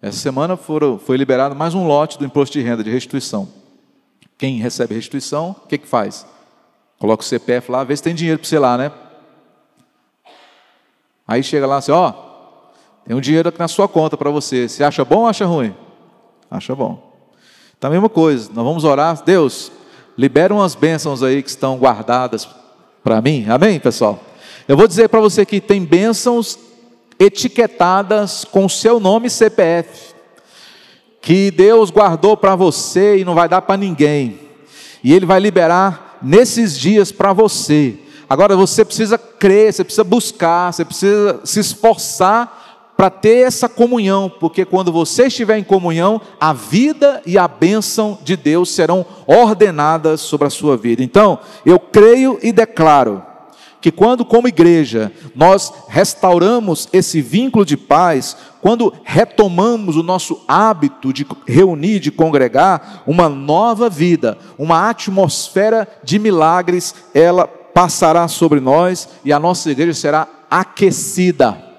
Essa 0.00 0.18
semana 0.18 0.56
foram, 0.56 0.98
foi 0.98 1.16
liberado 1.16 1.56
mais 1.56 1.74
um 1.74 1.86
lote 1.86 2.18
do 2.18 2.24
imposto 2.24 2.56
de 2.56 2.64
renda 2.64 2.84
de 2.84 2.90
restituição. 2.90 3.48
Quem 4.38 4.58
recebe 4.58 4.94
restituição, 4.94 5.56
o 5.64 5.66
que, 5.66 5.78
que 5.78 5.86
faz? 5.86 6.26
Coloca 6.98 7.22
o 7.22 7.26
CPF 7.26 7.70
lá, 7.70 7.82
vê 7.82 7.96
se 7.96 8.02
tem 8.02 8.14
dinheiro 8.14 8.38
para 8.38 8.48
você 8.48 8.58
lá, 8.58 8.78
né? 8.78 8.92
Aí 11.26 11.42
chega 11.42 11.66
lá 11.66 11.78
assim, 11.78 11.90
ó, 11.90 12.12
tem 13.04 13.16
um 13.16 13.20
dinheiro 13.20 13.48
aqui 13.48 13.58
na 13.58 13.68
sua 13.68 13.88
conta 13.88 14.16
para 14.16 14.30
você. 14.30 14.68
Você 14.68 14.84
acha 14.84 15.04
bom 15.04 15.20
ou 15.20 15.26
acha 15.26 15.46
ruim? 15.46 15.74
Acha 16.50 16.74
bom. 16.74 17.12
Então 17.76 17.88
a 17.88 17.92
mesma 17.92 18.08
coisa, 18.08 18.50
nós 18.52 18.64
vamos 18.64 18.84
orar, 18.84 19.22
Deus, 19.24 19.72
libera 20.16 20.54
umas 20.54 20.74
bênçãos 20.74 21.22
aí 21.22 21.42
que 21.42 21.50
estão 21.50 21.76
guardadas 21.76 22.48
para 23.02 23.20
mim. 23.20 23.46
Amém, 23.48 23.78
pessoal? 23.80 24.22
Eu 24.66 24.76
vou 24.76 24.86
dizer 24.86 25.08
para 25.08 25.20
você 25.20 25.44
que 25.44 25.60
tem 25.60 25.84
bênçãos 25.84 26.58
etiquetadas 27.18 28.44
com 28.44 28.64
o 28.64 28.70
seu 28.70 28.98
nome 28.98 29.26
e 29.26 29.30
CPF, 29.30 30.14
que 31.20 31.50
Deus 31.50 31.90
guardou 31.90 32.36
para 32.36 32.56
você 32.56 33.18
e 33.18 33.24
não 33.24 33.34
vai 33.34 33.48
dar 33.48 33.62
para 33.62 33.76
ninguém, 33.76 34.38
e 35.02 35.12
Ele 35.12 35.26
vai 35.26 35.40
liberar 35.40 36.18
nesses 36.22 36.78
dias 36.78 37.12
para 37.12 37.32
você. 37.32 37.96
Agora 38.28 38.56
você 38.56 38.84
precisa 38.84 39.18
crer, 39.18 39.72
você 39.72 39.84
precisa 39.84 40.04
buscar, 40.04 40.72
você 40.72 40.84
precisa 40.84 41.40
se 41.44 41.60
esforçar 41.60 42.63
para 42.96 43.10
ter 43.10 43.46
essa 43.46 43.68
comunhão, 43.68 44.32
porque 44.40 44.64
quando 44.64 44.92
você 44.92 45.26
estiver 45.26 45.58
em 45.58 45.64
comunhão, 45.64 46.20
a 46.40 46.52
vida 46.52 47.20
e 47.26 47.36
a 47.36 47.48
bênção 47.48 48.18
de 48.22 48.36
Deus 48.36 48.70
serão 48.70 49.04
ordenadas 49.26 50.20
sobre 50.20 50.46
a 50.46 50.50
sua 50.50 50.76
vida. 50.76 51.02
Então, 51.02 51.38
eu 51.66 51.78
creio 51.78 52.38
e 52.42 52.52
declaro 52.52 53.22
que 53.84 53.92
quando, 53.92 54.24
como 54.24 54.48
igreja, 54.48 55.12
nós 55.34 55.70
restauramos 55.88 56.88
esse 56.90 57.20
vínculo 57.20 57.66
de 57.66 57.76
paz, 57.76 58.34
quando 58.62 58.94
retomamos 59.04 59.96
o 59.96 60.02
nosso 60.02 60.40
hábito 60.48 61.12
de 61.12 61.26
reunir, 61.46 62.00
de 62.00 62.10
congregar, 62.10 63.02
uma 63.06 63.28
nova 63.28 63.90
vida, 63.90 64.38
uma 64.56 64.88
atmosfera 64.88 65.86
de 66.02 66.18
milagres, 66.18 66.94
ela 67.12 67.46
passará 67.46 68.26
sobre 68.26 68.58
nós 68.58 69.06
e 69.22 69.34
a 69.34 69.38
nossa 69.38 69.70
igreja 69.70 69.92
será 69.92 70.28
aquecida, 70.50 71.73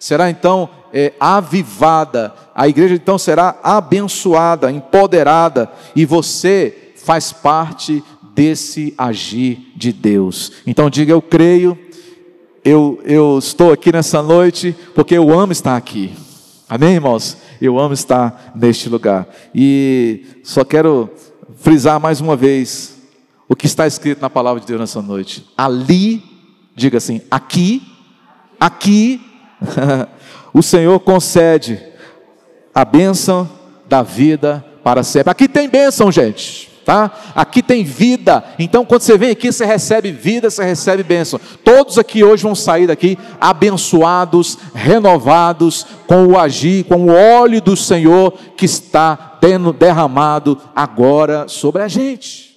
será 0.00 0.30
então 0.30 0.68
é, 0.92 1.12
avivada, 1.20 2.34
a 2.54 2.66
igreja 2.66 2.94
então 2.94 3.18
será 3.18 3.56
abençoada, 3.62 4.72
empoderada, 4.72 5.70
e 5.94 6.04
você 6.04 6.92
faz 6.96 7.30
parte 7.30 8.02
desse 8.34 8.94
agir 8.96 9.72
de 9.76 9.92
Deus. 9.92 10.52
Então 10.66 10.90
diga: 10.90 11.12
Eu 11.12 11.22
creio, 11.22 11.78
eu, 12.64 13.00
eu 13.04 13.38
estou 13.38 13.72
aqui 13.72 13.92
nessa 13.92 14.22
noite 14.22 14.74
porque 14.94 15.14
eu 15.14 15.38
amo 15.38 15.52
estar 15.52 15.76
aqui. 15.76 16.12
Amém, 16.68 16.94
irmãos? 16.94 17.36
Eu 17.60 17.78
amo 17.78 17.94
estar 17.94 18.52
neste 18.54 18.88
lugar. 18.88 19.28
E 19.54 20.24
só 20.42 20.64
quero 20.64 21.10
frisar 21.56 22.00
mais 22.00 22.20
uma 22.20 22.36
vez 22.36 22.96
o 23.48 23.56
que 23.56 23.66
está 23.66 23.86
escrito 23.86 24.22
na 24.22 24.30
palavra 24.30 24.60
de 24.60 24.66
Deus 24.66 24.80
nessa 24.80 25.02
noite. 25.02 25.46
Ali, 25.56 26.22
diga 26.74 26.98
assim: 26.98 27.20
aqui, 27.30 27.82
aqui, 28.58 29.20
o 30.52 30.62
Senhor 30.62 30.98
concede 31.00 31.80
a 32.74 32.84
bênção 32.84 33.48
da 33.88 34.02
vida 34.02 34.64
para 34.82 35.02
sempre. 35.02 35.30
Aqui 35.30 35.48
tem 35.48 35.68
bênção, 35.68 36.10
gente 36.10 36.70
tá? 36.90 37.10
Aqui 37.36 37.62
tem 37.62 37.84
vida. 37.84 38.42
Então, 38.58 38.84
quando 38.84 39.02
você 39.02 39.16
vem 39.16 39.30
aqui, 39.30 39.52
você 39.52 39.64
recebe 39.64 40.10
vida, 40.10 40.50
você 40.50 40.64
recebe 40.64 41.04
bênção. 41.04 41.40
Todos 41.62 41.98
aqui 41.98 42.24
hoje 42.24 42.42
vão 42.42 42.54
sair 42.54 42.88
daqui 42.88 43.16
abençoados, 43.40 44.58
renovados 44.74 45.86
com 46.08 46.26
o 46.26 46.36
agir, 46.36 46.84
com 46.84 47.06
o 47.06 47.14
óleo 47.14 47.60
do 47.60 47.76
Senhor 47.76 48.32
que 48.56 48.64
está 48.64 49.38
derramado 49.78 50.58
agora 50.74 51.46
sobre 51.46 51.82
a 51.82 51.86
gente. 51.86 52.49